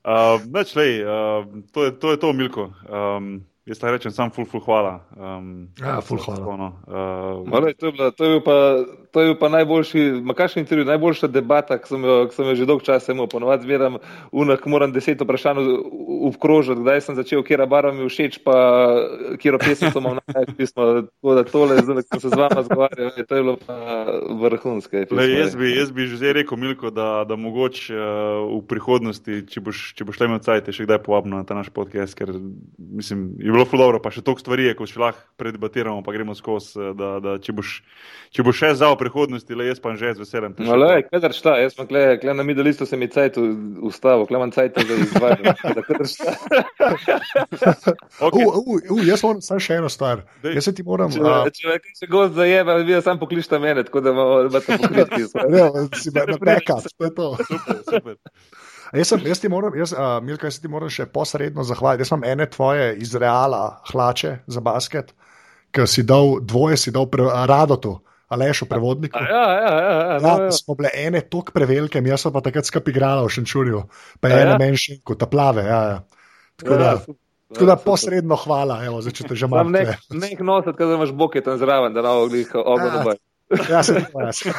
[0.00, 2.72] Uh, Neč, lej, uh, to, je, to je to, Milko.
[2.88, 5.04] Um, Jaz ta rečem, sam ful, ful, hvala.
[5.14, 6.40] Um, Ja, ful hvala.
[6.40, 6.68] tako, no.
[6.88, 8.56] Uh, Malej, to, je bila, to, je bil pa,
[9.12, 12.50] to je bil pa najboljši, ma kakšen intervju, najboljša debata, ki sem jo, ki sem
[12.50, 13.28] jo že dolgo časa imel.
[13.30, 13.98] Ponovadi zmeram,
[14.32, 15.60] unak moram deset vprašanj
[16.30, 18.56] obkrožiti, kdaj sem začel, kera barva mi všeč, pa
[19.42, 20.86] kero pesmico imam največ pismo.
[21.10, 23.78] Tako da tole, zdaj, ko se z vama zgovarjam, to je bilo pa
[24.42, 25.04] vrhunske.
[25.10, 29.64] Le, jaz, bi, jaz bi že rekel, Milko, da, da mogoče uh, v prihodnosti, če
[29.64, 32.32] boš, če boš le imel cajt, še kdaj povabimo na ta naš podcast, ker
[32.78, 36.36] mislim, je bilo ful dobro, pa še toliko stvari, ko še lahko predebatiramo, pa gremo
[36.38, 37.76] skozi, eh, da, da če, boš,
[38.36, 40.54] če boš še za v prihodnosti, le jaz pa že z veseljem.
[40.60, 43.40] No, le, kadar šta, jaz sem kle, kle na middle listu se mi cajt
[43.82, 45.56] ustavil, kle imam cajt za izvajanje.
[45.76, 46.34] Da kadar šta.
[48.20, 48.44] Okay.
[48.44, 50.22] Uh, uh, uh, jaz moram samo še eno stvar.
[50.42, 50.58] Dej.
[50.58, 51.12] Jaz se ti moram.
[51.12, 55.22] Če, Uh, če me kaj gost zajebe, vi sam pokličite mene, tako da imate pokriti.
[55.52, 55.62] ne,
[55.96, 57.28] si me na backup, to je to.
[57.48, 58.16] Super, super.
[58.92, 61.62] A Jaz, sem, jaz ti moram, jaz, uh, Milka, jaz se ti moram še posredno
[61.66, 62.02] zahvaliti.
[62.02, 63.62] Jaz imam ene tvoje iz reala
[63.92, 65.12] hlače za basket,
[65.70, 69.18] ki si dal, dvoje si dal pre, radotu, Aleš v prevodniku.
[69.18, 69.74] Ja, ja, ja.
[69.76, 70.52] ja, Ja, no, ja.
[70.52, 73.80] smo bile ene tako prevelike, jaz sem pa takrat skupaj igrala v Šenčurju,
[74.20, 74.58] pa A ene ja?
[74.58, 75.64] menjše kot ta plave.
[75.64, 75.98] Ja, ja.
[76.56, 77.18] Tako da, Ja, super.
[77.50, 79.66] tako da posredno hvala, evo, zdaj, če te že malo.
[79.66, 83.00] nek, nek nositi, kaj imaš boke tam zraven, da oglih ogen Ja.
[83.00, 83.18] obaj.
[83.82, 84.38] Se, jaz.
[84.46, 84.52] Je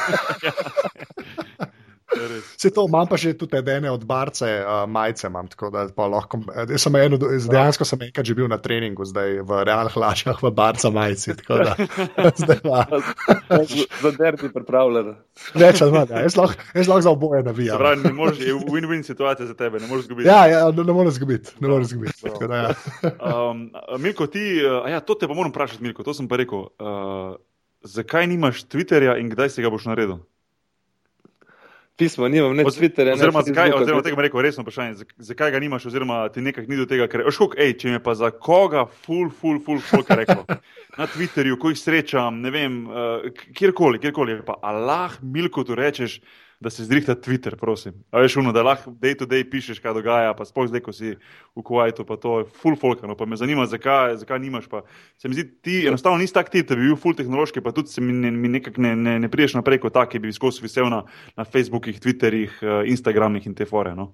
[2.12, 2.44] res.
[2.58, 6.08] se to imam pa že tudi ene od barce uh, majice, imam, tako da pa
[6.08, 6.40] lahko.
[6.56, 10.52] eh, sem eno, dejansko sem enkrat že bil na treningu, zdaj v realnih hlačah v
[10.52, 11.36] barca majici.
[11.36, 11.76] Tako da
[12.42, 12.86] zdaj pa
[14.02, 15.16] Za derbi pripravljen.
[15.56, 16.10] več ali manj.
[16.12, 17.78] ja, Jaz lahko, jaz lahko za oboje navijam.
[17.78, 20.30] pravi, ne moreš, je win-win situacija za tebe, ne moreš zgubiti.
[20.30, 21.56] Ja, ja, ne, ne morem zgubiti.
[21.60, 22.22] Ne morem zgubiti.
[22.22, 22.74] Tako da, ja.
[23.20, 26.36] Um, Milko, ti, uh, a ja, to te pa moram vprašati, Milko, to sem pa
[26.38, 26.68] rekel.
[26.80, 27.36] Uh,
[27.84, 30.20] zakaj nimaš Twitterja in kdaj si ga boš naredil?
[32.02, 35.14] Pismo nimam, ne Oz- Twitterja, ne Oziroma, zakaj, oziroma tega me rekel resno vprašanje, zak-
[35.22, 38.02] zakaj ga nimaš, oziroma ti nekako ni do tega, ker, škok, ej, če mi je
[38.02, 40.42] pa za koga, ful, ful, ful, ful, kaj rekel.
[40.98, 43.22] Na Twitterju, ko jih srečam, ne vem, uh,
[43.54, 46.18] kjerkoli, kjerkoli, je pa Allah, Milko, tu rečeš,
[46.62, 47.94] da se zrihta Twitter, prosim.
[48.12, 50.94] A veš, uno, da lahko day to day pišeš, kaj dogaja, pa sploh zdaj, ko
[50.94, 51.16] si
[51.58, 54.84] v Kuwaitu, pa to je full folkano, pa me zanima, zakaj, zakaj nimaš, pa
[55.18, 57.90] se mi zdi, ti enostavno nisi tak tip, da bi bil full tehnološki, pa tudi
[57.90, 60.62] se mi, ne, mi nekako ne, ne, ne priješ naprej kot tak, ki bi skozi
[60.62, 61.02] visel na,
[61.34, 64.12] na Facebookih, Twitterjih, uh, Instagramih in te fore, no.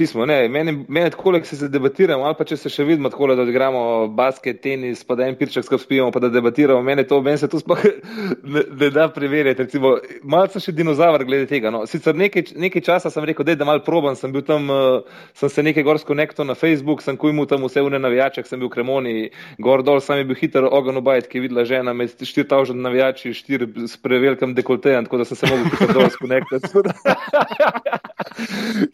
[0.00, 3.26] Pismo, ne, meni, meni tako, da se debatiramo, ali pa če se še vidimo tako,
[3.36, 3.80] da igramo
[4.16, 7.50] basket, tenis, pa da en pirček skupaj spijemo, pa da debatiramo, meni, to, meni se
[7.52, 7.82] to sploh
[8.54, 9.66] ne, ne da preverjati.
[9.66, 9.90] Recimo,
[10.24, 11.68] malce še dinozaver glede tega.
[11.74, 11.82] No.
[11.90, 15.52] Sicer nekaj, nekaj časa sem rekel, dej, da mal probam, sem bil tam, uh, sem
[15.52, 18.78] se nekaj gorsko nekto na Facebook, sem kujmu tam vse v navijačah, sem bil v
[18.78, 19.14] Kremoni,
[19.60, 23.34] gor dol, sam je bil hiter ogen obajt, ki je videla žena med 4000 navijači,
[23.36, 26.72] 4 s prevelikim dekoltejem, tako da sem se mogel hiter dol skonektati.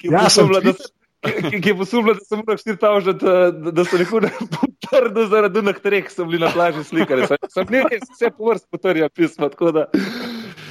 [0.07, 0.96] Ja, sem posumila, da
[1.27, 5.63] ki, ki je posumila, da sem moral 4000, da, da, da so nekoga potrdo zaradi
[5.63, 7.27] unak treh, so bili na plaži slikali.
[7.31, 9.87] Sem, sem nekaj vse po vrst potrjal pisma, tako da.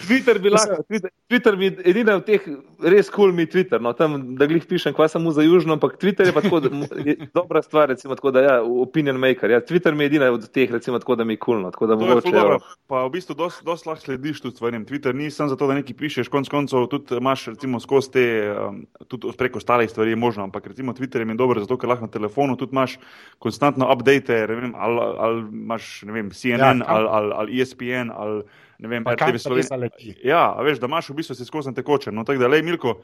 [0.07, 2.44] Twitter bi lahko, Twitter, Twitter mi edina od teh
[2.80, 3.94] res kul cool mi Twitter, no.
[3.98, 6.69] Tam, da glih pišem, kva sem mu za južno, ampak Twitter je pa tako, da,
[7.06, 10.48] je dobra stvar, recimo tako, da ja, opinion maker, ja, Twitter mi je edina od
[10.52, 12.27] teh, recimo tako, da mi je kul, no, tako da mogoče.
[12.27, 14.86] ful dobro, pa v bistvu dosti dost lahko slediš tudi stvarem.
[14.86, 18.84] Twitter ni samo zato, da nekaj pišeš, konc koncev tudi imaš recimo skozi te, um,
[19.07, 22.10] tudi preko ostalih stvari je možno, ampak recimo Twitter je mi dobro zato, ker lahko
[22.10, 22.99] na telefonu tudi imaš
[23.40, 28.11] konstantno update, ne vem, ali, ali imaš, ne vem, CNN, Ja, ali, ali, ali ESPN,
[28.15, 28.44] ali
[28.80, 29.68] ne vem, Pa kam RTV pa res Slovenija.
[29.69, 30.15] zaleti?
[30.23, 32.11] Ja, a veš, da imaš v bistvu se skozi tekoče.
[32.11, 33.02] No, tako da, lej, Milko,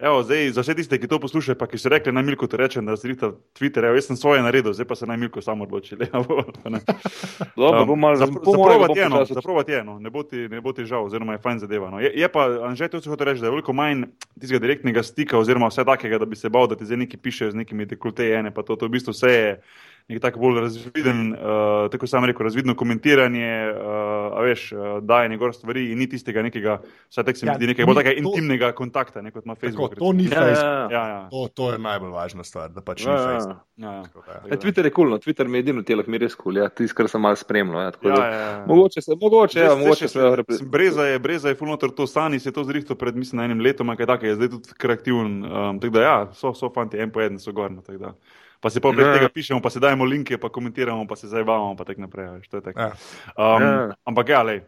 [0.00, 2.56] evo, zdaj, za vse tiste, ki to poslušajo, pa ki so rekli, naj Milko ti
[2.56, 5.64] rečem, da zrita Twitter, evo, jaz sem svoje naredil, zdaj pa se naj Milko samo
[5.64, 5.96] odloči.
[6.00, 6.08] Le.
[7.56, 9.24] Dobro, bom malo Zapro- po mojem Zaprovat bom je eno,
[9.68, 11.90] je eno, ne bo ti, ne bo ti žal, oziroma je fajn zadeva.
[11.90, 12.00] No.
[12.00, 14.08] Je, je pa, Anže, to se hoče reči, da je veliko manj
[14.40, 17.50] tistega direktnega stika, oziroma vse takega, da bi se bal, da ti zdaj neki pišejo
[17.50, 19.52] z nekimi dekolteji, ene pa to, to v bistvu vse je
[20.10, 21.38] nek tako bolj razviden, uh,
[21.90, 23.86] tako sam rekel, razvidno komentiranje, uh,
[24.32, 27.54] a veš, uh, dajanje gor stvari in ni tistega nekega, vsaj tako se mi Ja,
[27.54, 29.94] zdi, nekega ni bolj takega to- intimnega kontakta, ne kot ima Tako, Facebook.
[29.94, 30.64] to ni Ja, Facebook.
[30.90, 31.06] ja, ja.
[31.06, 31.28] Ja, ja.
[31.30, 33.26] To, to je najbolj važna stvar, da pač Ja, ni ja.
[33.28, 33.58] Facebook.
[33.76, 34.02] ja, ja.
[34.02, 34.40] Tako da, ja.
[34.46, 35.18] Ja, Twitter je kul, cool, no.
[35.18, 37.20] Twitter mi je edino telo, ki mi je res kul, cool, ja, tisto, kar sem
[37.20, 37.82] malo spremljal.
[37.82, 38.64] Ja, tako Ja, da- ja, ja.
[38.66, 40.42] Mogoče se, mogoče, ja, Zdaj- mogoče zdaj se.
[40.44, 43.40] še- sem- Breza je, breza je fulnotor to stani, se je to zrihto pred, mislim,
[43.42, 45.44] enim letom, kaj takega, zdaj tudi kreativen.
[45.44, 47.82] Um, tako da, ja, so, so fanti, en po en so gorno.
[48.60, 48.62] Da.
[48.62, 49.14] Pa se pa prek Ja.
[49.16, 52.28] tega pišemo, pa se dajemo linke, pa komentiramo, pa se zabavamo, pa tako naprej.
[52.38, 52.80] Veš, to je tako.
[52.80, 52.92] Ja.
[53.36, 53.94] Um, Ja.
[54.04, 54.60] Ampak, ja, lej,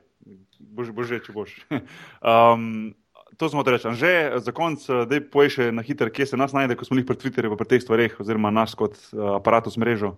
[0.59, 1.61] bož, bož že, če boš.
[2.25, 2.95] um,
[3.37, 3.93] to smo reči.
[3.93, 6.97] Že za konec, eh, daj povej še na hitro, kje se nas najde, ko smo
[6.97, 10.17] jih pri Twitterju, pa pri teh stvareh, oziroma nas kot uh, aparatus mrežo.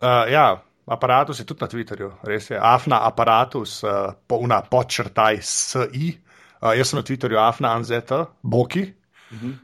[0.00, 2.58] Uh, ja, aparatus je tudi na Twitterju, res je.
[2.60, 6.16] Afna aparatus, uh, po, una, podčrtaj SI.
[6.60, 8.92] Uh, jaz sem na Twitterju Afna Anzeta, Boki.
[9.32, 9.62] Mhm.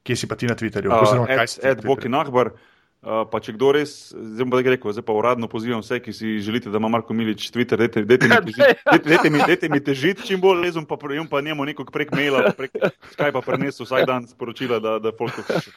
[0.00, 0.88] Kje si pa ti na Twitterju?
[0.88, 2.08] Uh, Oziroma, kaj Ed, Ed Boki?
[2.08, 2.56] Nahbar.
[2.56, 2.69] Uh,
[3.00, 6.68] pa če kdo res, zdaj bom rekel, zdaj pa uradno pozivam vse, ki si želite,
[6.68, 10.26] da ima Marko Milič Twitter, dajte, dajte, mi, težit, dajte, dajte, mi, dajte mi težiti
[10.28, 12.76] čim bolj, lezem pa, pa njemu neko prek maila, prek
[13.14, 15.72] Skype prenesel vsak dan sporočila, da, da folk to hoče.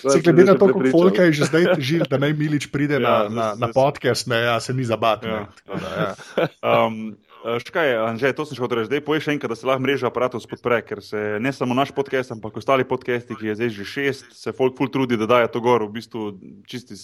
[0.16, 3.06] Se glede na to, koliko folka je že zdaj težil, da naj Milič pride ja,
[3.06, 5.46] na, na, na podcast, ne, ja, se ni zabavno.
[5.46, 6.10] Ja, ja.
[6.58, 8.90] um, Škaj, Anže, to sem še hotel reči.
[8.90, 12.34] Zdaj poješ enkrat, da se lahko mreža aparatov podpre, ker se ne samo naš podcast,
[12.34, 15.62] ampak ostali podcasti, ki je zdaj že šest, se folk ful trudi, da daje to
[15.64, 16.26] gor, v bistvu
[16.68, 16.98] čisti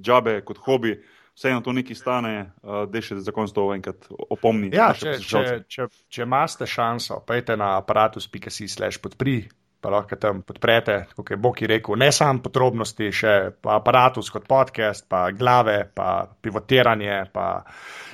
[0.00, 0.96] džabe kot hobi.
[1.38, 2.32] Vseeno to nekaj stane,
[2.64, 4.72] da še za konec to enkrat opomni.
[4.74, 9.44] Ja, če, če, če, če imate šanso, pejte na aparatus.si/slash podpri.
[9.80, 14.48] Pa lahko tam podprete, kot je Boki rekel, ne samo podrobnosti, še pa aparatus kot
[14.50, 17.60] podcast, pa glave, pa pivotiranje, pa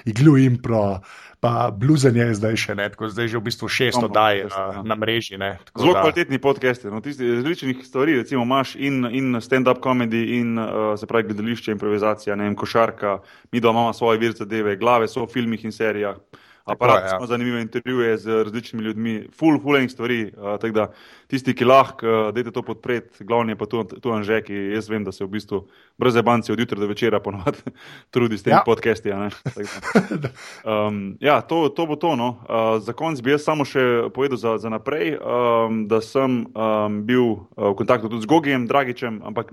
[0.04, 1.00] iglu impro,
[1.40, 4.84] pa bluzanje je zdaj še ne, tako zdaj že v bistvu šest oddaj na, ja.
[4.84, 5.40] na mreži.
[5.40, 6.04] Ne, Zelo da...
[6.04, 11.08] kvalitetni podcast, no, tisti različnih stvari, recimo imaš in, in stand-up komedi, in uh, se
[11.08, 13.18] pravi gledališče, improvizacija, ne vem, košarka,
[13.52, 16.20] mi doma imamo svoje vir zadeve, glave so v filmih in serijah
[16.64, 17.26] aparat, ja.
[17.26, 20.32] zanimive intervjuje z različnimi ljudmi, full, full enih stvari.
[20.36, 20.86] Uh, da,
[21.28, 24.88] tisti, ki lahko, uh, dajte to podpreti, glavni je pa tu, tu Anže, ki jaz
[24.88, 25.64] vem, da se v bistvu
[25.98, 27.58] brez banci od jutra do večera ponovadi
[28.14, 28.62] trudi s tem ja.
[28.66, 29.12] podcasti.
[30.64, 32.16] Um, ja, to, to bo to.
[32.16, 32.28] No.
[32.48, 37.02] Uh, za konec bi jaz samo še povedal za, za naprej, um, da sem um,
[37.04, 39.52] bil uh, v kontaktu tudi z Gogijem, Dragičem, ampak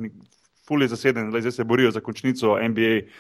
[0.68, 3.12] fully zaseden, zdaj se borijo za končnico NBA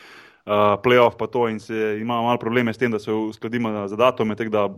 [0.46, 3.96] uh, playoff, pa to in se ima malo probleme s tem, da se uskladimo za
[3.96, 4.36] datume.
[4.36, 4.70] Tako da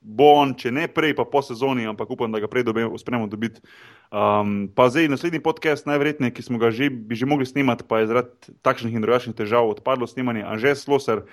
[0.00, 3.60] bo on, če ne prej, pa po sezoni, ampak upam, da ga prej uspemo dobiti.
[4.12, 8.02] Um, pa zdaj naslednji podcast, najverjetneje, ki smo ga že, bi že mogli snimati, pa
[8.02, 10.44] je zaradi takšnih in drugačnih težav odpadlo snemanje.
[10.44, 11.26] Anže Sloser,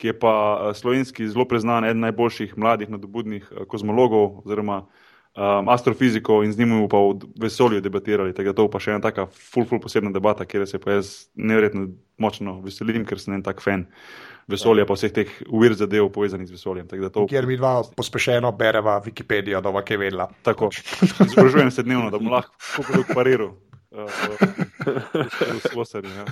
[0.00, 4.86] ki je pa slovenski zelo preznan, eden najboljših mladih nadobudnih kozmologov oziroma
[5.36, 8.34] um, astrofiziko in z njim pa v vesolju debatirali.
[8.34, 11.88] Tega to pa še ena taka full, full posebna debata, kjer se pa jaz nevrjetno
[12.20, 13.86] močno veselim, ker sem en tak fan
[14.50, 16.90] vesolja, pa vseh teh uvir zadev povezanih z vesoljem.
[16.90, 17.26] To...
[17.30, 20.30] Ker mi dva pospešeno bereva Wikipedijo, da bo kaj vedela.
[20.42, 23.54] Tako, sprašujem se dnevno, da bom lahko pariral
[23.90, 26.08] v Slosari.
[26.08, 26.24] Ja.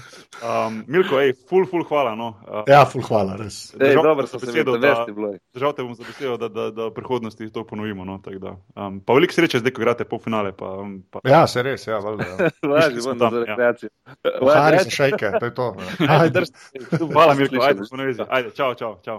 [0.42, 2.14] Um, Milko, ej, ful, ful, hvala.
[2.14, 2.28] No.
[2.46, 3.74] Uh, ja, ful, hvala, res.
[3.74, 5.06] Ej, dobro, se besedo, da,
[5.54, 8.06] držal te bom za besedo, da, da, da v prihodnosti to ponovimo.
[8.06, 10.52] No, um, pa veliko sreče zdaj, ko igrate pol finale.
[10.54, 11.22] Pa, um, pa...
[11.26, 12.28] Ja, se res, ja, valjda.
[12.28, 12.52] Ja.
[12.74, 13.42] Važi, bom za ja.
[13.42, 13.90] rekreacijo.
[14.54, 15.72] Hari se šejke, to je to.
[17.10, 17.90] Hvala, Milko, ajde,
[18.28, 19.18] ajde, čau, čau, čau.